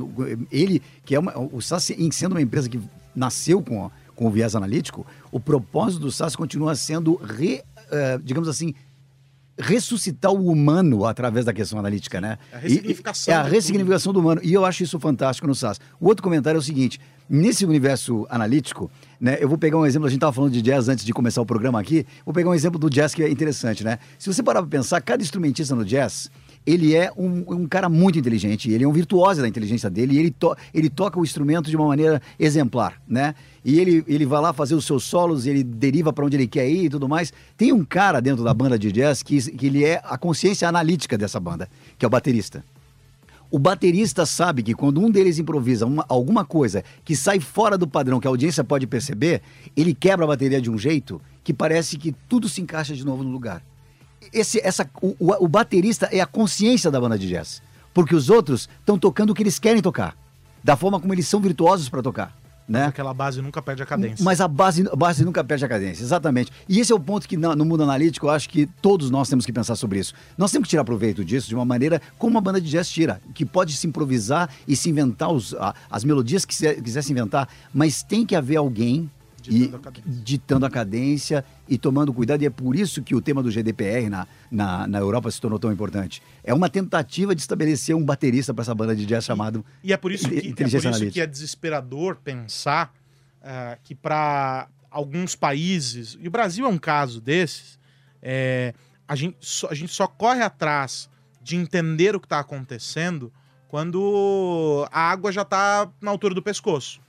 ele, 0.52 0.82
que 1.06 1.14
é 1.14 1.20
uma, 1.20 1.38
o 1.38 1.62
SAS 1.62 1.92
sendo 2.12 2.32
uma 2.32 2.42
empresa 2.42 2.68
que 2.68 2.80
nasceu 3.16 3.62
com, 3.62 3.92
com 4.16 4.26
o 4.28 4.32
viés 4.32 4.56
analítico, 4.56 5.06
o 5.32 5.40
propósito 5.40 6.02
do 6.02 6.12
SAS 6.12 6.36
continua 6.36 6.76
sendo, 6.76 7.16
re, 7.16 7.62
eh, 7.92 8.20
digamos 8.24 8.50
assim, 8.50 8.74
ressuscitar 9.58 10.32
o 10.32 10.48
humano 10.52 11.06
através 11.06 11.46
da 11.46 11.54
questão 11.54 11.80
analítica, 11.80 12.22
né? 12.22 12.38
É 12.52 12.56
a 12.56 12.60
E- 12.60 12.62
ressignificação 12.64 13.34
É 13.34 13.38
a 13.38 13.44
de 13.44 13.50
ressignificação 13.52 14.14
do 14.14 14.20
humano. 14.20 14.42
E 14.44 14.54
eu 14.54 14.64
acho 14.66 14.84
isso 14.84 15.00
fantástico 15.00 15.48
no 15.48 15.56
SAS. 15.56 15.80
O 16.00 16.08
outro 16.08 16.24
comentário 16.24 16.58
é 16.58 16.60
o 16.60 16.64
seguinte: 16.64 17.00
nesse 17.30 17.66
universo 17.66 18.26
analítico, 18.30 18.90
né? 19.20 19.38
Eu 19.40 19.50
vou 19.50 19.58
pegar 19.58 19.78
um 19.78 19.86
exemplo, 19.86 20.06
a 20.08 20.10
gente 20.10 20.18
estava 20.18 20.34
falando 20.34 20.52
de 20.54 20.62
jazz 20.62 20.88
antes 20.90 21.04
de 21.04 21.14
começar 21.14 21.42
o 21.42 21.46
programa 21.46 21.80
aqui. 21.80 22.06
Vou 22.26 22.34
pegar 22.34 22.50
um 22.50 22.54
exemplo 22.54 22.80
do 22.80 22.90
jazz 22.90 23.14
que 23.14 23.24
é 23.24 23.30
interessante, 23.30 23.84
né? 23.84 24.00
Se 24.20 24.32
você 24.32 24.44
parar 24.44 24.62
para 24.62 24.70
pensar, 24.70 25.02
cada 25.02 25.22
instrumentista 25.24 25.76
no 25.76 25.84
jazz. 25.84 26.30
Ele 26.68 26.94
é 26.94 27.10
um, 27.16 27.46
um 27.48 27.66
cara 27.66 27.88
muito 27.88 28.20
inteligente, 28.20 28.70
ele 28.70 28.84
é 28.84 28.88
um 28.88 28.92
virtuoso 28.92 29.42
da 29.42 29.48
inteligência 29.48 29.90
dele, 29.90 30.16
e 30.16 30.20
ele, 30.20 30.32
to- 30.32 30.54
ele 30.74 30.90
toca 30.90 31.18
o 31.18 31.24
instrumento 31.24 31.70
de 31.70 31.78
uma 31.78 31.88
maneira 31.88 32.22
exemplar, 32.38 33.02
né? 33.08 33.34
E 33.64 33.80
ele, 33.80 34.04
ele 34.06 34.26
vai 34.26 34.42
lá 34.42 34.52
fazer 34.52 34.76
os 34.76 34.84
seus 34.86 35.06
solos, 35.06 35.46
ele 35.46 35.64
deriva 35.64 36.12
para 36.12 36.26
onde 36.26 36.36
ele 36.36 36.46
quer 36.46 36.70
ir 36.70 36.86
e 36.86 36.90
tudo 36.90 37.08
mais. 37.08 37.32
Tem 37.56 37.72
um 37.72 37.86
cara 37.86 38.20
dentro 38.20 38.44
da 38.44 38.54
banda 38.54 38.78
de 38.78 38.92
jazz 38.92 39.24
que, 39.24 39.42
que 39.54 39.66
ele 39.68 39.86
é 39.86 40.02
a 40.04 40.18
consciência 40.18 40.68
analítica 40.68 41.18
dessa 41.18 41.40
banda, 41.40 41.70
que 41.98 42.04
é 42.04 42.08
o 42.08 42.10
baterista. 42.10 42.62
O 43.50 43.58
baterista 43.58 44.26
sabe 44.26 44.62
que 44.62 44.74
quando 44.74 45.00
um 45.00 45.10
deles 45.10 45.40
improvisa 45.40 45.86
uma- 45.86 46.06
alguma 46.10 46.44
coisa 46.44 46.84
que 47.06 47.16
sai 47.16 47.40
fora 47.40 47.78
do 47.78 47.88
padrão 47.88 48.20
que 48.20 48.28
a 48.28 48.30
audiência 48.30 48.62
pode 48.62 48.86
perceber, 48.86 49.42
ele 49.74 49.94
quebra 49.94 50.26
a 50.26 50.28
bateria 50.28 50.60
de 50.62 50.70
um 50.70 50.78
jeito 50.78 51.22
que 51.46 51.54
parece 51.54 51.98
que 51.98 52.14
tudo 52.28 52.50
se 52.50 52.60
encaixa 52.60 52.94
de 52.94 53.06
novo 53.06 53.24
no 53.24 53.32
lugar. 53.32 53.64
Esse, 54.34 54.60
essa, 54.64 54.90
o, 55.02 55.16
o- 55.20 55.46
o 55.46 55.48
baterista 55.48 56.08
é 56.12 56.20
a 56.20 56.26
consciência 56.26 56.90
da 56.92 57.00
banda 57.00 57.18
de 57.18 57.28
jazz. 57.28 57.62
Porque 57.94 58.16
os 58.16 58.30
outros 58.30 58.70
estão 58.80 58.98
tocando 58.98 59.32
o 59.32 59.34
que 59.34 59.44
eles 59.44 59.58
querem 59.60 59.82
tocar. 59.82 60.16
Da 60.64 60.76
forma 60.76 61.00
como 61.00 61.14
eles 61.14 61.28
são 61.28 61.40
virtuosos 61.40 61.90
para 61.90 62.02
tocar. 62.02 62.36
né? 62.68 62.86
Aquela 62.86 63.14
base 63.14 63.42
nunca 63.42 63.62
perde 63.62 63.82
a 63.82 63.86
cadência. 63.86 64.24
Mas 64.26 64.42
a 64.42 64.48
base, 64.48 64.86
a 64.92 64.96
base 64.96 65.24
nunca 65.24 65.42
perde 65.42 65.64
a 65.64 65.70
cadência, 65.70 66.04
exatamente. 66.04 66.52
E 66.68 66.80
esse 66.82 66.92
é 66.92 66.96
o 66.96 67.00
ponto 67.00 67.26
que 67.28 67.38
no 67.38 67.64
mundo 67.64 67.84
analítico 67.84 68.26
eu 68.26 68.30
acho 68.32 68.50
que 68.50 68.68
todos 68.82 69.10
nós 69.10 69.30
temos 69.30 69.46
que 69.46 69.54
pensar 69.54 69.76
sobre 69.78 70.00
isso. 70.00 70.14
Nós 70.38 70.52
temos 70.52 70.66
que 70.68 70.72
tirar 70.72 70.84
proveito 70.84 71.24
disso 71.24 71.48
de 71.48 71.56
uma 71.56 71.64
maneira 71.64 72.02
como 72.18 72.32
uma 72.32 72.42
banda 72.42 72.60
de 72.60 72.70
jazz 72.70 72.90
tira, 72.90 73.22
que 73.34 73.46
pode 73.46 73.76
se 73.78 73.88
improvisar 73.88 74.50
e 74.68 74.76
se 74.76 74.90
inventar 74.90 75.32
os- 75.32 75.54
a- 75.56 75.74
as 75.90 76.04
melodias 76.04 76.44
que 76.44 76.54
quiser 76.82 77.02
se 77.02 77.12
inventar, 77.14 77.48
mas 77.74 78.04
tem 78.04 78.26
que 78.26 78.36
haver 78.36 78.58
alguém 78.58 79.10
e- 79.50 79.60
Ditando 79.60 79.78
a 79.78 79.92
cadência. 79.92 80.24
ditando 80.24 80.66
a 80.66 80.70
cadência 80.70 81.46
e 81.68 81.78
tomando 81.78 82.14
cuidado, 82.14 82.42
e 82.42 82.46
é 82.46 82.50
por 82.50 82.76
isso 82.76 83.02
que 83.02 83.16
o 83.16 83.22
tema 83.22 83.42
do 83.44 83.52
GDPR 83.52 84.10
na, 84.10 84.28
na, 84.50 84.88
na 84.88 85.00
Europa 85.00 85.30
se 85.32 85.40
tornou 85.40 85.60
tão 85.60 85.72
importante. 85.72 86.22
É 86.44 86.54
uma 86.54 86.70
tentativa 86.70 87.36
de 87.36 87.42
estabelecer 87.42 87.96
um 87.96 88.04
baterista 88.04 88.54
para 88.54 88.62
essa 88.62 88.76
banda 88.76 88.96
de 88.96 89.06
jazz 89.06 89.26
chamado 89.26 89.66
E 89.84 89.94
é 89.94 89.98
por 89.98 90.12
isso 90.12 90.30
que, 90.30 90.38
é, 90.38 90.54
por 90.54 90.68
isso 90.68 91.12
que 91.12 91.22
é 91.22 91.28
desesperador 91.28 92.18
pensar 92.18 92.94
ah, 93.42 93.78
que 93.84 93.96
para 93.96 94.68
alguns 94.90 95.36
países, 95.36 96.18
e 96.20 96.28
o 96.28 96.32
Brasil 96.32 96.66
é 96.66 96.70
um 96.70 96.78
caso 96.78 97.22
desses, 97.22 97.80
é, 98.22 98.74
a, 99.08 99.16
gente 99.16 99.38
só, 99.40 99.70
a 99.70 99.74
gente 99.74 99.94
só 99.94 100.08
corre 100.08 100.42
atrás 100.42 101.10
de 101.42 101.56
entender 101.56 102.16
o 102.16 102.20
que 102.20 102.26
está 102.26 102.40
acontecendo 102.40 103.32
quando 103.68 104.88
a 104.92 105.00
água 105.00 105.32
já 105.32 105.44
está 105.44 105.90
na 106.02 106.12
altura 106.12 106.34
do 106.34 106.42
pescoço. 106.42 107.00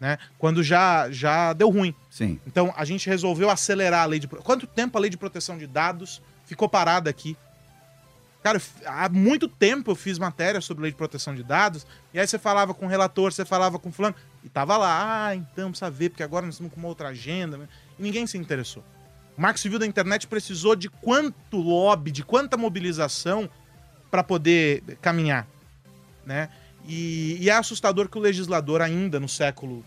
Né? 0.00 0.18
Quando 0.38 0.62
já, 0.62 1.10
já 1.10 1.52
deu 1.52 1.70
ruim. 1.70 1.94
Sim. 2.10 2.38
Então 2.46 2.72
a 2.76 2.84
gente 2.84 3.08
resolveu 3.08 3.50
acelerar 3.50 4.02
a 4.02 4.06
lei 4.06 4.18
de. 4.18 4.28
Quanto 4.28 4.66
tempo 4.66 4.96
a 4.98 5.00
lei 5.00 5.10
de 5.10 5.16
proteção 5.16 5.56
de 5.56 5.66
dados 5.66 6.20
ficou 6.44 6.68
parada 6.68 7.08
aqui? 7.08 7.36
Cara, 8.42 8.62
há 8.84 9.08
muito 9.08 9.48
tempo 9.48 9.90
eu 9.90 9.96
fiz 9.96 10.20
matéria 10.20 10.60
sobre 10.60 10.82
lei 10.82 10.92
de 10.92 10.96
proteção 10.96 11.34
de 11.34 11.42
dados, 11.42 11.84
e 12.14 12.20
aí 12.20 12.24
você 12.24 12.38
falava 12.38 12.72
com 12.72 12.86
o 12.86 12.88
relator, 12.88 13.32
você 13.32 13.44
falava 13.44 13.76
com 13.76 13.90
fulano, 13.90 14.14
e 14.44 14.48
tava 14.48 14.76
lá, 14.76 15.26
ah, 15.26 15.34
então 15.34 15.70
precisa 15.70 15.90
ver, 15.90 16.10
porque 16.10 16.22
agora 16.22 16.46
nós 16.46 16.54
estamos 16.54 16.72
com 16.72 16.78
uma 16.78 16.86
outra 16.86 17.08
agenda, 17.08 17.56
né? 17.56 17.68
e 17.98 18.02
ninguém 18.04 18.24
se 18.24 18.38
interessou. 18.38 18.84
O 19.36 19.42
Marco 19.42 19.58
Civil 19.58 19.80
da 19.80 19.86
Internet 19.86 20.28
precisou 20.28 20.76
de 20.76 20.88
quanto 20.88 21.56
lobby, 21.56 22.12
de 22.12 22.22
quanta 22.22 22.56
mobilização 22.56 23.50
para 24.12 24.22
poder 24.22 24.80
caminhar, 25.02 25.44
né? 26.24 26.48
E, 26.86 27.36
e 27.40 27.50
é 27.50 27.52
assustador 27.52 28.08
que 28.08 28.16
o 28.16 28.20
legislador 28.20 28.80
ainda 28.80 29.18
no 29.18 29.28
século 29.28 29.84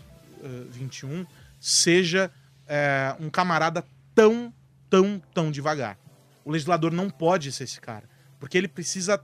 XXI 0.72 1.26
seja 1.58 2.30
eh, 2.66 3.14
um 3.18 3.28
camarada 3.28 3.84
tão, 4.14 4.52
tão, 4.88 5.22
tão 5.32 5.50
devagar. 5.50 5.98
O 6.44 6.50
legislador 6.50 6.92
não 6.92 7.10
pode 7.10 7.52
ser 7.52 7.64
esse 7.64 7.80
cara, 7.80 8.08
porque 8.38 8.56
ele 8.56 8.68
precisa 8.68 9.22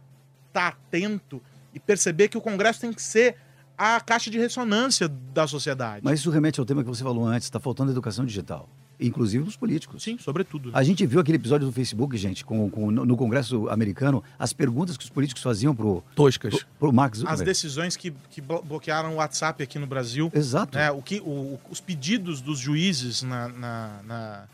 estar 0.49 0.69
atento 0.69 1.43
e 1.73 1.81
perceber 1.81 2.29
que 2.29 2.39
o 2.39 2.41
Congresso 2.41 2.81
tem 2.81 2.93
que 2.93 3.03
ser 3.03 3.37
a 3.77 4.01
caixa 4.01 4.31
de 4.31 4.39
ressonância 4.39 5.09
da 5.09 5.47
sociedade. 5.47 6.01
Mas 6.05 6.21
isso 6.21 6.31
remete 6.31 6.59
ao 6.61 6.67
tema 6.67 6.83
que 6.83 6.89
você 6.89 7.03
falou 7.03 7.27
antes, 7.27 7.47
está 7.47 7.61
faltando 7.61 7.91
educação 7.91 8.25
digital, 8.25 8.69
inclusive 8.99 9.45
dos 9.45 9.57
políticos. 9.57 10.03
Sim, 10.03 10.17
sobretudo. 10.19 10.71
A 10.73 10.83
gente 10.83 11.05
viu 11.07 11.21
aquele 11.21 11.37
episódio 11.37 11.67
do 11.67 11.73
Facebook, 11.73 12.17
gente, 12.17 12.45
com, 12.45 12.71
com- 12.71 12.91
no 12.91 13.05
no 13.05 13.17
Congresso 13.17 13.69
americano, 13.69 14.23
as 14.39 14.53
perguntas 14.53 14.97
que 14.97 15.05
os 15.05 15.11
políticos 15.11 15.43
faziam 15.43 15.75
pro, 15.75 16.03
Toscas. 16.15 16.55
pro, 16.79 16.91
pro 16.93 17.01
As 17.03 17.19
Zuckerberg. 17.19 17.45
decisões 17.45 17.97
que, 17.97 18.11
que 18.31 18.41
blo- 18.41 18.63
bloquearam 18.63 19.13
o 19.13 19.17
WhatsApp 19.17 19.63
aqui 19.63 19.79
no 19.79 19.87
Brasil, 19.87 20.31
Exato. 20.35 20.79
né, 20.79 20.91
o 20.91 21.03
que, 21.03 21.21
o- 21.21 21.59
os 21.71 21.81
pedidos 21.81 22.41
dos 22.41 22.59
juízes 22.59 23.23
na, 23.23 23.49
na, 23.49 24.01
na 24.05 24.45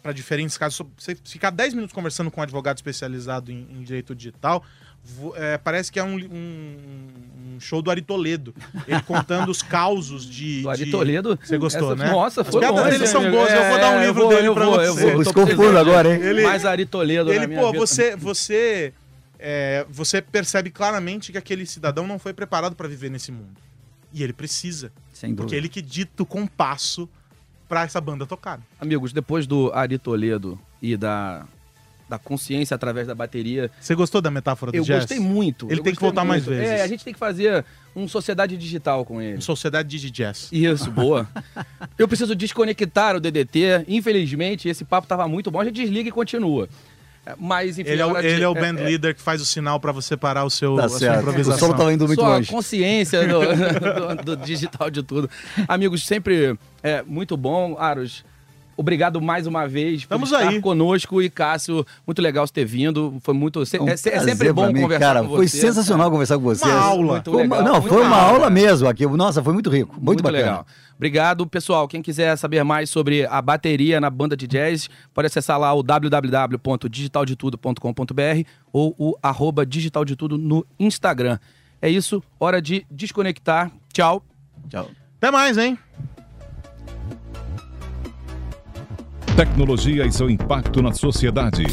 para 0.00 0.12
diferentes 0.12 0.58
casos, 0.58 0.76
so- 0.76 0.90
você 0.98 1.14
ficar 1.14 1.50
10 1.50 1.72
minutos 1.74 1.94
conversando 1.94 2.28
com 2.30 2.40
um 2.40 2.42
advogado 2.42 2.76
especializado 2.76 3.52
em, 3.52 3.66
em 3.70 3.82
direito 3.84 4.14
digital, 4.16 4.64
é, 5.36 5.58
parece 5.58 5.90
que 5.92 5.98
é 5.98 6.04
um, 6.04 6.16
um- 6.16 7.06
um 7.54 7.60
show 7.60 7.80
do 7.80 7.90
Ari 7.90 8.02
Toledo. 8.02 8.54
Ele 8.86 9.00
contando 9.02 9.48
os 9.50 9.62
causos 9.62 10.28
de. 10.28 10.60
Do 10.62 10.70
Ari 10.70 10.84
de- 10.84 10.90
Toledo. 10.90 11.38
Você 11.42 11.56
gostou, 11.58 11.92
Essa- 11.94 12.04
né? 12.04 12.10
Nossa, 12.10 12.40
As 12.42 12.48
foi 12.48 12.60
piadas 12.60 12.78
longe, 12.78 12.90
dele 12.90 13.06
são 13.06 13.30
boas, 13.30 13.50
eu 13.52 13.64
vou 13.70 13.78
dar 13.78 13.90
um 13.90 13.98
É, 14.00 14.06
livro 14.06 14.22
eu 14.22 14.26
vou, 14.26 14.34
dele 14.36 14.48
eu 14.48 14.54
pra 14.54 14.64
vou, 14.66 14.74
você. 14.74 14.88
eu 14.88 14.94
vou, 15.22 15.32
tô 15.32 15.44
de- 15.44 15.76
agora, 15.78 16.14
hein? 16.14 16.20
Ele- 16.22 16.42
Mais 16.42 16.64
Ari 16.66 16.84
Toledo 16.86 17.30
Ele, 17.30 17.40
na 17.40 17.46
minha 17.46 17.60
pô, 17.60 17.66
vida. 17.72 17.78
você, 17.78 18.14
você, 18.16 18.92
é, 19.38 19.86
você 19.88 20.20
percebe 20.20 20.70
claramente 20.70 21.32
que 21.32 21.38
aquele 21.38 21.64
cidadão 21.66 22.06
não 22.06 22.18
foi 22.18 22.32
preparado 22.34 22.74
para 22.76 22.86
viver 22.88 23.10
nesse 23.10 23.32
mundo. 23.32 23.56
E 24.12 24.22
ele 24.22 24.32
precisa. 24.32 24.92
Sem 25.12 25.30
dúvida. 25.30 25.42
Porque 25.44 25.56
ele 25.56 25.68
que 25.68 25.80
dita 25.82 26.22
o 26.22 26.26
compasso 26.26 27.08
pra 27.68 27.82
essa 27.82 28.00
banda 28.00 28.24
tocar. 28.26 28.60
Amigos, 28.80 29.12
depois 29.12 29.46
do 29.46 29.70
Ari 29.74 29.98
Toledo 29.98 30.58
e 30.80 30.96
da, 30.96 31.46
da 32.08 32.18
consciência 32.18 32.74
através 32.74 33.06
da 33.06 33.14
bateria, 33.14 33.70
Você 33.80 33.94
gostou 33.94 34.20
da 34.20 34.30
metáfora 34.30 34.70
do 34.72 34.76
eu 34.78 34.84
jazz? 34.84 35.00
gostei 35.00 35.18
muito. 35.18 35.66
Ele 35.70 35.80
eu 35.80 35.84
tem 35.84 35.94
que 35.94 36.00
voltar 36.00 36.24
mais 36.24 36.46
muito. 36.46 36.56
vezes. 36.56 36.72
É, 36.80 36.82
a 36.82 36.86
gente 36.86 37.04
tem 37.04 37.12
que 37.12 37.18
fazer 37.18 37.64
um 37.96 38.06
sociedade 38.06 38.56
digital 38.56 39.04
com 39.04 39.20
ele. 39.20 39.40
Sociedade 39.40 39.88
Digi 39.88 40.10
Jazz. 40.10 40.48
Isso, 40.52 40.90
boa. 40.90 41.26
Eu 41.98 42.06
preciso 42.06 42.34
desconectar 42.36 43.16
o 43.16 43.20
DDT. 43.20 43.84
Infelizmente, 43.88 44.68
esse 44.68 44.84
papo 44.84 45.08
tava 45.08 45.26
muito 45.26 45.50
bom. 45.50 45.60
A 45.60 45.64
gente 45.64 45.74
desliga 45.74 46.08
e 46.08 46.12
continua. 46.12 46.68
É, 47.24 47.34
Mas, 47.38 47.76
enfim, 47.78 47.90
Ele 47.90 48.00
é, 48.02 48.06
o, 48.06 48.10
hora 48.10 48.22
de- 48.22 48.28
ele 48.28 48.44
é 48.44 48.48
o 48.48 48.54
band 48.54 48.74
leader 48.84 49.12
que 49.14 49.20
faz 49.20 49.40
o 49.40 49.44
sinal 49.44 49.80
pra 49.80 49.90
você 49.90 50.16
parar 50.16 50.44
o 50.44 50.50
seu, 50.50 50.76
Tá 50.76 50.84
a 50.84 50.88
sua 50.88 50.98
certo. 51.00 51.16
O 51.16 51.20
improvisação. 51.22 51.68
som 51.70 51.76
tava 51.76 51.92
indo 51.92 52.06
muito 52.06 52.20
sua 52.20 52.36
longe. 52.36 52.48
consciência 52.50 53.26
do, 53.26 53.40
do- 54.22 54.36
do 54.36 54.44
digital 54.44 54.88
de 54.90 55.02
tudo. 55.02 55.28
Amigos, 55.66 56.06
sempre 56.06 56.56
é 56.84 57.02
muito 57.02 57.36
bom. 57.36 57.76
Aros, 57.78 58.24
obrigado 58.76 59.20
mais 59.20 59.46
uma 59.46 59.66
vez 59.66 60.04
por 60.04 60.14
Vamos 60.16 60.30
estar 60.32 60.48
aí. 60.48 60.60
conosco. 60.60 61.20
E 61.22 61.28
Cássio, 61.30 61.84
muito 62.06 62.20
legal 62.22 62.46
você 62.46 62.52
ter 62.52 62.64
vindo. 62.64 63.16
Foi 63.20 63.34
muito. 63.34 63.64
se- 63.66 63.78
Um 63.78 63.88
é, 63.88 63.92
é 63.92 63.96
sempre 63.96 64.52
bom 64.52 64.70
mim, 64.72 64.82
conversar 64.82 65.06
cara. 65.14 65.22
com 65.22 65.36
Foi 65.36 65.48
você. 65.48 65.58
sensacional 65.58 66.10
conversar 66.10 66.36
com 66.36 66.42
vocês. 66.44 66.70
Uma 66.72 66.80
aula. 66.80 67.12
Muito 67.14 67.30
Foi 67.32 67.44
uma- 67.46 67.56
legal, 67.56 67.72
não, 67.72 67.80
muito 67.80 67.94
foi 67.94 68.02
uma 68.04 68.16
aula 68.20 68.38
cara. 68.40 68.50
mesmo 68.50 68.88
aqui. 68.88 69.06
Nossa, 69.06 69.42
foi 69.42 69.52
muito 69.52 69.70
rico. 69.70 69.96
Muito, 70.00 70.22
bacana. 70.22 70.42
legal. 70.42 70.66
Obrigado, 70.96 71.46
pessoal. 71.46 71.86
Quem 71.86 72.00
quiser 72.00 72.34
saber 72.36 72.64
mais 72.64 72.88
sobre 72.88 73.26
a 73.26 73.42
bateria 73.42 74.00
na 74.00 74.08
banda 74.08 74.34
de 74.36 74.46
jazz, 74.46 74.88
pode 75.12 75.26
acessar 75.26 75.58
lá 75.58 75.74
o 75.74 75.82
www.digitaldetudo.com.br 75.82 78.48
ou 78.72 78.94
o 78.98 79.14
arroba 79.22 79.66
digitaldetudo 79.66 80.38
no 80.38 80.64
Instagram. 80.78 81.38
É 81.82 81.90
isso, 81.90 82.22
hora 82.40 82.62
de 82.62 82.86
desconectar. 82.90 83.70
Tchau. 83.92 84.22
Tchau. 84.70 84.88
Até 85.18 85.30
mais, 85.30 85.58
hein? 85.58 85.78
Tecnologia 89.36 90.06
e 90.06 90.12
seu 90.12 90.30
impacto 90.30 90.80
na 90.80 90.94
sociedade. 90.94 91.66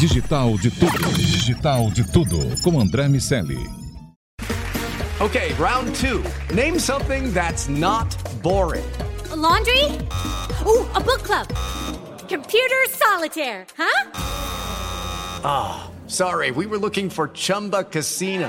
Digital 0.00 0.56
de 0.56 0.70
tudo. 0.70 0.98
Digital 1.14 1.90
de 1.90 2.10
tudo. 2.10 2.38
Com 2.62 2.80
André 2.80 3.06
Miceli. 3.06 3.58
Okay, 5.20 5.52
round 5.58 5.94
two. 5.94 6.24
Name 6.54 6.78
something 6.78 7.34
that's 7.34 7.68
not 7.68 8.16
boring. 8.42 8.86
laundry? 9.36 9.84
Ooh, 10.64 10.86
a 10.94 11.00
book 11.00 11.22
club. 11.22 11.46
Computer 12.30 12.86
solitaire, 12.88 13.66
huh? 13.76 14.06
Sorry, 16.06 16.50
we 16.50 16.64
were 16.64 16.78
looking 16.78 17.10
for 17.10 17.28
Chumba 17.28 17.84
Casino. 17.84 18.48